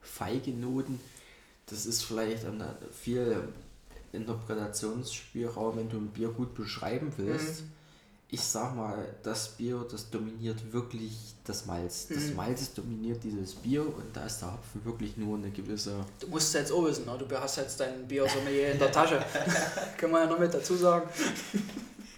feige 0.02 0.52
Noten. 0.52 1.00
Das 1.66 1.86
ist 1.86 2.04
vielleicht 2.04 2.46
eine, 2.46 2.78
viel 2.92 3.48
Interpretationsspielraum, 4.12 5.78
wenn 5.78 5.90
du 5.90 5.98
ein 5.98 6.10
Bier 6.10 6.30
gut 6.30 6.54
beschreiben 6.54 7.12
willst. 7.18 7.62
Mhm. 7.62 7.72
Ich 8.34 8.42
sag 8.42 8.76
mal, 8.76 9.14
das 9.22 9.48
Bier, 9.50 9.86
das 9.92 10.10
dominiert 10.10 10.74
wirklich 10.74 11.36
das 11.44 11.68
Malz. 11.68 12.08
Das 12.08 12.24
mhm. 12.24 12.36
Malz 12.36 12.74
dominiert 12.74 13.24
dieses 13.24 13.54
Bier 13.54 13.84
und 13.84 14.06
da 14.12 14.26
ist 14.26 14.40
der 14.40 14.54
Hopfen 14.54 14.84
wirklich 14.84 15.16
nur 15.18 15.38
eine 15.38 15.52
gewisse. 15.52 16.04
Du 16.20 16.26
musst 16.30 16.52
jetzt 16.56 16.72
auch 16.72 16.84
wissen, 16.84 17.06
ne? 17.06 17.16
du 17.16 17.40
hast 17.40 17.58
jetzt 17.58 17.80
dein 17.80 18.08
Bier 18.08 18.28
Sommelier 18.28 18.72
in 18.72 18.80
der 18.80 18.92
Tasche. 18.92 19.24
Können 19.98 20.14
wir 20.14 20.22
ja 20.22 20.26
noch 20.26 20.40
mit 20.40 20.52
dazu 20.52 20.76
sagen. 20.76 21.08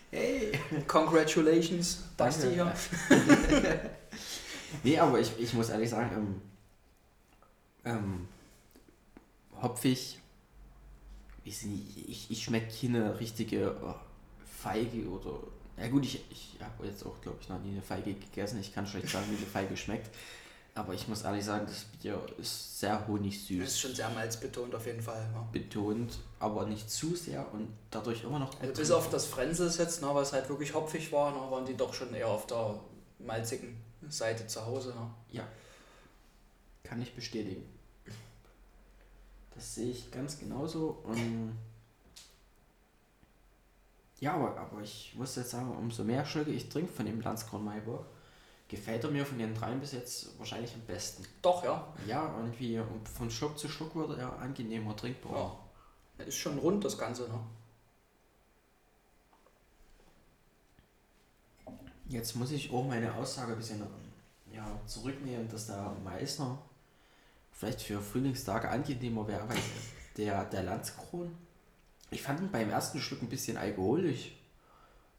Hey! 0.09 0.57
Congratulations, 0.87 2.03
Basti 2.15 2.47
hier. 2.53 2.73
nee, 4.85 4.97
aber 4.97 5.19
ich, 5.19 5.37
ich 5.37 5.53
muss 5.53 5.67
ehrlich 5.67 5.89
sagen, 5.89 6.41
ähm, 7.83 7.93
ähm, 7.93 8.27
hopfig, 9.61 10.17
ich, 11.43 11.65
ich, 12.07 12.31
ich 12.31 12.41
schmecke 12.41 12.73
keine 12.73 13.19
richtige 13.19 13.75
oh, 13.83 13.95
Feige 14.63 15.09
oder. 15.09 15.39
Ja 15.77 15.87
gut, 15.87 16.05
ich, 16.05 16.23
ich 16.31 16.57
habe 16.61 16.85
jetzt 16.85 17.05
auch, 17.05 17.19
glaube 17.21 17.37
ich, 17.41 17.49
noch 17.49 17.59
nie 17.59 17.71
eine 17.71 17.81
Feige 17.81 18.13
gegessen. 18.13 18.59
Ich 18.59 18.73
kann 18.73 18.87
schlecht 18.87 19.09
sagen, 19.09 19.25
wie 19.29 19.37
eine 19.37 19.45
Feige 19.45 19.75
schmeckt. 19.75 20.09
Aber 20.77 20.93
ich 20.93 21.07
muss 21.07 21.23
ehrlich 21.23 21.45
sagen, 21.45 21.65
das 21.65 21.85
Bier 21.85 22.21
ist 22.37 22.79
sehr 22.81 23.07
honigsüß. 23.07 23.61
Das 23.61 23.69
ist 23.69 23.79
schon 23.79 23.95
sehr 23.95 24.09
malzbetont 24.09 24.75
auf 24.75 24.85
jeden 24.85 25.01
Fall. 25.01 25.25
Ja. 25.33 25.47
Betont, 25.51 26.19
aber 26.37 26.65
nicht 26.65 26.91
zu 26.91 27.15
sehr 27.15 27.49
und 27.53 27.69
dadurch 27.89 28.25
immer 28.25 28.39
noch 28.39 28.59
Also 28.59 28.73
bis 28.73 28.91
auf 28.91 29.09
das 29.09 29.25
Frenzel 29.25 29.71
jetzt, 29.71 30.01
ne, 30.01 30.09
was 30.11 30.33
halt 30.33 30.49
wirklich 30.49 30.73
hopfig 30.73 31.13
war, 31.13 31.31
ne, 31.31 31.49
waren 31.49 31.65
die 31.65 31.77
doch 31.77 31.93
schon 31.93 32.13
eher 32.13 32.27
auf 32.27 32.45
der 32.47 32.77
malzigen 33.19 33.77
Seite 34.09 34.47
zu 34.47 34.65
Hause. 34.65 34.89
Ne? 34.89 35.09
Ja. 35.31 35.47
Kann 36.83 37.01
ich 37.01 37.15
bestätigen. 37.15 37.63
Das 39.55 39.75
sehe 39.75 39.91
ich 39.91 40.11
ganz 40.11 40.37
genauso. 40.37 41.01
Und 41.03 41.57
ja, 44.19 44.33
aber, 44.33 44.57
aber 44.57 44.81
ich 44.81 45.13
muss 45.15 45.35
jetzt 45.35 45.51
sagen, 45.51 45.75
umso 45.75 46.03
mehr 46.03 46.25
Schlücke 46.25 46.51
ich 46.51 46.69
trinke 46.69 46.91
von 46.91 47.05
dem 47.05 47.21
Landskron 47.21 47.63
Maiburg, 47.63 48.05
gefällt 48.67 49.03
er 49.03 49.11
mir 49.11 49.25
von 49.25 49.37
den 49.37 49.53
dreien 49.53 49.79
bis 49.79 49.91
jetzt 49.91 50.37
wahrscheinlich 50.39 50.73
am 50.73 50.81
besten. 50.81 51.23
Doch, 51.41 51.63
ja. 51.63 51.93
Ja, 52.07 52.33
irgendwie 52.37 52.81
von 53.17 53.29
Schluck 53.29 53.59
zu 53.59 53.69
Schluck 53.69 53.95
wird 53.95 54.17
er 54.17 54.39
angenehmer 54.39 54.95
trinkbar. 54.95 55.59
Ja. 56.17 56.25
Ist 56.25 56.37
schon 56.37 56.57
rund 56.57 56.83
das 56.83 56.97
Ganze, 56.97 57.27
ne? 57.27 57.39
Jetzt 62.07 62.35
muss 62.35 62.51
ich 62.51 62.71
auch 62.71 62.85
meine 62.87 63.13
Aussage 63.15 63.53
ein 63.53 63.57
bisschen 63.57 63.83
ja, 64.53 64.65
zurücknehmen, 64.85 65.49
dass 65.49 65.67
der 65.67 65.91
Meißner 66.03 66.57
vielleicht 67.51 67.81
für 67.81 67.99
Frühlingstage 67.99 68.69
angenehmer 68.69 69.27
wäre, 69.27 69.47
weil 69.49 69.57
der, 70.17 70.45
der 70.45 70.63
Landskron, 70.63 71.35
ich 72.11 72.21
fand 72.21 72.39
ihn 72.39 72.51
beim 72.51 72.69
ersten 72.69 72.99
Schluck 72.99 73.21
ein 73.21 73.29
bisschen 73.29 73.57
alkoholisch, 73.57 74.31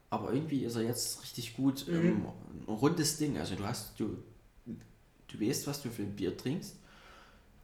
aber 0.09 0.33
irgendwie 0.33 0.63
ist 0.63 0.75
er 0.75 0.83
jetzt 0.83 1.21
richtig 1.21 1.55
gut, 1.55 1.87
mhm. 1.87 1.95
ähm, 1.95 2.25
ein 2.67 2.73
rundes 2.73 3.17
Ding. 3.17 3.37
Also 3.37 3.55
du 3.55 3.65
hast, 3.65 3.99
du, 3.99 4.17
du 4.65 5.41
weißt, 5.41 5.67
was 5.67 5.81
du 5.81 5.89
für 5.89 6.03
ein 6.03 6.15
Bier 6.15 6.35
trinkst 6.35 6.75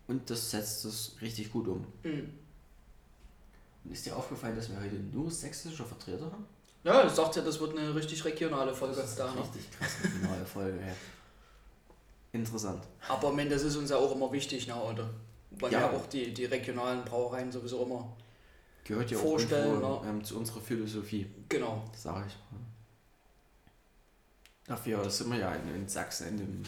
und 0.07 0.29
das 0.29 0.51
setzt 0.51 0.85
das 0.85 1.15
richtig 1.21 1.51
gut 1.51 1.67
um. 1.67 1.85
Mhm. 2.03 2.29
Und 3.83 3.91
ist 3.91 4.05
dir 4.05 4.15
aufgefallen, 4.15 4.55
dass 4.55 4.69
wir 4.69 4.79
heute 4.79 4.95
nur 4.95 5.29
sächsische 5.29 5.83
Vertreter 5.83 6.25
haben? 6.25 6.45
Ja, 6.83 7.05
ich 7.05 7.13
sagte 7.13 7.39
ja, 7.39 7.45
das 7.45 7.59
wird 7.59 7.77
eine 7.77 7.95
richtig 7.95 8.23
regionale 8.25 8.73
Folge. 8.73 8.95
Das 8.95 9.11
ist 9.11 9.19
da, 9.19 9.31
richtig 9.31 9.71
krass 9.71 9.91
regionale 10.03 10.45
Folge, 10.45 10.79
ja. 10.79 10.93
Interessant. 12.33 12.83
Aber 13.07 13.29
ich 13.29 13.35
meine, 13.35 13.49
das 13.49 13.63
ist 13.63 13.75
uns 13.75 13.89
ja 13.89 13.97
auch 13.97 14.13
immer 14.13 14.31
wichtig, 14.31 14.67
ne, 14.67 14.75
oder? 14.75 15.09
Weil 15.51 15.71
ja. 15.71 15.79
wir 15.79 15.97
auch 15.97 16.07
die, 16.07 16.33
die 16.33 16.45
regionalen 16.45 17.05
Brauereien 17.05 17.51
sowieso 17.51 17.83
immer 17.83 18.15
Gehört 18.83 19.11
ja 19.11 19.17
vorstellen, 19.17 19.83
auch 19.83 20.03
irgendwo, 20.03 20.17
ne? 20.17 20.23
zu 20.23 20.37
unserer 20.37 20.61
Philosophie. 20.61 21.27
Genau. 21.49 21.83
Sag 21.95 22.27
ich. 22.27 22.37
Dafür 24.65 25.09
sind 25.09 25.31
wir 25.31 25.39
ja 25.39 25.53
in, 25.53 25.75
in 25.75 25.87
Sachsen 25.87 26.27
in 26.29 26.37
dem 26.37 26.63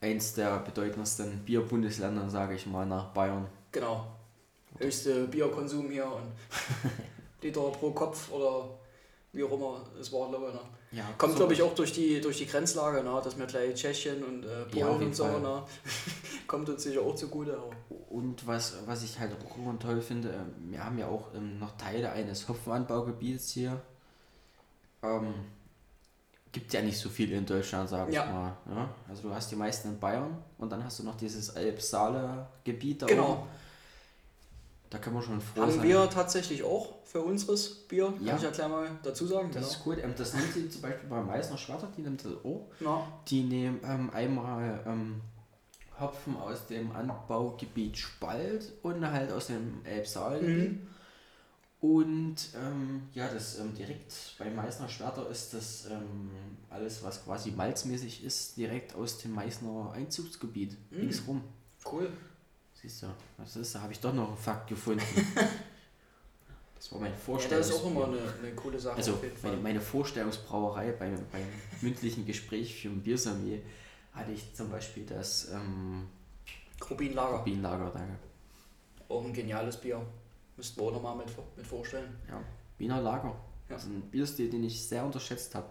eins 0.00 0.34
der 0.34 0.58
bedeutendsten 0.60 1.44
Bierbundesländer, 1.44 2.28
sage 2.28 2.54
ich 2.54 2.66
mal, 2.66 2.86
nach 2.86 3.12
Bayern. 3.12 3.46
Genau. 3.72 4.06
Höchste 4.78 5.26
Bierkonsum 5.26 5.90
hier 5.90 6.06
und 6.06 6.32
Liter 7.42 7.70
pro 7.70 7.90
Kopf 7.90 8.30
oder 8.32 8.68
wie 9.32 9.44
auch 9.44 9.52
immer 9.52 9.84
es 9.98 10.12
war, 10.12 10.28
glaube 10.28 10.48
ich. 10.48 10.54
Ne? 10.54 10.60
Ja, 10.92 11.04
Kommt, 11.18 11.36
glaube 11.36 11.52
ich, 11.52 11.62
auch 11.62 11.74
durch 11.74 11.92
die, 11.92 12.20
durch 12.20 12.38
die 12.38 12.46
Grenzlage, 12.46 13.04
ne? 13.04 13.20
dass 13.22 13.38
wir 13.38 13.46
gleich 13.46 13.74
Tschechien 13.74 14.24
und 14.24 14.44
äh, 14.44 14.64
Polen 14.64 14.74
ja, 14.74 14.88
und 14.88 15.14
so, 15.14 15.38
ne? 15.38 15.62
kommt 16.48 16.68
uns 16.68 16.82
sicher 16.82 17.02
auch 17.02 17.14
zugute. 17.14 17.56
Aber. 17.56 17.70
Und 18.08 18.44
was, 18.44 18.76
was 18.86 19.04
ich 19.04 19.18
halt 19.20 19.32
auch 19.32 19.56
immer 19.56 19.78
toll 19.78 20.00
finde, 20.00 20.30
ähm, 20.30 20.72
wir 20.72 20.84
haben 20.84 20.98
ja 20.98 21.06
auch 21.06 21.32
ähm, 21.34 21.60
noch 21.60 21.76
Teile 21.76 22.10
eines 22.10 22.48
Hopfenanbaugebiets 22.48 23.52
hier. 23.52 23.80
Ähm, 25.04 25.32
gibt 26.50 26.72
ja 26.72 26.82
nicht 26.82 26.98
so 26.98 27.08
viel 27.08 27.30
in 27.32 27.46
Deutschland, 27.46 27.88
sage 27.88 28.12
ja. 28.12 28.24
ich 28.24 28.30
mal. 28.32 28.56
Ja? 28.74 28.94
Also 29.08 29.28
du 29.28 29.34
hast 29.34 29.50
die 29.52 29.56
meisten 29.56 29.90
in 29.90 30.00
Bayern 30.00 30.38
und 30.58 30.72
dann 30.72 30.82
hast 30.82 30.98
du 30.98 31.04
noch 31.04 31.16
dieses 31.16 31.50
Elbsaale-Gebiet 31.50 33.02
da 33.02 33.06
Genau. 33.06 33.32
Oben. 33.32 33.42
Da 34.90 34.98
kann 34.98 35.14
man 35.14 35.22
schon 35.22 35.40
froh 35.40 35.62
Haben 35.62 35.70
sein. 35.70 35.82
wir 35.84 36.10
tatsächlich 36.10 36.64
auch 36.64 36.96
für 37.04 37.20
unseres 37.20 37.86
Bier, 37.86 38.06
kann 38.06 38.26
ja. 38.26 38.36
ich 38.36 38.42
ja 38.42 38.50
gleich 38.50 38.68
mal 38.68 38.90
dazu 39.04 39.24
sagen. 39.24 39.50
Das 39.52 39.62
genau. 39.62 39.68
ist 39.68 39.86
cool. 39.86 39.98
Ähm, 40.02 40.14
das 40.16 40.34
nimmt 40.34 40.52
sie 40.52 40.68
zum 40.68 40.82
Beispiel 40.82 41.08
bei 41.08 41.22
Meißner 41.22 41.56
Schwatter, 41.56 41.88
die 41.96 42.02
nimmt 42.02 42.24
das 42.24 42.32
auch. 42.44 42.66
Ja. 42.80 43.06
Die 43.28 43.44
nehmen 43.44 43.78
ähm, 43.84 44.10
einmal 44.10 44.82
ähm, 44.86 45.20
Hopfen 46.00 46.36
aus 46.36 46.66
dem 46.66 46.90
Anbaugebiet 46.90 47.98
Spalt 47.98 48.72
und 48.82 49.08
halt 49.08 49.30
aus 49.30 49.46
dem 49.46 49.84
Elbsaal. 49.84 50.42
Mhm. 50.42 50.86
Und 51.80 52.36
ähm, 52.56 53.02
ja, 53.14 53.28
das 53.28 53.58
ähm, 53.58 53.74
direkt 53.74 54.34
bei 54.38 54.50
Meißner 54.50 54.88
Schwerter 54.88 55.30
ist 55.30 55.54
das 55.54 55.86
ähm, 55.86 56.30
alles, 56.68 57.02
was 57.04 57.24
quasi 57.24 57.52
malzmäßig 57.52 58.24
ist, 58.24 58.56
direkt 58.56 58.94
aus 58.94 59.18
dem 59.18 59.32
Meißner 59.32 59.92
Einzugsgebiet. 59.92 60.76
Mhm. 60.90 60.98
Linksrum. 60.98 61.42
Cool. 61.90 62.10
Siehst 62.80 63.02
du, 63.02 63.06
was 63.36 63.56
ist, 63.56 63.74
da 63.74 63.82
habe 63.82 63.92
ich 63.92 64.00
doch 64.00 64.14
noch 64.14 64.28
einen 64.28 64.36
Fakt 64.38 64.68
gefunden. 64.68 65.02
das 66.74 66.92
war 66.92 67.00
meine 67.00 67.14
Vorstellung. 67.14 67.62
Ja, 67.62 67.68
das 67.68 67.68
ist 67.68 67.82
auch 67.82 67.90
immer 67.90 68.04
eine, 68.06 68.18
eine 68.42 68.54
coole 68.54 68.80
Sache. 68.80 68.96
Also 68.96 69.18
meine, 69.42 69.56
meine 69.58 69.80
Vorstellungsbrauerei 69.82 70.92
beim, 70.92 71.14
beim 71.30 71.44
mündlichen 71.82 72.24
Gespräch 72.24 72.80
für 72.80 72.88
ein 72.88 73.02
Biersommelier 73.02 73.60
hatte 74.14 74.32
ich 74.32 74.54
zum 74.54 74.70
Beispiel 74.70 75.04
das 75.04 75.50
ähm, 75.52 76.08
Rubinlager. 76.88 77.38
Rubinlager, 77.38 77.90
danke. 77.90 78.14
Auch 79.10 79.24
ein 79.24 79.34
geniales 79.34 79.76
Bier. 79.76 80.00
Müssten 80.56 80.80
wir 80.80 80.86
auch 80.86 80.92
nochmal 80.92 81.16
mit, 81.16 81.26
mit 81.56 81.66
vorstellen. 81.66 82.16
Ja, 82.28 82.42
Wiener 82.78 83.02
Lager. 83.02 83.28
Ja. 83.28 83.34
Das 83.68 83.84
ist 83.84 83.90
ein 83.90 84.00
Bierstil, 84.10 84.48
den 84.48 84.64
ich 84.64 84.88
sehr 84.88 85.04
unterschätzt 85.04 85.54
habe. 85.54 85.68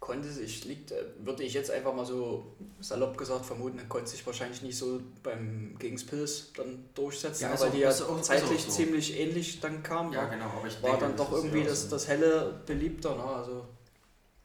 Konnte 0.00 0.30
sich, 0.30 0.64
liegt, 0.64 0.92
äh, 0.92 1.04
würde 1.18 1.44
ich 1.44 1.52
jetzt 1.52 1.70
einfach 1.70 1.94
mal 1.94 2.06
so 2.06 2.56
salopp 2.80 3.18
gesagt 3.18 3.44
vermuten, 3.44 3.78
konnte 3.88 4.08
sich 4.08 4.26
wahrscheinlich 4.26 4.62
nicht 4.62 4.76
so 4.76 5.00
beim 5.22 5.76
gegen 5.78 5.96
Pilz 5.96 6.52
dann 6.56 6.86
durchsetzen, 6.94 7.44
ja, 7.44 7.60
weil 7.60 7.70
die 7.70 7.80
ja 7.80 7.90
auch, 7.90 8.20
zeitlich 8.22 8.64
so. 8.64 8.70
ziemlich 8.70 9.18
ähnlich 9.20 9.60
dann 9.60 9.82
kam. 9.82 10.10
Ja, 10.12 10.24
genau, 10.24 10.46
aber 10.46 10.66
ich 10.66 10.82
war 10.82 10.92
denke, 10.92 11.04
dann 11.04 11.16
doch 11.16 11.30
irgendwie 11.32 11.62
das, 11.62 11.88
das 11.90 12.08
helle 12.08 12.62
beliebter, 12.64 13.14
ne? 13.14 13.24
also 13.24 13.66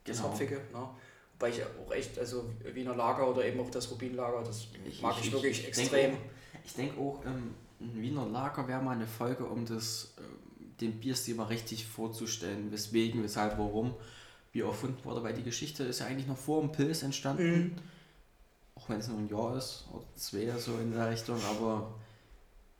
das 0.03 0.17
genau. 0.17 0.29
Hopfige. 0.29 0.55
Ne? 0.73 0.89
Wobei 1.39 1.49
ich 1.49 1.61
auch 1.63 1.91
echt, 1.91 2.19
also 2.19 2.49
Wiener 2.73 2.95
Lager 2.95 3.29
oder 3.29 3.45
eben 3.45 3.59
auch 3.61 3.71
das 3.71 3.89
Rubinlager, 3.89 4.43
das 4.43 4.67
ich, 4.85 5.01
mag 5.01 5.15
ich, 5.19 5.27
ich 5.27 5.33
wirklich 5.33 5.59
ich 5.61 5.67
extrem. 5.69 5.89
Denk 5.89 6.15
auch, 6.15 6.65
ich 6.65 6.73
denke 6.73 6.99
auch, 6.99 7.25
ähm, 7.25 7.55
ein 7.79 8.01
Wiener 8.01 8.25
Lager 8.27 8.67
wäre 8.67 8.81
mal 8.81 8.91
eine 8.91 9.07
Folge, 9.07 9.45
um 9.45 9.65
das, 9.65 10.13
äh, 10.17 10.21
den 10.81 10.99
Bierstil 10.99 11.35
mal 11.35 11.45
richtig 11.45 11.87
vorzustellen, 11.87 12.73
weswegen, 12.73 13.23
weshalb, 13.23 13.57
warum 13.57 13.93
wie 14.55 14.61
erfunden 14.61 15.03
wurde, 15.03 15.21
weil 15.21 15.33
die 15.33 15.43
Geschichte 15.43 15.83
ist 15.83 15.99
ja 15.99 16.05
eigentlich 16.05 16.27
noch 16.27 16.37
vor 16.37 16.61
dem 16.61 16.71
Pilz 16.71 17.03
entstanden. 17.03 17.53
Mhm. 17.53 17.75
Auch 18.75 18.89
wenn 18.89 18.99
es 18.99 19.07
nur 19.09 19.19
ein 19.19 19.27
Jahr 19.27 19.57
ist 19.57 19.85
oder 19.91 20.05
zwei 20.15 20.49
so 20.57 20.77
in 20.77 20.93
der 20.93 21.11
Richtung, 21.11 21.37
aber 21.43 21.93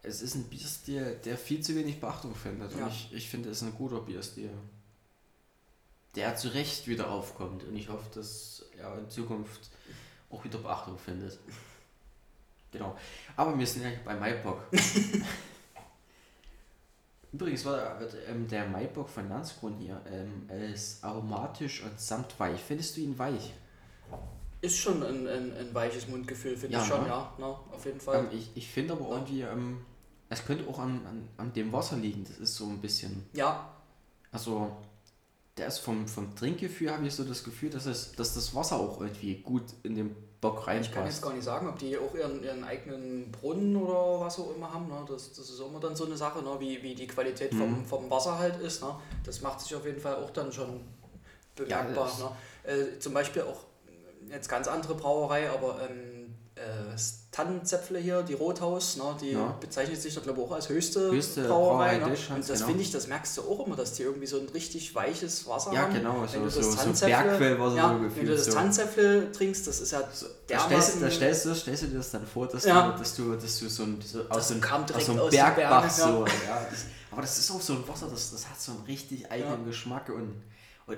es 0.02 0.22
ist 0.22 0.36
ein 0.36 0.46
Bierstil, 0.46 1.20
der 1.26 1.38
viel 1.38 1.62
zu 1.62 1.76
wenig 1.76 2.00
Beachtung 2.00 2.34
findet. 2.34 2.72
Ja. 2.78 2.86
Und 2.86 2.92
ich, 2.94 3.14
ich 3.14 3.30
finde, 3.30 3.50
es 3.50 3.62
ist 3.62 3.68
ein 3.68 3.76
guter 3.76 4.00
Bierstil. 4.00 4.50
Der 6.16 6.38
zu 6.38 6.54
Recht 6.54 6.88
wieder 6.88 7.12
aufkommt. 7.12 7.66
Und 7.66 7.76
ich 7.76 7.90
hoffe, 7.90 8.10
dass 8.14 8.64
er 8.78 8.98
in 8.98 9.10
Zukunft 9.10 9.70
auch 10.30 10.46
wieder 10.46 10.60
Beachtung 10.60 10.98
findet. 10.98 11.38
Genau. 12.72 12.98
Aber 13.36 13.58
wir 13.60 13.68
sind 13.68 13.84
ja 13.84 13.90
bei 14.06 14.16
Maibock. 14.16 14.62
Übrigens 17.36 17.66
war 17.66 18.00
ähm, 18.30 18.48
der 18.48 18.66
Maibock 18.66 19.10
von 19.10 19.28
Landskron 19.28 19.76
hier 19.78 20.00
ähm, 20.10 20.50
ist 20.72 21.04
aromatisch 21.04 21.84
und 21.84 22.00
samtweich. 22.00 22.62
Findest 22.66 22.96
du 22.96 23.02
ihn 23.02 23.20
weich? 23.20 23.54
Ist 24.62 24.78
schon 24.78 25.04
ein, 25.04 25.28
ein, 25.28 25.52
ein 25.52 25.74
weiches 25.74 26.08
Mundgefühl, 26.08 26.56
finde 26.56 26.78
ja, 26.78 26.82
ich 26.82 26.88
schon, 26.88 27.02
ne? 27.02 27.10
ja, 27.10 27.34
ne? 27.38 27.46
auf 27.46 27.84
jeden 27.84 28.00
Fall. 28.00 28.20
Ähm, 28.20 28.28
ich 28.32 28.52
ich 28.56 28.70
finde 28.70 28.94
aber 28.94 29.10
ja. 29.10 29.16
irgendwie, 29.16 29.42
ähm, 29.42 29.82
es 30.30 30.46
könnte 30.46 30.66
auch 30.70 30.80
an, 30.80 31.06
an, 31.06 31.28
an 31.36 31.52
dem 31.52 31.74
Wasser 31.74 31.98
liegen, 31.98 32.24
das 32.24 32.38
ist 32.38 32.56
so 32.56 32.68
ein 32.68 32.80
bisschen. 32.80 33.26
Ja. 33.34 33.70
Also, 34.32 34.72
der 35.58 35.68
ist 35.68 35.80
vom, 35.80 36.08
vom 36.08 36.34
Trinkgefühl, 36.38 36.90
habe 36.90 37.06
ich 37.06 37.14
so 37.14 37.26
das 37.26 37.44
Gefühl, 37.44 37.70
dass, 37.70 37.86
es, 37.86 38.14
dass 38.14 38.34
das 38.34 38.56
Wasser 38.56 38.78
auch 38.78 39.02
irgendwie 39.02 39.42
gut 39.42 39.66
in 39.84 39.96
den 39.96 40.16
Bock 40.50 40.60
Ich 40.60 40.66
kann 40.66 40.76
jetzt 40.78 40.96
reinpasst. 40.96 41.22
gar 41.22 41.34
nicht 41.34 41.44
sagen, 41.44 41.68
ob 41.70 41.78
die 41.80 41.98
auch 41.98 42.14
ihren, 42.16 42.44
ihren 42.44 42.64
eigenen 42.64 43.32
Brunnen 43.32 43.76
oder 43.76 44.20
was 44.20 44.40
auch 44.40 44.56
immer 44.56 44.74
haben. 44.74 44.88
Ne? 44.88 45.04
Das, 45.08 45.34
das 45.34 45.50
ist 45.50 45.60
immer 45.60 45.80
dann 45.80 45.96
so 45.96 46.06
eine 46.06 46.18
Sache, 46.18 46.42
ne? 46.44 46.56
wie, 46.60 46.82
wie 46.84 46.96
die 46.96 47.08
Qualität 47.08 47.54
vom, 47.54 47.80
Mhm. 47.80 47.86
vom 47.86 48.10
Wasser 48.10 48.38
halt 48.40 48.60
ist. 48.62 48.82
Ne? 48.82 48.96
Das 49.24 49.42
macht 49.42 49.62
sich 49.62 49.76
auf 49.76 49.86
jeden 49.86 50.00
Fall 50.00 50.16
auch 50.16 50.30
dann 50.32 50.52
schon 50.52 50.82
bemerkbar. 51.56 52.06
das- 52.06 52.20
ne? 52.20 52.32
äh, 52.96 53.00
zum 53.00 53.14
Beispiel 53.14 53.44
auch 53.44 53.64
jetzt 54.30 54.50
ganz 54.50 54.68
andere 54.68 54.96
Brauerei, 54.96 55.50
aber 55.50 55.80
ähm, 55.90 56.36
äh, 56.56 56.94
Tannenzäpfle 57.36 58.00
hier, 58.00 58.24
die 58.24 58.34
Rothaus, 58.34 58.96
ne? 58.96 59.04
die 59.20 59.32
Ja. 59.32 59.58
bezeichnet 59.60 60.02
sich 60.02 60.16
da 60.16 60.22
glaube 60.22 60.40
ich 60.40 60.48
auch 60.48 60.52
als 60.54 60.70
höchste, 60.70 61.12
Höchste 61.12 61.44
Brauerei. 61.44 61.98
Ne? 61.98 62.06
Und 62.06 62.14
das 62.40 62.48
genau. 62.60 62.66
finde 62.68 62.82
ich, 62.82 62.92
das 62.92 63.08
merkst 63.08 63.36
du 63.38 63.42
auch 63.42 63.68
immer, 63.68 63.76
dass 63.76 63.92
die 63.94 64.04
irgendwie 64.04 64.26
so 64.28 64.40
ein 64.40 64.48
richtig 64.50 64.96
weiches 64.96 65.46
Wasser 65.46 65.74
Ja, 65.74 65.82
haben. 65.82 65.94
genau, 65.94 66.22
Wenn 66.22 66.30
so, 66.30 66.40
du 66.40 66.50
so, 66.50 66.60
das 66.62 66.72
so 66.72 66.90
Tanzäpfle- 66.90 67.08
Bergquellwasser 67.08 67.76
ja, 67.76 67.88
so 67.90 67.94
Wenn 67.96 68.02
du 68.04 68.08
gefühlt. 68.10 68.30
das 68.30 68.46
So. 68.46 68.52
Tanzäpfle 68.54 69.32
trinkst, 69.34 69.68
das 69.68 69.80
ist 69.82 69.92
ja 69.92 70.00
Da 70.48 70.60
stellst, 70.60 71.02
da 71.02 71.12
stellst, 71.12 71.46
du, 71.46 71.56
stellst 71.56 71.84
du 71.84 71.88
dir 71.88 71.98
das 71.98 72.12
dann 72.12 72.26
vor, 72.26 72.48
dass, 72.48 72.64
Ja. 72.64 72.92
du, 72.92 72.98
dass, 73.00 73.16
du, 73.16 73.34
dass 73.36 73.60
du 73.60 73.68
so, 73.70 73.84
ein, 73.84 74.00
so 74.02 74.22
aus 74.30 74.48
so 74.48 74.56
kam 74.60 74.84
aus 74.86 75.06
so 75.06 75.12
einem 75.12 75.30
Bergbach 75.30 75.82
Bergen, 75.82 75.90
so. 75.94 76.26
Ja, 76.48 76.66
das, 76.72 76.86
aber 77.12 77.22
das 77.22 77.38
ist 77.38 77.52
auch 77.52 77.62
so 77.62 77.74
ein 77.74 77.86
Wasser, 77.88 78.08
das, 78.10 78.32
das 78.32 78.48
hat 78.50 78.62
so 78.62 78.72
einen 78.72 78.82
richtig 78.88 79.30
eigenen 79.30 79.60
Ja. 79.62 79.66
Geschmack 79.68 80.08
und, 80.10 80.42
und 80.88 80.98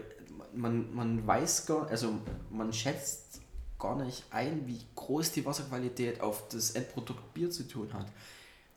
man, 0.53 0.93
man 0.93 1.25
weiß 1.25 1.65
gar, 1.65 1.87
also 1.89 2.09
man 2.51 2.71
schätzt 2.71 3.41
gar 3.79 3.95
nicht 4.03 4.23
ein, 4.31 4.65
wie 4.67 4.79
groß 4.95 5.31
die 5.33 5.45
Wasserqualität 5.45 6.21
auf 6.21 6.47
das 6.49 6.71
Endprodukt 6.71 7.33
Bier 7.33 7.49
zu 7.51 7.67
tun 7.67 7.93
hat. 7.93 8.07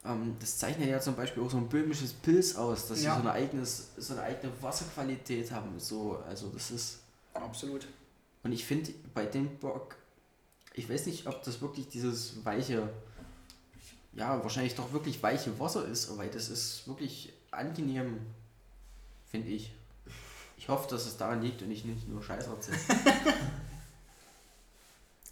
Ähm, 0.05 0.37
das 0.41 0.59
zeichnet 0.59 0.89
ja 0.89 1.01
zum 1.01 1.15
Beispiel 1.17 1.43
auch 1.43 1.51
so 1.51 1.57
ein 1.59 1.69
böhmisches 1.69 2.13
Pilz 2.13 2.55
aus, 2.57 2.89
dass 2.89 3.03
Ja. 3.03 3.15
sie 3.17 3.23
so 3.23 3.29
eine, 3.29 3.33
eigenes, 3.33 3.89
so 3.97 4.13
eine 4.15 4.23
eigene 4.23 4.53
Wasserqualität 4.63 5.51
haben. 5.53 5.79
So, 5.79 6.19
also 6.29 6.49
das 6.49 6.71
ist. 6.71 6.99
Absolut. 7.35 7.87
Und 8.43 8.53
ich 8.53 8.65
finde 8.65 8.93
bei 9.15 9.27
dem 9.27 9.59
Bock, 9.59 9.97
ich 10.75 10.89
weiß 10.89 11.07
nicht, 11.07 11.27
ob 11.27 11.43
das 11.43 11.61
wirklich 11.61 11.89
dieses 11.89 12.45
weiche, 12.45 12.89
ja, 14.15 14.43
wahrscheinlich 14.43 14.75
doch 14.75 14.93
wirklich 14.93 15.23
weiche 15.23 15.59
Wasser 15.61 15.85
ist, 15.87 16.17
weil 16.17 16.31
das 16.31 16.49
ist 16.49 16.89
wirklich 16.89 17.33
angenehm, 17.51 18.19
finde 19.31 19.49
ich. 19.49 19.73
Ich 20.57 20.69
hoffe, 20.69 20.89
dass 20.91 21.07
es 21.07 21.17
daran 21.17 21.43
liegt 21.43 21.63
und 21.63 21.71
ich 21.71 21.85
nicht 21.85 22.09
nur 22.09 22.23
Scheiß 22.23 22.47
erzähle. 22.47 22.79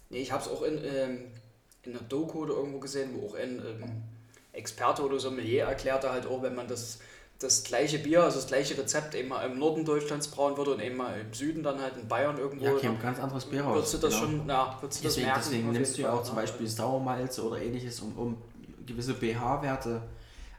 Nee, 0.09 0.19
ich 0.19 0.31
habe 0.31 0.43
es 0.43 0.49
auch 0.49 0.63
in, 0.63 0.79
ähm, 0.83 1.19
in 1.83 1.91
einer 1.93 2.01
Doku 2.07 2.39
oder 2.39 2.55
irgendwo 2.55 2.79
gesehen, 2.79 3.11
wo 3.15 3.27
auch 3.27 3.35
ein 3.35 3.59
ähm, 3.65 4.03
Experte 4.53 5.03
oder 5.03 5.19
Sommelier 5.19 5.65
erklärte 5.65 6.11
halt 6.11 6.25
auch, 6.25 6.41
wenn 6.41 6.55
man 6.55 6.67
das, 6.67 6.99
das 7.37 7.63
gleiche 7.63 7.99
Bier, 7.99 8.23
also 8.23 8.37
das 8.39 8.47
gleiche 8.47 8.77
Rezept 8.77 9.13
eben 9.15 9.29
mal 9.29 9.45
im 9.45 9.59
Norden 9.59 9.85
Deutschlands 9.85 10.27
brauen 10.29 10.57
würde 10.57 10.71
und 10.73 10.81
eben 10.81 10.97
mal 10.97 11.19
im 11.19 11.33
Süden 11.33 11.61
dann 11.63 11.79
halt 11.81 11.95
in 11.97 12.07
Bayern 12.07 12.37
irgendwo, 12.37 12.65
Ja, 12.65 12.73
käme 12.73 12.95
ein 12.95 13.01
ganz 13.01 13.19
anderes 13.19 13.45
Bier 13.45 13.61
raus. 13.63 13.75
würdest 13.75 13.93
du 13.93 13.97
das 13.99 14.13
genau. 14.15 14.25
schon, 14.25 14.49
ja, 14.49 14.77
würdest 14.81 14.99
du 14.99 15.03
das 15.03 15.13
Deswegen, 15.13 15.25
merken. 15.27 15.41
deswegen 15.45 15.71
nimmst 15.71 15.97
du 15.97 16.01
ja 16.01 16.13
auch 16.13 16.23
zum 16.23 16.35
ne? 16.35 16.41
Beispiel 16.41 16.67
Sauermalze 16.67 17.43
oder 17.47 17.61
ähnliches, 17.61 17.99
um, 18.01 18.17
um 18.17 18.37
gewisse 18.85 19.13
pH-Werte 19.13 20.01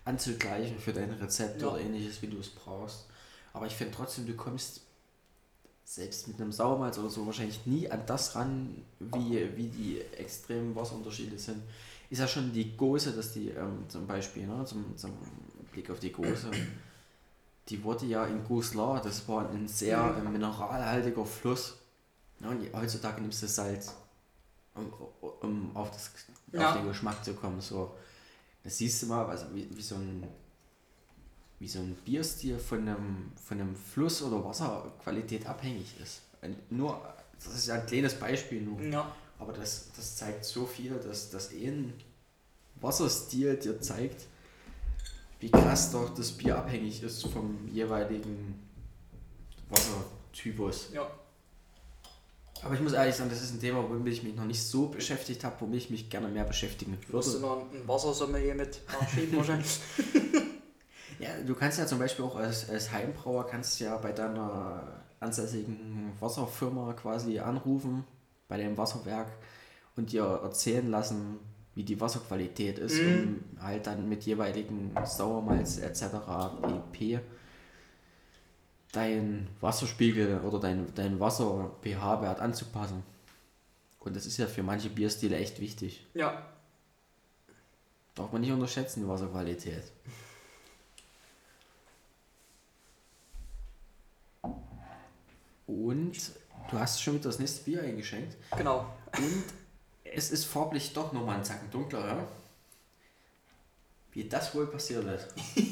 anzugleichen 0.05 0.79
für 0.79 0.93
dein 0.93 1.11
Rezept 1.11 1.61
Ja. 1.61 1.69
oder 1.69 1.81
ähnliches, 1.81 2.23
wie 2.23 2.29
du 2.29 2.39
es 2.39 2.49
brauchst. 2.49 3.07
Aber 3.53 3.67
ich 3.67 3.75
finde 3.75 3.95
trotzdem, 3.97 4.27
du 4.27 4.35
kommst 4.35 4.83
selbst 5.95 6.29
mit 6.29 6.41
einem 6.41 6.53
Sauermalz 6.53 6.99
oder 6.99 7.11
so 7.11 7.27
wahrscheinlich 7.27 7.67
nie 7.67 7.91
an 7.91 8.03
das 8.07 8.37
ran, 8.37 8.77
wie, 9.01 9.57
wie 9.57 9.67
die 9.67 10.01
extremen 10.17 10.77
Wasserunterschiede 10.77 11.37
sind. 11.37 11.63
Ist 12.11 12.21
ja 12.21 12.29
schon 12.29 12.53
die 12.53 12.77
Gose, 12.77 13.11
dass 13.13 13.33
die 13.33 13.49
ähm, 13.49 13.85
zum 13.89 14.07
Beispiel, 14.07 14.47
ne, 14.47 14.65
zum, 14.65 14.97
zum 14.97 15.11
Blick 15.73 15.91
auf 15.91 15.99
die 15.99 16.13
Gose, 16.13 16.49
die 17.69 17.83
wurde 17.83 18.07
ja 18.07 18.25
in 18.27 18.45
Goslar, 18.45 19.03
das 19.03 19.29
war 19.29 19.51
ein 19.51 19.67
sehr 19.67 20.17
äh, 20.17 20.29
mineralhaltiger 20.29 21.25
Fluss. 21.25 21.75
Ja, 22.39 22.51
und 22.51 22.73
heutzutage 22.73 23.21
nimmst 23.21 23.43
du 23.43 23.49
Salz, 23.49 23.93
um, 24.77 24.93
um 25.41 25.77
auf, 25.77 25.91
das, 25.91 26.13
Ja. 26.53 26.71
auf 26.71 26.77
den 26.77 26.87
Geschmack 26.87 27.25
zu 27.25 27.35
kommen. 27.35 27.61
So. 27.61 27.97
Das 28.63 28.79
siehst 28.79 29.03
du 29.03 29.07
mal, 29.07 29.27
also 29.27 29.47
wie, 29.53 29.69
wie, 29.77 29.83
so 29.83 29.97
ein, 29.97 30.25
wie 31.61 31.69
so 31.69 31.79
ein 31.79 31.95
Bierstil 32.05 32.59
von 32.59 32.81
einem, 32.81 33.33
von 33.47 33.61
einem 33.61 33.77
Fluss 33.77 34.23
oder 34.23 34.43
Wasserqualität 34.45 35.47
abhängig 35.47 35.95
ist. 36.03 36.23
Und 36.43 36.57
nur, 36.73 37.01
das 37.43 37.55
ist 37.55 37.67
ja 37.69 37.75
ein 37.75 37.87
kleines 37.87 38.15
Beispiel 38.15 38.63
nur. 38.63 38.81
Ja, 38.81 39.15
Aber 39.39 39.53
das, 39.53 39.89
das 39.95 40.17
zeigt 40.17 40.45
so 40.45 40.65
viel, 40.67 40.95
dass 40.99 41.31
das 41.31 41.51
ein 41.53 41.93
Wasserstil 42.81 43.57
dir 43.57 43.79
zeigt, 43.81 44.27
wie 45.39 45.51
krass 45.51 45.93
doch 45.93 46.15
das 46.15 46.33
Bier 46.33 46.57
abhängig 46.57 47.03
ist 47.03 47.27
vom 47.27 47.69
jeweiligen 47.69 48.59
Wassertypus. 49.69 50.89
ja. 50.93 51.09
Aber 52.63 52.75
ich 52.75 52.81
muss 52.81 52.93
ehrlich 52.93 53.15
sagen, 53.15 53.31
das 53.31 53.41
ist 53.41 53.55
ein 53.55 53.61
Thema, 53.61 53.83
womit 53.89 54.13
ich 54.13 54.23
mich 54.23 54.35
noch 54.35 54.45
nicht 54.45 54.63
so 54.63 54.89
beschäftigt 54.89 55.43
habe, 55.45 55.57
womit 55.61 55.79
ich 55.85 55.89
mich 55.91 56.11
gerne 56.11 56.29
mehr 56.29 56.45
beschäftigen 56.45 56.99
Wirst 57.09 57.29
du 57.29 57.41
würde. 57.41 57.47
noch 57.47 57.73
ein 57.73 57.89
Wassersommelier 57.89 58.55
mit 58.55 58.81
nachschieben 58.93 59.39
wahrscheinlich? 59.39 59.81
Ja, 61.21 61.29
du 61.47 61.55
kannst 61.55 61.79
ja 61.79 61.87
zum 61.87 61.99
Beispiel 61.99 62.25
auch 62.25 62.37
als, 62.37 62.69
als 62.71 62.91
Heimbrauer 62.91 63.47
kannst 63.47 63.79
ja 63.79 63.97
bei 63.99 64.13
deiner 64.13 64.83
ansässigen 65.21 66.13
Wasserfirma 66.19 66.95
quasi 66.95 67.39
anrufen, 67.39 68.05
bei 68.49 68.57
deinem 68.57 68.77
Wasserwerk 68.79 69.29
und 69.97 70.13
dir 70.13 70.25
erzählen 70.43 70.91
lassen, 70.91 71.39
wie 71.75 71.85
die 71.85 72.01
Wasserqualität 72.01 72.79
ist, 72.79 73.03
Mhm. 73.03 73.45
um 73.57 73.63
halt 73.63 73.87
dann 73.87 74.09
mit 74.09 74.25
jeweiligen 74.25 74.93
Sauermalz 75.05 75.79
etc. 75.79 76.03
pp. 76.93 77.21
dein 78.93 79.47
Wasserspiegel 79.61 80.41
oder 80.41 80.59
dein, 80.59 80.93
dein 80.95 81.21
Wasser-pH-Wert 81.21 82.41
anzupassen. 82.41 83.03
Und 84.01 84.17
das 84.17 84.27
ist 84.27 84.39
ja 84.39 84.47
für 84.47 84.63
manche 84.63 84.89
Bierstile 84.91 85.37
echt 85.37 85.61
wichtig. 85.61 86.07
ja, 86.15 86.47
Darf 88.17 88.33
man 88.33 88.41
nicht 88.41 88.51
unterschätzen, 88.53 89.03
die 89.03 89.09
Wasserqualität. 89.09 89.85
Und 95.71 96.17
du 96.71 96.79
hast 96.79 97.01
schon 97.01 97.15
wieder 97.15 97.29
das 97.29 97.39
nächste 97.39 97.63
Bier 97.63 97.83
eingeschenkt. 97.83 98.37
genau. 98.57 98.93
Und 99.17 99.45
es 100.03 100.31
ist 100.33 100.47
farblich 100.47 100.93
doch 100.93 101.13
nochmal 101.13 101.37
einen 101.37 101.45
Zacken 101.45 101.71
dunkler, 101.71 102.05
ja? 102.07 102.27
Wie 104.13 104.29
das 104.29 104.53
wohl 104.55 104.67
passiert 104.67 105.05
ist. 105.07 105.29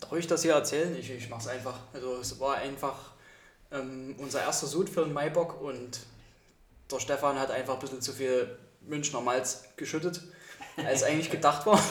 Darf 0.00 0.12
ich 0.12 0.26
das 0.26 0.42
hier 0.42 0.52
erzählen? 0.52 0.94
Ich, 0.96 1.10
ich 1.10 1.30
mach's 1.30 1.46
einfach. 1.46 1.78
Also 1.94 2.18
es 2.18 2.38
war 2.38 2.56
einfach 2.56 3.12
ähm, 3.70 4.14
unser 4.18 4.42
erster 4.42 4.66
Sud 4.66 4.90
für 4.90 5.04
den 5.04 5.14
Maibock 5.14 5.62
und 5.62 6.00
der 6.90 7.00
Stefan 7.00 7.38
hat 7.38 7.50
einfach 7.50 7.74
ein 7.74 7.80
bisschen 7.80 8.02
zu 8.02 8.12
viel 8.12 8.58
Münchner 8.82 9.22
Malz 9.22 9.64
geschüttet, 9.76 10.20
als 10.76 11.04
eigentlich 11.04 11.30
gedacht 11.30 11.64
war. 11.64 11.82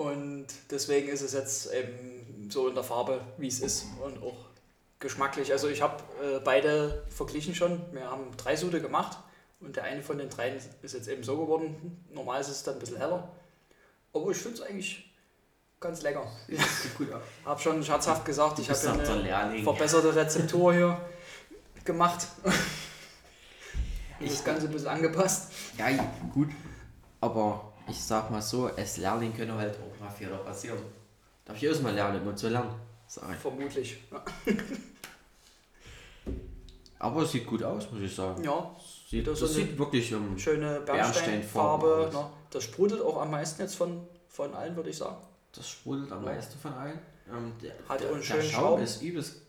Und 0.00 0.46
deswegen 0.70 1.08
ist 1.08 1.20
es 1.20 1.34
jetzt 1.34 1.70
eben 1.74 2.19
so 2.52 2.68
in 2.68 2.74
der 2.74 2.84
Farbe, 2.84 3.20
wie 3.38 3.48
es 3.48 3.60
ist 3.60 3.86
und 4.04 4.22
auch 4.22 4.36
geschmacklich. 4.98 5.52
Also 5.52 5.68
ich 5.68 5.80
habe 5.82 6.02
äh, 6.22 6.40
beide 6.44 7.04
verglichen 7.08 7.54
schon. 7.54 7.80
Wir 7.92 8.10
haben 8.10 8.36
drei 8.36 8.56
Sude 8.56 8.80
gemacht 8.80 9.18
und 9.60 9.76
der 9.76 9.84
eine 9.84 10.02
von 10.02 10.18
den 10.18 10.28
dreien 10.30 10.56
ist 10.82 10.92
jetzt 10.94 11.08
eben 11.08 11.22
so 11.22 11.36
geworden. 11.38 12.04
Normal 12.12 12.40
ist 12.40 12.48
es 12.48 12.62
dann 12.62 12.74
ein 12.74 12.80
bisschen 12.80 12.98
heller. 12.98 13.28
Aber 14.12 14.30
ich 14.30 14.36
finde 14.36 14.56
es 14.58 14.62
eigentlich 14.62 15.12
ganz 15.80 16.02
lecker. 16.02 16.26
Gut 16.98 17.12
aus. 17.12 17.22
Habe 17.44 17.60
schon 17.60 17.82
scherzhaft 17.84 18.24
gesagt, 18.24 18.58
ich 18.58 18.68
habe 18.68 18.78
eine 18.90 19.04
verbesserte 19.64 20.14
Rezeptur 20.14 20.72
hier 20.74 21.00
gemacht. 21.84 22.26
Ich- 24.22 24.30
das 24.32 24.44
Ganze 24.44 24.66
ein 24.66 24.72
bisschen 24.72 24.88
angepasst. 24.88 25.50
Ja, 25.78 25.86
gut. 26.34 26.50
Aber 27.22 27.72
ich 27.88 27.98
sag 28.04 28.30
mal 28.30 28.42
so, 28.42 28.66
als 28.66 28.98
Lehrling 28.98 29.34
können 29.34 29.56
halt 29.56 29.76
auch 29.78 29.98
mal 29.98 30.10
Fehler 30.10 30.36
passieren. 30.38 30.78
Darf 31.50 31.56
ich 31.56 31.64
erstmal 31.64 31.94
lernen, 31.94 32.26
um 32.26 32.36
zu 32.36 32.48
lernen. 32.48 32.70
Sag 33.08 33.28
ich. 33.32 33.36
Vermutlich. 33.36 33.98
Ja. 34.12 34.24
Aber 37.00 37.22
es 37.22 37.32
sieht 37.32 37.46
gut 37.46 37.62
aus, 37.62 37.90
muss 37.90 38.02
ich 38.02 38.14
sagen. 38.14 38.44
ja, 38.44 38.70
Sieht, 39.08 39.26
Das 39.26 39.40
das, 39.40 39.54
sieht 39.54 39.76
wirklich 39.78 40.14
um, 40.14 40.38
schöne 40.38 40.80
Bernsteinfarbe 40.80 41.94
alles. 42.04 42.14
Ne? 42.14 42.26
Das 42.50 42.62
sprudelt 42.64 43.00
auch 43.02 43.20
am 43.20 43.30
meisten 43.32 43.62
jetzt 43.62 43.74
von, 43.74 44.06
von 44.28 44.54
allen, 44.54 44.76
würde 44.76 44.90
ich 44.90 44.98
sagen. 44.98 45.16
das 45.52 45.68
sprudelt 45.68 46.12
am 46.12 46.24
Ja. 46.24 46.32
meisten 46.32 46.56
von 46.58 46.72
allen. 46.74 46.98
Ähm, 47.28 47.52
der, 47.60 47.72
Hat 47.88 48.00
der, 48.00 48.08
einen 48.10 48.18
der 48.18 48.22
schönen 48.24 48.42
Schaum 48.42 48.62
Schaum. 48.62 48.82
ist 48.82 49.02
übelst 49.02 49.42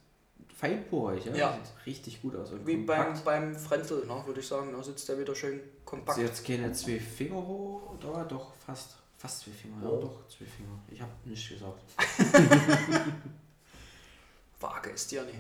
feinporig, 0.58 1.26
ja? 1.26 1.36
Ja. 1.36 1.54
Sieht 1.54 1.86
richtig 1.86 2.22
gut 2.24 2.36
aus. 2.36 2.50
Wie 2.66 2.78
beim, 2.78 2.98
kompakt. 3.04 3.26
beim 3.26 3.56
Frenzel, 3.56 4.06
ne, 4.08 4.24
würde 4.26 4.40
ich 4.40 4.48
sagen. 4.48 4.72
Da 4.72 4.82
sitzt 4.82 5.08
der 5.10 5.20
wieder 5.20 5.36
schön 5.36 5.60
kompakt. 5.86 6.18
Ist 6.18 6.24
jetzt 6.24 6.46
keine 6.48 6.72
zwei 6.74 7.00
Finger 7.00 7.36
hoch, 7.36 7.94
da 8.00 8.24
doch 8.24 8.54
fast. 8.66 8.96
Fast 9.22 9.42
zwei 9.42 9.52
Finger, 9.52 9.78
Oh. 9.84 9.96
ja 9.96 10.02
doch, 10.02 10.28
zwei 10.28 10.46
Finger. 10.46 10.80
Ich 10.90 11.00
habe 11.00 11.12
nicht 11.26 11.48
gesagt. 11.50 11.84
Vage 14.60 14.90
ist 14.90 15.12
dir 15.12 15.24
nicht. 15.24 15.38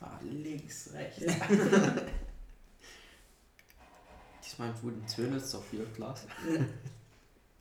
Ah, 0.00 0.18
links, 0.22 0.90
rechts. 0.92 1.20
Diesmal 4.44 4.68
im 4.70 4.74
guten 4.80 5.06
Zwölf, 5.08 5.34
ist 5.36 5.54
doch 5.54 5.62
viel 5.62 5.86
Glas. 5.94 6.26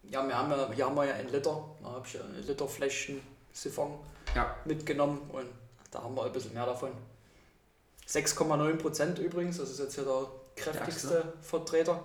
Ja, 0.10 0.28
wir 0.28 0.36
haben 0.38 0.52
ja, 0.52 0.72
hier 0.74 0.86
haben 0.88 0.96
wir 0.96 1.06
ja 1.06 1.14
ein 1.16 1.30
Liter. 1.30 1.64
Da 1.82 1.90
habe 1.92 2.06
ich 2.08 2.14
ja 2.14 2.22
ein 2.22 2.44
Liter 2.46 2.68
Fläschchen 2.68 3.22
Siphon 3.54 4.00
Ja. 4.36 4.56
mitgenommen 4.66 5.22
und 5.32 5.48
da 5.92 6.02
haben 6.04 6.16
wir 6.16 6.26
ein 6.26 6.32
bisschen 6.32 6.54
mehr 6.54 6.66
davon. 6.66 6.92
6,9 8.08 8.76
Prozent 8.78 9.20
übrigens, 9.20 9.58
das 9.58 9.70
ist 9.70 9.80
jetzt 9.80 9.96
hier 9.96 10.04
der 10.04 10.26
kräftigste 10.56 11.34
Vertreter. 11.42 12.04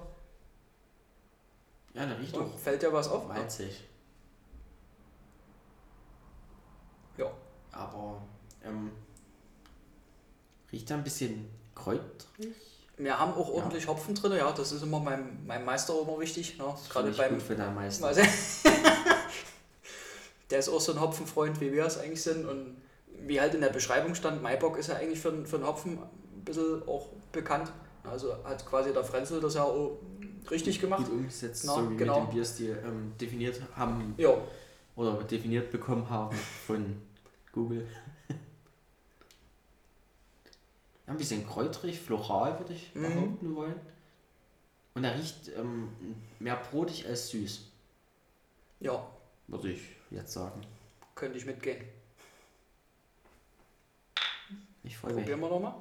Ja, 1.94 2.06
der 2.06 2.18
riecht 2.18 2.34
Und 2.36 2.44
auch 2.44 2.58
fällt 2.58 2.82
dir 2.82 2.92
was 2.92 3.08
auf? 3.08 3.26
malzig. 3.26 3.84
Ja. 7.16 7.30
Aber 7.72 8.22
ähm, 8.64 8.92
riecht 10.72 10.90
da 10.90 10.94
ein 10.94 11.04
bisschen 11.04 11.48
kräutrig. 11.74 12.54
Wir 12.96 13.18
haben 13.18 13.32
auch 13.34 13.48
ordentlich 13.48 13.86
Hopfen 13.86 14.14
drin, 14.14 14.32
ja, 14.32 14.50
das 14.50 14.72
ist 14.72 14.82
immer 14.82 14.98
meinem, 14.98 15.46
meinem 15.46 15.64
Meister 15.64 15.94
immer 16.00 16.18
wichtig. 16.18 16.58
Ne? 16.58 16.74
Gerade 16.88 17.12
beim. 17.12 17.34
gut 17.34 17.42
für 17.42 17.54
deinen 17.54 17.74
Meister. 17.74 18.12
Der 20.50 20.58
ist 20.58 20.68
auch 20.68 20.80
so 20.80 20.92
ein 20.92 21.00
Hopfenfreund, 21.00 21.60
wie 21.60 21.72
wir 21.72 21.84
es 21.84 21.98
eigentlich 21.98 22.22
sind. 22.22 22.46
Und 22.46 22.76
wie 23.26 23.40
halt 23.40 23.54
in 23.54 23.60
der 23.60 23.68
Beschreibung 23.68 24.14
stand, 24.14 24.42
Maibock 24.42 24.78
ist 24.78 24.88
ja 24.88 24.96
eigentlich 24.96 25.20
für, 25.20 25.44
für 25.44 25.58
den 25.58 25.66
Hopfen 25.66 25.98
ein 25.98 26.44
bisschen 26.44 26.82
auch 26.88 27.06
bekannt. 27.30 27.70
Also 28.02 28.34
hat 28.44 28.64
quasi 28.66 28.92
der 28.92 29.04
Frenzel 29.04 29.40
das 29.40 29.54
ja 29.54 29.64
auch 29.64 29.98
richtig 30.50 30.80
gemacht. 30.80 31.04
Gut 31.04 31.12
umgesetzt, 31.12 31.64
Na, 31.66 31.74
so 31.74 31.90
wie 31.90 31.96
genau. 31.96 32.16
wir 32.16 32.24
den 32.26 32.34
Bierstil 32.34 32.82
ähm, 32.84 33.12
definiert 33.20 33.60
haben 33.76 34.14
Ja, 34.16 34.36
oder 34.96 35.22
definiert 35.24 35.70
bekommen 35.70 36.08
haben 36.08 36.36
von 36.36 37.00
Google. 37.52 37.86
Ja, 41.06 41.14
ein 41.14 41.16
bisschen 41.16 41.46
kräutrig, 41.46 41.98
floral 42.00 42.58
würde 42.58 42.74
ich 42.74 42.94
Mhm. 42.94 43.02
behaupten 43.02 43.56
wollen. 43.56 43.80
Und 44.94 45.04
er 45.04 45.14
riecht 45.16 45.48
ähm, 45.56 45.88
mehr 46.38 46.56
brotig 46.56 47.06
als 47.06 47.28
süß, 47.30 47.70
ja, 48.80 49.06
würde 49.46 49.70
ich 49.72 49.80
jetzt 50.10 50.32
sagen. 50.32 50.60
könnte 51.14 51.38
ich 51.38 51.46
mitgehen. 51.46 51.84
Ich 54.84 54.96
freue 54.96 55.12
mich. 55.12 55.22
Probieren 55.24 55.40
wir 55.40 55.48
nochmal. 55.50 55.74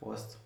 Prost. 0.00 0.38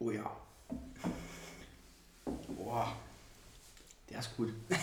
Oh 0.00 0.10
ja. 0.10 0.36
Boah. 2.56 2.96
Der 4.08 4.18
ist 4.18 4.36
gut. 4.36 4.52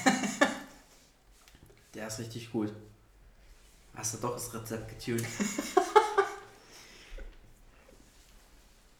Der 1.94 2.08
ist 2.08 2.20
richtig 2.20 2.52
gut. 2.52 2.72
Hast 3.96 4.14
du 4.14 4.18
doch 4.20 4.34
das 4.34 4.54
Rezept 4.54 4.90
getunt? 4.90 5.22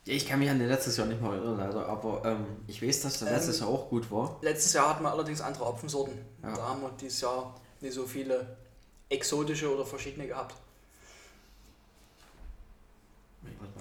ja, 0.06 0.14
ich 0.14 0.26
kann 0.28 0.40
mich 0.40 0.50
an 0.50 0.58
den 0.58 0.70
letztes 0.70 0.98
Jahr 0.98 1.06
nicht 1.06 1.22
mal 1.22 1.36
erinnern, 1.36 1.60
leider, 1.60 1.88
aber 1.88 2.26
ähm, 2.26 2.48
ich 2.66 2.82
weiß, 2.82 3.02
dass 3.02 3.20
der 3.20 3.28
Ähm, 3.28 3.36
letztes 3.36 3.60
Jahr 3.60 3.70
auch 3.70 3.88
gut 3.88 4.10
war. 4.10 4.40
Letztes 4.42 4.74
Jahr 4.74 4.90
hatten 4.90 5.04
wir 5.04 5.12
allerdings 5.12 5.42
andere 5.42 5.66
Hopfensorten. 5.66 6.18
Ja. 6.42 6.56
Da 6.56 6.70
haben 6.70 6.82
wir 6.82 6.90
dieses 7.00 7.22
Jahr 7.22 7.54
nicht 7.80 7.94
so 7.94 8.08
viele 8.08 8.58
exotische 9.10 9.72
oder 9.72 9.86
verschiedene 9.86 10.26
gehabt. 10.26 10.56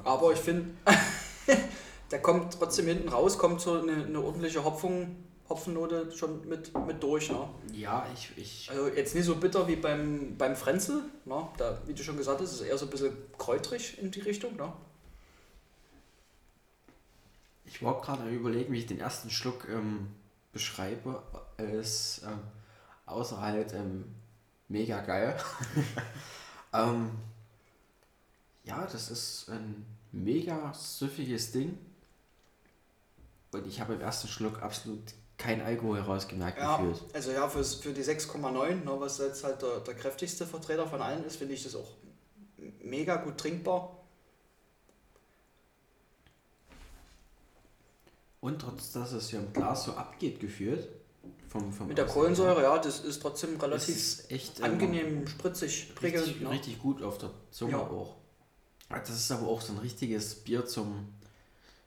Aber 0.04 0.32
ich 0.32 0.38
finde, 0.38 0.74
der 2.10 2.20
kommt 2.20 2.54
trotzdem 2.54 2.86
hinten 2.86 3.08
raus, 3.08 3.38
kommt 3.38 3.60
so 3.60 3.80
eine, 3.80 4.04
eine 4.04 4.20
ordentliche 4.20 4.64
Hopfung, 4.64 5.16
Hopfennote 5.48 6.10
schon 6.12 6.48
mit, 6.48 6.76
mit 6.86 7.02
durch. 7.02 7.30
Ne? 7.30 7.48
Ja, 7.72 8.06
ich, 8.12 8.32
ich 8.36 8.70
Also 8.70 8.88
jetzt 8.88 9.14
nicht 9.14 9.24
so 9.24 9.36
bitter 9.36 9.68
wie 9.68 9.76
beim, 9.76 10.36
beim 10.36 10.56
Frenzel. 10.56 11.02
Ne? 11.24 11.48
Da, 11.56 11.78
wie 11.86 11.94
du 11.94 12.02
schon 12.02 12.16
gesagt 12.16 12.40
hast, 12.40 12.52
ist 12.52 12.60
es 12.60 12.66
eher 12.66 12.78
so 12.78 12.86
ein 12.86 12.90
bisschen 12.90 13.16
kräutrig 13.38 13.98
in 13.98 14.10
die 14.10 14.20
Richtung. 14.20 14.56
Ne? 14.56 14.72
Ich 17.64 17.82
war 17.82 18.00
gerade 18.00 18.28
überlegen, 18.28 18.72
wie 18.72 18.78
ich 18.78 18.86
den 18.86 19.00
ersten 19.00 19.30
Schluck 19.30 19.68
ähm, 19.68 20.08
beschreibe, 20.52 21.22
als 21.58 22.22
ähm, 22.24 22.40
außer 23.06 23.40
halt 23.40 23.72
ähm, 23.72 24.04
mega 24.68 25.00
geil. 25.00 25.36
ähm, 26.72 27.10
ja, 28.64 28.84
das 28.84 29.10
ist 29.10 29.48
ein 29.48 29.86
mega 30.12 30.74
süffiges 30.74 31.52
Ding. 31.52 31.78
Und 33.56 33.66
ich 33.66 33.80
habe 33.80 33.94
im 33.94 34.00
ersten 34.00 34.28
Schluck 34.28 34.62
absolut 34.62 35.00
kein 35.38 35.60
Alkohol 35.60 35.98
herausgemerkt 35.98 36.58
Ja, 36.58 36.76
gefühlt. 36.76 37.02
also 37.14 37.30
ja, 37.30 37.48
fürs, 37.48 37.74
für 37.76 37.92
die 37.92 38.02
6,9, 38.02 38.84
ne, 38.84 39.00
was 39.00 39.18
jetzt 39.18 39.44
halt 39.44 39.60
der, 39.62 39.80
der 39.80 39.94
kräftigste 39.94 40.46
Vertreter 40.46 40.86
von 40.86 41.00
allen 41.02 41.24
ist, 41.24 41.36
finde 41.36 41.54
ich 41.54 41.62
das 41.62 41.74
auch 41.74 41.88
mega 42.82 43.16
gut 43.16 43.36
trinkbar. 43.38 43.96
Und 48.40 48.60
trotz 48.60 48.92
dass 48.92 49.12
es 49.12 49.32
ja 49.32 49.40
im 49.40 49.52
Glas 49.52 49.84
so 49.84 49.92
abgeht 49.92 50.40
gefühlt, 50.40 50.88
vom, 51.48 51.72
vom 51.72 51.88
Mit 51.88 51.98
der 51.98 52.06
Kohlensäure, 52.06 52.62
ja, 52.62 52.78
das 52.78 53.00
ist 53.00 53.20
trotzdem 53.20 53.58
relativ 53.60 53.88
ist 53.94 54.30
echt 54.30 54.60
ähm, 54.60 54.64
angenehm, 54.66 55.26
spritzig, 55.26 55.94
prickelnd. 55.94 56.26
Richtig, 56.26 56.42
ne? 56.42 56.50
richtig 56.50 56.78
gut 56.78 57.02
auf 57.02 57.18
der 57.18 57.30
Zunge 57.50 57.72
Ja. 57.72 57.78
auch. 57.80 58.14
Das 58.88 59.10
ist 59.10 59.30
aber 59.32 59.48
auch 59.48 59.60
so 59.60 59.72
ein 59.72 59.78
richtiges 59.78 60.36
Bier 60.36 60.64
zum, 60.64 61.08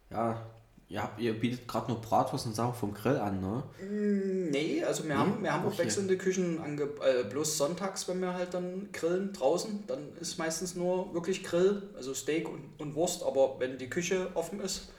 ja, 0.09 0.45
ihr, 0.89 1.01
habt, 1.03 1.19
ihr 1.19 1.39
bietet 1.39 1.67
gerade 1.67 1.91
nur 1.91 2.01
Bratwurst 2.01 2.45
und 2.47 2.55
Sachen 2.55 2.73
vom 2.73 2.93
Grill 2.93 3.17
an, 3.17 3.39
ne? 3.41 3.63
Mm, 3.87 4.49
Nee, 4.49 4.83
also 4.83 5.03
wir 5.03 5.09
Nee? 5.13 5.19
haben, 5.19 5.43
wir 5.43 5.53
haben 5.53 5.63
auch 5.65 5.73
Okay. 5.73 5.83
wechselnde 5.83 6.17
Küchen, 6.17 6.59
ange 6.59 6.83
äh, 6.83 7.23
bloß 7.29 7.57
sonntags, 7.57 8.07
wenn 8.07 8.19
wir 8.19 8.33
halt 8.33 8.53
dann 8.55 8.89
grillen 8.91 9.31
draußen, 9.33 9.83
dann 9.87 9.99
ist 10.19 10.37
meistens 10.39 10.75
nur 10.75 11.13
wirklich 11.13 11.43
Grill, 11.43 11.83
also 11.95 12.13
Steak 12.15 12.49
und, 12.49 12.63
und 12.79 12.95
Wurst, 12.95 13.23
aber 13.23 13.59
wenn 13.59 13.77
die 13.77 13.89
Küche 13.89 14.31
offen 14.33 14.59
ist, 14.59 14.89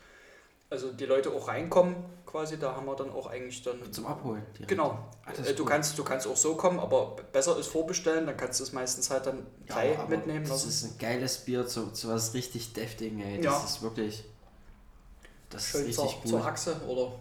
also 0.70 0.92
die 0.92 1.04
Leute 1.06 1.30
auch 1.32 1.48
reinkommen 1.48 1.96
quasi, 2.26 2.56
da 2.56 2.76
haben 2.76 2.86
wir 2.86 2.94
dann 2.94 3.10
auch 3.10 3.26
eigentlich 3.26 3.60
dann... 3.64 3.92
Zum 3.92 4.06
Abholen. 4.06 4.42
direkt. 4.54 4.68
Genau, 4.68 5.08
das 5.36 5.48
äh, 5.48 5.54
du, 5.54 5.64
kannst, 5.64 5.98
du 5.98 6.04
kannst 6.04 6.28
auch 6.28 6.36
so 6.36 6.54
kommen, 6.54 6.78
aber 6.78 7.16
besser 7.32 7.58
ist 7.58 7.66
vorbestellen, 7.66 8.24
dann 8.26 8.36
kannst 8.36 8.60
du 8.60 8.64
es 8.64 8.72
meistens 8.72 9.10
halt 9.10 9.26
dann 9.26 9.44
Ja, 9.68 9.74
drei 9.74 9.98
mitnehmen 10.08 10.44
Das 10.44 10.50
lassen. 10.64 10.68
ist 10.68 10.84
ein 10.84 10.98
geiles 11.00 11.38
Bier 11.38 11.66
zu, 11.66 11.90
zu 11.90 12.08
was 12.08 12.32
richtig 12.34 12.72
deftigen, 12.72 13.18
ey. 13.20 13.40
Das 13.40 13.52
Ja. 13.52 13.64
ist 13.64 13.82
wirklich, 13.82 14.24
das 15.50 15.66
Schön 15.66 15.86
ist 15.86 15.96
zur, 15.96 16.04
richtig 16.04 16.22
gut. 16.22 16.30
zur 16.30 16.46
Achse 16.46 16.80
oder... 16.86 17.12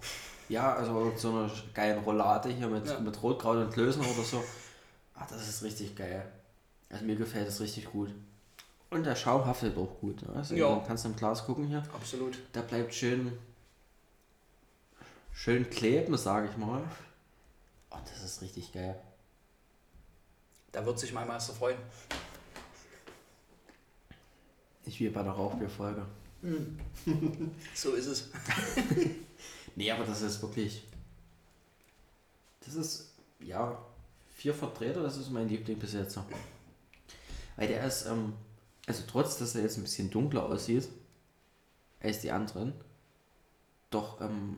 Ja, 0.47 0.73
also 0.73 1.11
so 1.15 1.29
eine 1.29 1.51
geilen 1.75 1.99
Roulade 2.03 2.49
hier 2.49 2.67
mit, 2.67 2.87
Ja. 2.87 2.99
mit 2.99 3.21
Rotkraut 3.21 3.57
und 3.57 3.71
Klößen 3.71 4.01
oder 4.01 4.23
so. 4.23 4.43
Ah, 5.13 5.27
das 5.29 5.47
ist 5.47 5.61
richtig 5.61 5.95
geil. 5.95 6.25
Also 6.89 7.05
mir 7.05 7.15
gefällt 7.15 7.47
das 7.47 7.59
richtig 7.59 7.91
gut. 7.91 8.09
Und 8.89 9.03
der 9.05 9.15
Schaum 9.15 9.45
haftet 9.45 9.77
auch 9.77 9.99
gut. 10.01 10.23
Ne? 10.23 10.33
Also 10.35 10.55
Ja. 10.55 10.83
kannst 10.87 11.05
im 11.05 11.15
Glas 11.15 11.45
gucken 11.45 11.67
hier. 11.67 11.83
Absolut. 11.93 12.39
Der 12.55 12.61
bleibt 12.61 12.95
schön, 12.95 13.37
schön 15.33 15.69
kleben, 15.69 16.17
sage 16.17 16.49
ich 16.49 16.57
mal. 16.57 16.81
Oh, 17.91 17.97
das 18.11 18.23
ist 18.23 18.41
richtig 18.41 18.71
geil. 18.73 18.99
Da 20.71 20.83
wird 20.85 20.97
sich 20.99 21.13
mein 21.13 21.27
Meister 21.27 21.53
freuen. 21.53 21.77
Nicht 24.85 24.99
wie 24.99 25.09
bei 25.09 25.21
der 25.21 25.33
Rauchbierfolge. 25.33 26.05
So 27.75 27.93
ist 27.93 28.05
es. 28.07 28.29
Nee, 29.75 29.91
aber 29.91 30.03
das 30.03 30.21
ist 30.23 30.41
wirklich. 30.41 30.83
Das 32.65 32.75
ist, 32.75 33.13
ja, 33.39 33.77
vier 34.35 34.53
Vertreter, 34.53 35.01
das 35.03 35.15
ist 35.15 35.29
mein 35.31 35.47
Liebling 35.47 35.77
bis 35.79 35.93
jetzt. 35.93 36.19
Weil 37.55 37.67
der 37.67 37.85
ist, 37.85 38.05
ähm, 38.07 38.33
also 38.87 39.03
trotz, 39.09 39.37
dass 39.37 39.55
er 39.55 39.61
jetzt 39.61 39.77
ein 39.77 39.83
bisschen 39.83 40.09
dunkler 40.09 40.43
aussieht 40.47 40.89
als 42.01 42.19
die 42.19 42.31
anderen, 42.31 42.73
doch 43.89 44.19
ähm, 44.19 44.57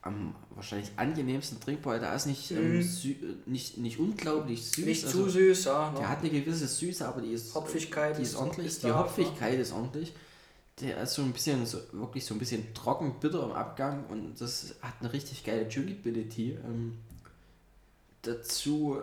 am 0.00 0.34
wahrscheinlich 0.50 0.90
angenehmsten 0.96 1.60
trinkbar. 1.60 1.98
Der 1.98 2.14
ist 2.14 2.26
nicht, 2.26 2.50
ähm, 2.52 2.80
äh, 2.80 3.50
nicht, 3.50 3.76
nicht 3.76 3.98
unglaublich 3.98 4.64
süß. 4.70 4.86
Nicht 4.86 5.04
also, 5.04 5.24
zu 5.24 5.30
süß, 5.30 5.64
ja. 5.64 5.90
Der 5.90 6.00
Ne? 6.02 6.08
hat 6.08 6.20
eine 6.20 6.30
gewisse 6.30 6.66
Süße, 6.66 7.06
aber 7.06 7.20
die 7.20 7.32
ist, 7.32 7.54
Hopfigkeit 7.54 8.16
die 8.16 8.22
ist 8.22 8.30
ist- 8.30 8.36
ordentlich. 8.36 8.66
ist 8.68 8.82
die 8.84 8.86
da, 8.88 9.00
Hopfigkeit 9.00 9.58
ist 9.58 9.72
ordentlich. 9.72 10.14
Der 10.82 11.00
ist 11.00 11.14
so 11.14 11.22
ein 11.22 11.32
bisschen, 11.32 11.64
so, 11.64 11.78
wirklich 11.92 12.26
so 12.26 12.34
ein 12.34 12.38
bisschen 12.38 12.74
trocken, 12.74 13.20
bitter 13.20 13.44
im 13.44 13.52
Abgang 13.52 14.04
und 14.06 14.40
das 14.40 14.74
hat 14.82 14.94
eine 15.00 15.12
richtig 15.12 15.44
geile 15.44 15.66
Drinkability. 15.66 16.58
Ähm, 16.64 16.98
dazu, 18.22 19.00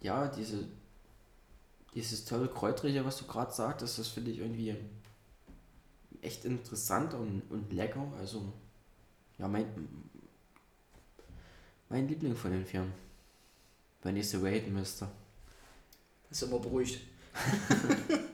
ja, 0.00 0.28
diese, 0.28 0.68
dieses 1.94 2.24
tolle 2.24 2.46
Kräutrige, 2.46 3.04
was 3.04 3.18
du 3.18 3.26
gerade 3.26 3.52
sagtest, 3.52 3.98
das 3.98 4.08
finde 4.08 4.30
ich 4.30 4.38
irgendwie 4.38 4.76
echt 6.22 6.44
interessant 6.44 7.12
und, 7.14 7.42
und 7.50 7.72
lecker. 7.72 8.06
Also, 8.20 8.52
ja, 9.38 9.48
mein, 9.48 9.66
mein 11.88 12.06
Liebling 12.06 12.36
von 12.36 12.52
den 12.52 12.64
Vieren. 12.64 12.92
Wenn 14.02 14.16
ich 14.16 14.28
sie 14.28 14.36
raten 14.36 14.72
müsste. 14.72 15.08
Ist 16.30 16.42
immer 16.42 16.60
beruhigt. 16.60 17.00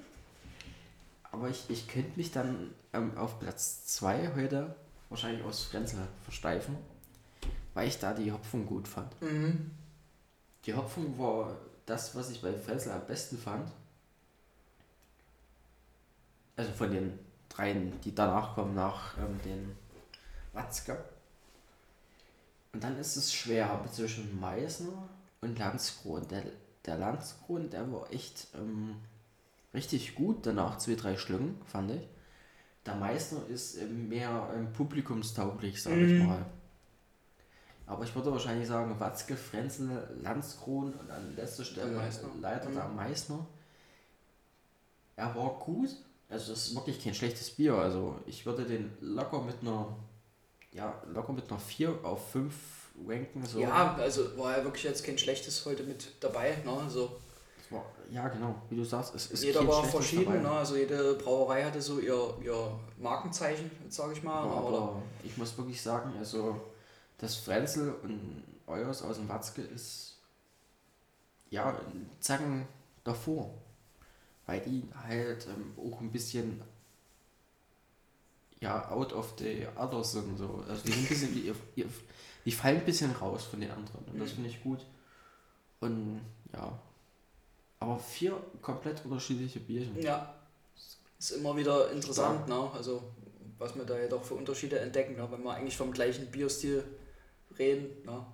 Aber 1.41 1.49
ich, 1.49 1.71
ich 1.71 1.89
könnte 1.89 2.19
mich 2.19 2.33
dann 2.33 2.75
ähm, 2.93 3.17
auf 3.17 3.39
Platz 3.41 3.87
2 3.87 4.35
heute 4.35 4.77
wahrscheinlich 5.09 5.43
aus 5.43 5.63
Frenzel 5.65 6.07
versteifen, 6.23 6.77
weil 7.73 7.89
ich 7.89 7.99
da 7.99 8.13
die 8.13 8.31
Hopfung 8.31 8.67
gut 8.67 8.87
fand. 8.87 9.19
Mhm. 9.23 9.71
Die 10.67 10.75
Hopfung 10.75 11.19
war 11.19 11.57
das, 11.87 12.15
was 12.15 12.29
ich 12.29 12.43
bei 12.43 12.53
Frenzel 12.53 12.93
am 12.93 13.07
besten 13.07 13.39
fand. 13.39 13.73
Also 16.57 16.73
von 16.73 16.91
den 16.91 17.19
dreien, 17.49 17.99
die 18.03 18.15
danach 18.15 18.55
kommen, 18.55 18.75
nach 18.75 19.17
ähm, 19.17 19.41
den 19.43 19.75
Watzke. 20.53 21.03
Und 22.75 22.85
dann 22.85 22.99
ist 22.99 23.17
es 23.17 23.33
schwer 23.33 23.83
zwischen 23.91 24.39
Meißner 24.39 25.09
und 25.41 25.59
Landskron. 25.59 26.29
Der, 26.29 26.45
der 26.85 26.99
Landskron, 26.99 27.71
der 27.71 27.91
war 27.91 28.13
echt 28.13 28.49
ähm, 28.55 28.97
richtig 29.75 30.15
gut 30.15 30.47
danach, 30.47 30.79
zwei, 30.79 30.95
drei 30.95 31.17
Schlüngen, 31.17 31.61
fand 31.67 31.91
ich. 31.93 32.03
Der 32.87 32.95
Meißner 32.97 33.47
ist 33.49 33.77
ähm, 33.77 34.09
mehr 34.09 34.51
ähm, 34.55 34.73
publikumstauglich, 34.73 35.83
sag 35.83 35.93
ich 35.97 36.13
Mhm. 36.13 36.27
mal. 36.27 36.47
Aber 37.87 38.05
ich 38.05 38.15
würde 38.15 38.31
wahrscheinlich 38.33 38.69
sagen, 38.69 38.99
Watzke, 39.01 39.37
Frenzel, 39.37 40.09
Landskron 40.23 40.93
und 40.95 41.11
an 41.11 41.35
letzter 41.37 41.65
Stelle 41.65 41.91
Meißner. 41.97 42.29
leider 42.41 42.69
Mhm. 42.69 42.75
der 42.75 42.89
Meißner. 42.89 43.47
Er 45.17 45.35
war 45.35 45.59
gut. 45.59 45.91
Also 46.29 46.53
es 46.53 46.69
ist 46.69 46.75
wirklich 46.77 47.03
kein 47.03 47.15
schlechtes 47.15 47.51
Bier. 47.51 47.75
Also 47.75 48.17
ich 48.27 48.47
würde 48.47 48.65
den 48.65 48.93
locker 49.01 49.43
mit 49.43 49.57
einer, 49.61 49.89
ja, 50.73 51.03
locker 51.13 51.33
mit 51.33 51.51
einer 51.51 51.59
4 51.59 52.05
auf 52.05 52.31
5 52.31 52.55
ranken. 53.07 53.45
So. 53.45 53.61
Ja, 53.61 53.95
also 53.97 54.39
war 54.39 54.57
ja 54.57 54.65
wirklich 54.65 54.85
jetzt 54.85 55.05
kein 55.05 55.19
schlechtes 55.19 55.67
heute 55.67 55.83
mit 55.83 56.13
dabei. 56.21 56.57
Ne? 56.65 56.73
Also 56.73 57.19
war, 57.71 57.85
ja, 58.11 58.29
genau, 58.29 58.55
wie 58.69 58.77
du 58.77 58.85
sagst, 58.85 59.15
es 59.15 59.27
ist 59.31 59.45
jeder 59.45 59.67
war 59.67 59.85
verschieden. 59.85 60.43
Ne? 60.43 60.51
Also 60.51 60.77
jede 60.77 61.15
Brauerei 61.15 61.65
hatte 61.65 61.81
so 61.81 61.99
ihr, 62.01 62.35
ihr 62.43 62.79
Markenzeichen, 62.99 63.71
sage 63.89 64.15
ich 64.15 64.23
mal. 64.23 64.45
Ja, 64.47 64.55
ne? 64.61 64.63
Oder 64.67 64.77
aber 64.79 65.03
ich 65.23 65.37
muss 65.37 65.57
wirklich 65.57 65.81
sagen, 65.81 66.13
also 66.19 66.61
das 67.19 67.37
Frenzel 67.37 67.95
und 68.03 68.43
Euers 68.67 69.03
aus 69.03 69.17
dem 69.17 69.29
Watzke 69.29 69.63
ist 69.63 70.17
ja 71.51 71.79
Zacken 72.21 72.67
davor. 73.05 73.51
Weil 74.47 74.61
die 74.61 74.89
halt 75.07 75.47
ähm, 75.47 75.75
auch 75.79 76.01
ein 76.01 76.11
bisschen 76.11 76.61
ja 78.61 78.91
out 78.91 79.13
of 79.13 79.35
the 79.39 79.67
others 79.77 80.13
sind. 80.13 80.37
So. 80.37 80.65
Also 80.69 80.83
die 80.85 80.91
sind 80.93 81.03
ein 81.05 81.09
bisschen, 81.09 81.35
die, 81.35 81.53
die, 81.77 81.87
die 82.45 82.53
fallen 82.53 82.79
ein 82.79 82.85
bisschen 82.85 83.13
raus 83.13 83.45
von 83.45 83.61
den 83.61 83.71
anderen. 83.71 84.05
Und 84.07 84.19
das 84.21 84.31
Mhm. 84.31 84.35
finde 84.35 84.51
ich 84.51 84.63
gut. 84.63 84.85
Und 85.81 86.21
ja. 86.53 86.79
Aber 87.81 87.99
vier 87.99 88.41
komplett 88.61 89.05
unterschiedliche 89.05 89.61
Bierchen. 89.61 90.01
Ja, 90.01 90.35
ist 91.19 91.31
immer 91.33 91.57
wieder 91.57 91.91
interessant, 91.91 92.49
ne? 92.49 92.71
also 92.75 93.03
was 93.59 93.75
wir 93.77 93.85
da 93.85 93.99
ja 93.99 94.09
doch 94.09 94.25
für 94.25 94.35
Unterschiede 94.35 94.79
entdecken, 94.79 95.17
ne? 95.17 95.29
wenn 95.31 95.43
wir 95.43 95.53
eigentlich 95.53 95.77
vom 95.77 95.93
gleichen 95.93 96.31
Bierstil 96.31 96.83
reden. 97.59 98.05
Ne? 98.05 98.25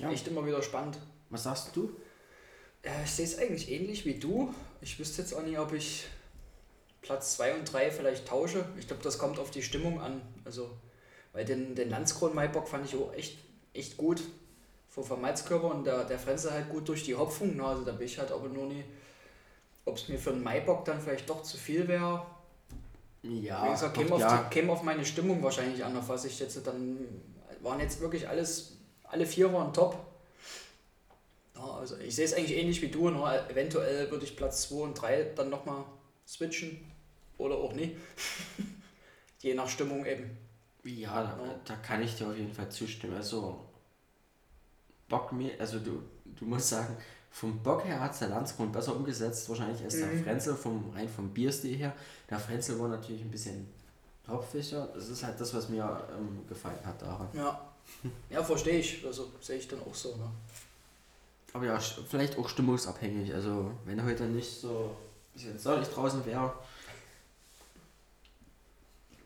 Ja. 0.00 0.10
Echt 0.10 0.26
immer 0.26 0.44
wieder 0.44 0.62
spannend. 0.62 0.98
Was 1.30 1.44
sagst 1.44 1.76
du? 1.76 1.94
Ja, 2.84 2.92
ich 3.04 3.10
sehe 3.10 3.26
es 3.26 3.38
eigentlich 3.38 3.70
ähnlich 3.70 4.04
wie 4.06 4.18
du. 4.18 4.52
Ich 4.80 4.98
wüsste 4.98 5.22
jetzt 5.22 5.34
auch 5.34 5.42
nicht, 5.42 5.58
ob 5.58 5.72
ich 5.72 6.06
Platz 7.02 7.36
2 7.36 7.54
und 7.58 7.72
3 7.72 7.90
vielleicht 7.90 8.26
tausche. 8.26 8.64
Ich 8.78 8.86
glaube, 8.86 9.02
das 9.02 9.18
kommt 9.18 9.38
auf 9.38 9.50
die 9.50 9.62
Stimmung 9.62 10.00
an. 10.00 10.20
Also, 10.44 10.70
weil 11.32 11.44
den, 11.44 11.74
den 11.74 11.90
Landskron 11.90 12.34
Maibock 12.34 12.66
fand 12.66 12.86
ich 12.86 12.96
auch 12.96 13.12
echt, 13.12 13.38
echt 13.72 13.96
gut. 13.96 14.20
Vom 14.90 15.04
vom 15.04 15.20
Malzkörper 15.20 15.70
und 15.70 15.84
der, 15.84 16.04
der 16.04 16.18
Frenze 16.18 16.52
halt 16.52 16.68
gut 16.68 16.88
durch 16.88 17.04
die 17.04 17.14
Hopfung. 17.14 17.56
Ne? 17.56 17.64
Also 17.64 17.84
da 17.84 17.92
bin 17.92 18.06
ich 18.06 18.18
halt 18.18 18.32
aber 18.32 18.48
nur 18.48 18.66
nie, 18.66 18.84
ob 19.84 19.96
es 19.96 20.08
mir 20.08 20.18
für 20.18 20.30
einen 20.32 20.42
Maibock 20.42 20.84
dann 20.84 21.00
vielleicht 21.00 21.30
doch 21.30 21.42
zu 21.42 21.56
viel 21.56 21.86
wäre. 21.86 22.26
Ja, 23.22 23.66
Wie 23.66 23.70
gesagt, 23.70 23.94
käme 23.96 24.14
auf, 24.14 24.20
ja. 24.20 24.42
die- 24.42 24.54
käme 24.54 24.72
auf 24.72 24.82
meine 24.82 25.04
Stimmung 25.04 25.42
wahrscheinlich 25.42 25.84
an, 25.84 25.96
auf 25.96 26.08
was 26.08 26.24
ich 26.24 26.38
jetzt 26.40 26.66
dann. 26.66 26.98
Waren 27.62 27.78
jetzt 27.80 28.00
wirklich 28.00 28.26
alles, 28.28 28.78
alle 29.04 29.26
vier 29.26 29.52
waren 29.52 29.72
top. 29.72 29.96
Ja, 31.54 31.64
also 31.74 31.96
ich 31.98 32.14
sehe 32.16 32.24
es 32.24 32.32
eigentlich 32.32 32.56
ähnlich 32.56 32.80
wie 32.80 32.88
du, 32.88 33.10
nur 33.10 33.30
eventuell 33.50 34.10
würde 34.10 34.24
ich 34.24 34.34
Platz 34.36 34.62
2 34.62 34.76
und 34.82 34.94
3 34.94 35.24
dann 35.36 35.50
nochmal 35.50 35.84
switchen 36.26 36.80
oder 37.36 37.56
auch 37.56 37.74
nicht. 37.74 37.96
Je 39.40 39.54
nach 39.54 39.68
Stimmung 39.68 40.04
eben. 40.06 40.36
Ja, 40.84 41.22
da, 41.22 41.44
Ja. 41.46 41.60
da 41.66 41.76
kann 41.76 42.02
ich 42.02 42.16
dir 42.16 42.28
auf 42.28 42.36
jeden 42.36 42.52
Fall 42.54 42.70
zustimmen. 42.70 43.16
Also, 43.16 43.58
Bock 45.10 45.32
mir, 45.32 45.60
also 45.60 45.78
du, 45.78 46.02
du 46.36 46.46
musst 46.46 46.70
sagen, 46.70 46.96
vom 47.30 47.62
Bock 47.62 47.84
her 47.84 48.00
hat 48.00 48.12
es 48.12 48.20
der 48.20 48.28
Landsgrund 48.28 48.72
besser 48.72 48.96
umgesetzt, 48.96 49.46
wahrscheinlich 49.50 49.82
als 49.84 49.96
der 49.96 50.06
Mhm. 50.06 50.24
Frenzel, 50.24 50.54
vom, 50.54 50.90
rein 50.94 51.08
vom 51.08 51.28
Bierstil 51.28 51.76
her. 51.76 51.92
Der 52.30 52.38
Frenzel 52.40 52.78
war 52.80 52.88
natürlich 52.88 53.20
ein 53.20 53.30
bisschen 53.30 53.68
hopfiger. 54.26 54.88
Das 54.94 55.08
ist 55.08 55.22
halt 55.22 55.38
das, 55.40 55.52
was 55.52 55.68
mir 55.68 55.84
ähm, 56.16 56.46
gefallen 56.48 56.78
hat 56.84 57.02
daran. 57.02 57.28
Ja. 57.34 57.60
Ja, 58.30 58.42
verstehe 58.42 58.78
ich. 58.78 59.04
Also 59.04 59.30
sehe 59.40 59.58
ich 59.58 59.68
dann 59.68 59.80
auch 59.82 59.94
so. 59.94 60.16
Ne? 60.16 60.30
Aber 61.52 61.66
ja, 61.66 61.78
vielleicht 61.78 62.38
auch 62.38 62.48
stimmungsabhängig. 62.48 63.34
Also, 63.34 63.72
wenn 63.84 64.04
heute 64.04 64.24
nicht 64.24 64.60
so 64.60 64.90
ein 64.90 65.32
bisschen 65.34 65.58
sonnig 65.58 65.88
draußen 65.88 66.24
wäre 66.24 66.52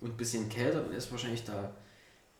und 0.00 0.10
ein 0.12 0.16
bisschen 0.16 0.48
kälter, 0.48 0.82
dann 0.82 0.92
ist 0.92 1.10
wahrscheinlich 1.12 1.44
da 1.44 1.70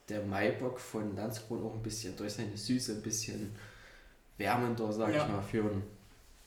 der 0.09 0.23
Maibock 0.25 0.79
von 0.79 1.15
Landskron 1.17 1.65
auch 1.65 1.75
ein 1.75 1.83
bisschen 1.83 2.17
durch 2.17 2.33
seine 2.35 2.57
Süße 2.57 2.93
ein 2.93 3.03
bisschen 3.03 3.55
wärmender, 4.37 4.93
sag 4.93 5.15
Ja. 5.15 5.25
ich 5.25 5.33
mal, 5.33 5.43
für 5.43 5.63
den 5.63 5.83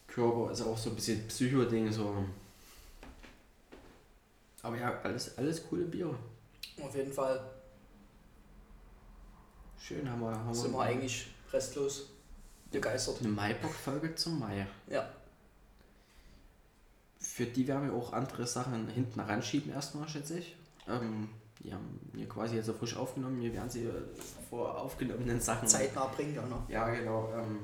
Körper. 0.08 0.52
Ist 0.52 0.62
auch 0.62 0.78
so 0.78 0.90
ein 0.92 0.96
bisschen 0.96 1.28
Psycho-Ding. 1.28 1.92
So. 1.92 2.26
Aber 4.62 4.78
ja, 4.78 5.00
alles, 5.02 5.38
alles 5.38 5.66
coole 5.68 5.86
Biere. 5.86 6.16
Auf 6.82 6.96
jeden 6.96 7.12
Fall 7.12 7.40
Schön 9.80 10.10
haben 10.10 10.20
wir, 10.22 10.32
haben 10.32 10.54
sind 10.54 10.74
wir 10.74 10.82
eigentlich 10.82 11.28
restlos 11.54 12.10
begeistert. 12.72 13.20
eine 13.22 13.30
Maibock-Folge 13.30 14.16
zum 14.16 14.40
Mai. 14.40 14.68
Ja. 14.88 15.08
Für 17.20 17.46
die 17.46 17.68
werden 17.68 17.88
wir 17.90 17.94
auch 17.94 18.12
andere 18.12 18.46
Sachen 18.48 18.88
hinten 18.90 19.20
ranschieben 19.20 19.72
erstmal, 19.72 20.08
schätze 20.10 20.40
ich. 20.40 20.56
Ähm, 20.88 21.30
die 21.68 21.74
haben 21.74 22.00
wir 22.14 22.30
quasi 22.30 22.56
jetzt 22.56 22.68
so 22.68 22.74
frisch 22.74 22.96
aufgenommen. 22.96 23.42
Wir 23.42 23.54
werden 23.54 23.70
sie 23.70 23.90
vor 24.50 24.80
aufgenommenen 24.80 25.42
Sachen. 25.42 25.68
Zeitnah 25.68 26.06
bringen, 26.06 26.34
ja. 26.34 26.46
Ne? 26.46 26.56
Ja, 26.70 26.90
genau. 26.90 27.30
Ähm, 27.36 27.60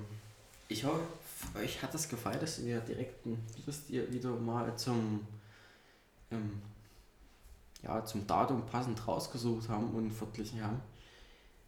ich 0.68 0.84
hoffe, 0.84 0.99
euch 1.58 1.82
hat 1.82 1.93
das 1.93 2.10
gefallen, 2.10 2.39
dass 2.41 2.64
wir 2.64 2.82
direkt 2.82 3.26
ein 3.26 3.41
Bierstil 3.56 4.12
wieder 4.12 4.32
mal 4.32 4.76
zum, 4.76 5.26
ähm, 6.32 6.62
ja, 7.82 8.04
zum 8.04 8.28
Datum 8.28 8.66
passend 8.66 9.08
rausgesucht 9.08 9.70
haben 9.70 9.91
und 9.91 10.12
verglichen 10.12 10.62
haben. 10.62 10.82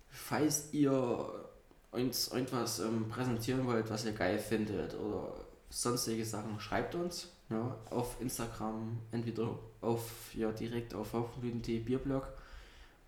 Falls 0.09 0.73
ihr 0.73 1.47
uns 1.91 2.27
irgendwas 2.27 2.79
ähm, 2.79 3.07
präsentieren 3.07 3.65
wollt, 3.65 3.89
was 3.89 4.03
ihr 4.03 4.11
geil 4.11 4.39
findet 4.39 4.93
oder 4.95 5.35
sonstige 5.69 6.25
Sachen, 6.25 6.59
schreibt 6.59 6.95
uns 6.95 7.29
ja, 7.49 7.75
auf 7.91 8.15
Instagram, 8.19 8.97
entweder 9.11 9.49
auf 9.81 10.33
ja, 10.33 10.51
direkt 10.51 10.93
auf 10.95 11.13
Haufen.de 11.13 11.79
Bierblog 11.79 12.27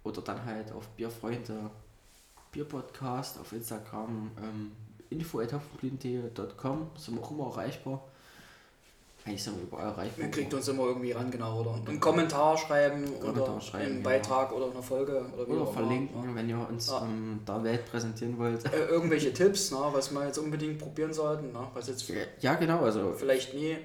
oder 0.03 0.21
dann 0.21 0.43
halt 0.45 0.71
auf 0.71 0.87
Bierfreunde 0.89 1.69
Bierpodcast 2.51 3.39
auf 3.39 3.51
Instagram, 3.51 4.31
ähm, 4.41 4.71
info.hopfenblütentee.com, 5.09 6.91
sind 6.97 7.15
wir 7.15 7.23
auch 7.23 7.31
immer 7.31 7.45
erreichbar. 7.47 8.03
Eigentlich 9.25 9.43
sind 9.43 9.57
wir 9.57 9.63
überall 9.63 9.87
erreichbar. 9.87 10.23
Man 10.23 10.31
kriegt 10.31 10.53
uns 10.53 10.67
immer 10.69 10.83
irgendwie 10.83 11.11
ran, 11.11 11.29
genau. 11.29 11.59
Oder 11.59 11.73
einen 11.85 11.99
Kommentar 11.99 12.57
schreiben 12.57 13.03
Kommentar 13.19 13.49
oder 13.55 13.61
schreiben, 13.61 13.85
einen 13.85 13.95
genau. 13.97 14.09
Beitrag 14.09 14.53
oder 14.53 14.71
eine 14.71 14.81
Folge 14.81 15.25
oder 15.37 15.49
Oder 15.49 15.67
verlinken, 15.67 16.21
ne? 16.27 16.35
wenn 16.35 16.47
ihr 16.47 16.65
uns 16.69 16.87
Ja. 16.87 17.01
ähm, 17.03 17.41
der 17.45 17.63
Welt 17.65 17.85
präsentieren 17.91 18.37
wollt. 18.37 18.63
Äh, 18.73 18.85
irgendwelche 18.85 19.33
Tipps, 19.33 19.71
ne, 19.71 19.79
was 19.91 20.11
wir 20.11 20.25
jetzt 20.25 20.37
unbedingt 20.37 20.79
probieren 20.79 21.13
sollten, 21.13 21.51
ne, 21.51 21.67
was 21.73 21.89
jetzt 21.89 22.09
Ja, 22.39 22.55
genau, 22.55 22.79
also 22.85 23.13
vielleicht 23.17 23.53
nie 23.53 23.75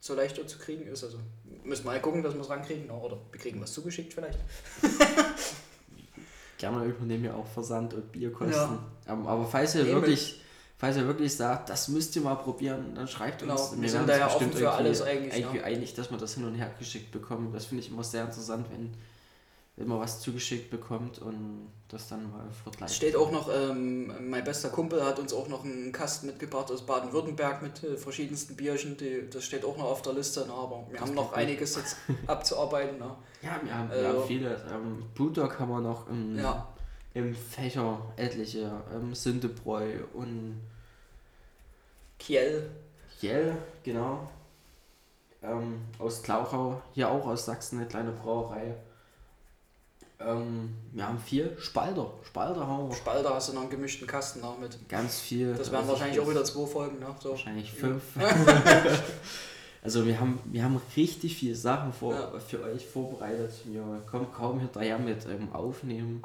so 0.00 0.14
leicht 0.14 0.36
zu 0.48 0.58
kriegen 0.58 0.86
ist. 0.86 1.04
Also 1.04 1.18
müssen 1.64 1.84
wir 1.84 1.92
mal 1.92 2.00
gucken, 2.00 2.22
dass 2.22 2.34
wir 2.34 2.40
es 2.40 2.50
rankriegen. 2.50 2.90
Oder 2.90 3.18
wir 3.30 3.40
kriegen 3.40 3.60
was 3.60 3.72
zugeschickt 3.72 4.14
vielleicht. 4.14 4.38
gerne 6.58 6.84
übernehmen 6.84 7.22
wir 7.22 7.36
auch 7.36 7.46
Versand 7.46 7.94
und 7.94 8.12
Bierkosten. 8.12 8.78
Ja. 9.06 9.12
Ähm, 9.12 9.26
aber 9.26 9.46
falls 9.46 9.74
ihr 9.74 9.84
Nee, 9.84 9.92
wirklich, 9.92 10.42
falls 10.76 10.96
ihr 10.96 11.06
wirklich 11.06 11.34
sagt, 11.34 11.70
das 11.70 11.88
müsst 11.88 12.14
ihr 12.16 12.22
mal 12.22 12.34
probieren, 12.34 12.94
dann 12.94 13.08
schreibt 13.08 13.40
Genau, 13.40 13.54
uns. 13.54 13.80
wir 13.80 13.88
sind 13.88 14.06
werden 14.06 14.20
da 14.20 14.28
ja 14.28 14.34
offen 14.34 14.52
für 14.52 14.70
alles 14.70 15.02
eigentlich, 15.02 15.38
Irgendwie 15.38 15.58
ja. 15.58 15.64
einig, 15.64 15.94
dass 15.94 16.10
wir 16.10 16.18
das 16.18 16.34
hin 16.34 16.44
und 16.44 16.54
her 16.54 16.70
geschickt 16.78 17.12
bekommen. 17.12 17.52
Das 17.52 17.66
finde 17.66 17.84
ich 17.84 17.90
immer 17.90 18.04
sehr 18.04 18.24
interessant, 18.24 18.66
wenn, 18.70 18.92
man 19.86 20.00
was 20.00 20.20
zugeschickt 20.20 20.70
bekommt 20.70 21.18
und 21.20 21.70
das 21.88 22.08
dann 22.08 22.30
mal 22.32 22.50
vergleicht. 22.64 22.94
steht 22.94 23.14
auch 23.16 23.30
noch, 23.30 23.48
ähm, 23.54 24.28
mein 24.30 24.42
bester 24.42 24.70
Kumpel 24.70 25.04
hat 25.04 25.18
uns 25.18 25.32
auch 25.32 25.46
noch 25.48 25.64
einen 25.64 25.92
Kasten 25.92 26.26
mitgebracht 26.26 26.70
aus 26.72 26.84
Baden-Württemberg 26.84 27.62
mit 27.62 27.82
äh, 27.84 27.96
verschiedensten 27.96 28.56
Bierchen. 28.56 28.96
Die, 28.96 29.30
das 29.30 29.44
steht 29.44 29.64
auch 29.64 29.76
noch 29.76 29.84
auf 29.84 30.02
der 30.02 30.14
Liste, 30.14 30.40
ne, 30.46 30.52
aber 30.52 30.84
wir 30.90 31.00
haben 31.00 31.14
noch 31.14 31.28
gut. 31.28 31.38
einiges 31.38 31.76
jetzt 31.76 31.96
abzuarbeiten. 32.26 32.98
Ne. 32.98 33.14
Ja, 33.42 33.60
wir 33.62 33.74
haben, 33.74 33.90
wir 33.90 33.96
Äh, 33.96 34.06
haben 34.08 34.26
viele. 34.26 34.56
Ähm, 34.72 35.04
Blutdog 35.14 35.58
haben 35.60 35.70
wir 35.70 35.80
noch 35.80 36.08
im, 36.08 36.36
Ja, 36.36 36.66
im 37.14 37.34
Fächer 37.34 38.00
etliche. 38.16 38.70
Ähm, 38.94 39.14
Sündebräu 39.14 39.92
und 40.14 40.60
Kiel, 42.18 42.68
Jell, 43.20 43.56
genau. 43.84 44.28
Ähm, 45.42 45.80
aus 45.98 46.22
Klauchau, 46.22 46.80
hier 46.94 47.08
auch 47.10 47.26
aus 47.26 47.46
Sachsen, 47.46 47.78
eine 47.78 47.88
kleine 47.88 48.10
Brauerei. 48.12 48.74
Ähm, 50.20 50.74
wir 50.92 51.06
haben 51.06 51.18
viel 51.18 51.56
Spalter. 51.60 52.10
Spalter 52.24 52.66
haben 52.66 52.88
wir 52.88 52.94
Spalter 52.96 53.34
hast 53.34 53.50
du 53.50 53.52
noch 53.52 53.62
einen 53.62 53.70
gemischten 53.70 54.06
Kasten 54.06 54.40
noch 54.40 54.58
mit. 54.58 54.76
ganz 54.88 55.20
viel. 55.20 55.54
Das 55.54 55.70
wären 55.70 55.80
Also 55.82 55.92
wahrscheinlich 55.92 56.18
auch 56.20 56.28
wieder 56.28 56.44
zwei 56.44 56.66
Folgen. 56.66 56.98
Ne, 56.98 57.06
so. 57.20 57.30
Wahrscheinlich 57.30 57.70
fünf. 57.72 58.02
Also 59.80 60.04
wir 60.04 60.18
haben, 60.18 60.40
wir 60.46 60.64
haben 60.64 60.80
richtig 60.96 61.36
viele 61.36 61.54
Sachen 61.54 61.92
vor, 61.92 62.12
Ja. 62.12 62.38
für 62.40 62.62
euch 62.64 62.84
vorbereitet. 62.84 63.52
Wir 63.64 64.02
kommen 64.10 64.26
kaum 64.32 64.58
hinterher 64.58 64.98
mit 64.98 65.24
ähm, 65.26 65.52
Aufnehmen. 65.52 66.20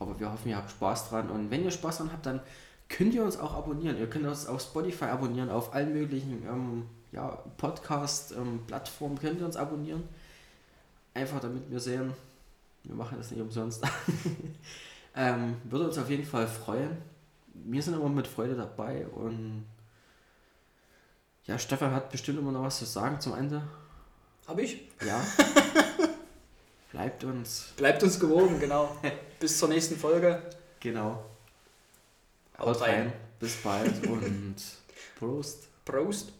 Aber 0.00 0.18
wir 0.18 0.30
hoffen, 0.32 0.48
ihr 0.48 0.56
habt 0.56 0.70
Spaß 0.72 1.10
dran. 1.10 1.30
Und 1.30 1.50
wenn 1.52 1.62
ihr 1.64 1.70
Spaß 1.70 1.98
dran 1.98 2.12
habt, 2.12 2.26
dann 2.26 2.40
könnt 2.88 3.14
ihr 3.14 3.22
uns 3.22 3.38
auch 3.38 3.54
abonnieren. 3.54 3.96
Ihr 3.98 4.10
könnt 4.10 4.26
uns 4.26 4.46
auf 4.48 4.60
Spotify 4.60 5.04
abonnieren, 5.06 5.48
auf 5.48 5.72
allen 5.74 5.92
möglichen 5.92 6.42
ähm, 6.44 6.86
ja, 7.12 7.38
Podcast-Plattformen 7.56 9.18
könnt 9.18 9.38
ihr 9.40 9.46
uns 9.46 9.56
abonnieren. 9.56 10.02
Einfach 11.14 11.38
damit 11.40 11.70
wir 11.70 11.78
sehen, 11.80 12.12
wir 12.84 12.94
machen 12.94 13.18
das 13.18 13.30
nicht 13.30 13.40
umsonst. 13.40 13.82
ähm, 15.16 15.56
würde 15.64 15.86
uns 15.86 15.98
auf 15.98 16.08
jeden 16.08 16.24
Fall 16.24 16.46
freuen. 16.46 16.96
Wir 17.52 17.82
sind 17.82 17.94
immer 17.94 18.08
mit 18.08 18.26
Freude 18.26 18.54
dabei 18.54 19.06
und 19.06 19.66
ja, 21.44 21.58
Stefan 21.58 21.92
hat 21.92 22.10
bestimmt 22.10 22.38
immer 22.38 22.52
noch 22.52 22.62
was 22.62 22.78
zu 22.78 22.84
sagen 22.84 23.20
zum 23.20 23.34
Ende. 23.34 23.62
Habe 24.46 24.62
ich? 24.62 24.88
Ja. 25.04 25.20
Bleibt 26.92 27.24
uns. 27.24 27.72
Bleibt 27.76 28.02
uns 28.02 28.18
gewogen, 28.18 28.58
genau. 28.58 28.96
Bis 29.38 29.58
zur 29.58 29.68
nächsten 29.68 29.96
Folge. 29.96 30.42
Genau. 30.80 31.24
Haut 32.58 32.80
rein. 32.80 33.12
Bis 33.38 33.56
bald 33.56 34.06
und 34.06 34.56
Prost. 35.18 35.68
Prost. 35.84 36.32